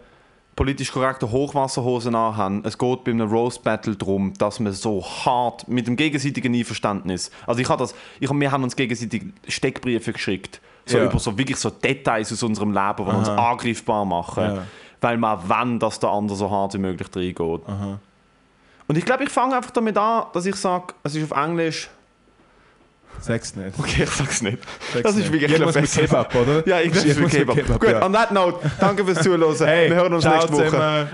politisch 0.55 0.91
korrekten 0.91 1.31
Hochwasserhosen 1.31 2.15
anhaben, 2.15 2.63
es 2.65 2.77
geht 2.77 3.03
bei 3.03 3.11
einem 3.11 3.29
Roast 3.29 3.63
Battle 3.63 3.95
darum, 3.95 4.33
dass 4.39 4.59
man 4.59 4.73
so 4.73 5.03
hart 5.03 5.67
mit 5.67 5.85
dem 5.87 5.95
gegenseitigen 5.95 6.53
Einverständnis, 6.55 7.29
also 7.45 7.61
ich 7.61 7.69
habe 7.69 7.79
das, 7.83 7.93
ich, 8.19 8.29
wir 8.29 8.51
haben 8.51 8.63
uns 8.63 8.75
gegenseitig 8.75 9.23
Steckbriefe 9.47 10.13
geschickt, 10.13 10.59
so 10.85 10.97
Ja. 10.97 11.05
über 11.05 11.19
so 11.19 11.37
wirklich 11.37 11.57
so 11.57 11.69
Details 11.69 12.31
aus 12.33 12.41
unserem 12.43 12.71
Leben, 12.73 12.95
die 13.05 13.11
uns 13.15 13.29
Aha. 13.29 13.51
angreifbar 13.51 14.05
machen, 14.05 14.43
Ja. 14.43 14.63
weil 15.01 15.17
man 15.17 15.47
wollen, 15.47 15.79
dass 15.79 15.99
der 15.99 16.09
andere 16.09 16.35
so 16.37 16.49
hart 16.49 16.73
wie 16.73 16.79
möglich 16.79 17.07
reingeht. 17.15 17.39
Und 18.87 18.97
ich 18.97 19.05
glaube, 19.05 19.25
ich 19.25 19.29
fange 19.29 19.55
einfach 19.57 19.71
damit 19.71 19.97
an, 19.97 20.23
dass 20.33 20.45
ich 20.45 20.55
sage, 20.55 20.93
es 21.03 21.13
ist 21.13 21.31
auf 21.31 21.37
Englisch, 21.37 21.89
Sag's 23.19 23.55
nicht. 23.55 23.77
okay, 23.79 24.03
ich 24.03 24.09
sag's 24.09 24.41
nicht. 24.41 24.59
Sag's 24.93 25.03
das 25.03 25.15
ist 25.17 25.31
wirklich 25.31 25.59
mit 25.59 25.73
besser. 25.73 26.01
Kebab, 26.01 26.35
oder? 26.35 26.67
Ja, 26.67 26.81
ich 26.81 26.93
es 26.95 27.05
ist 27.05 27.19
mit 27.19 27.29
Kebab. 27.29 27.79
Gut, 27.79 27.89
ja. 27.89 28.05
on 28.05 28.13
that 28.13 28.31
note, 28.31 28.59
danke 28.79 29.05
fürs 29.05 29.21
Zuhören. 29.21 29.55
Hey, 29.59 29.89
Wir 29.89 29.95
hören 29.95 30.13
uns 30.13 30.25
nächste 30.25 30.53
Woche. 30.53 31.07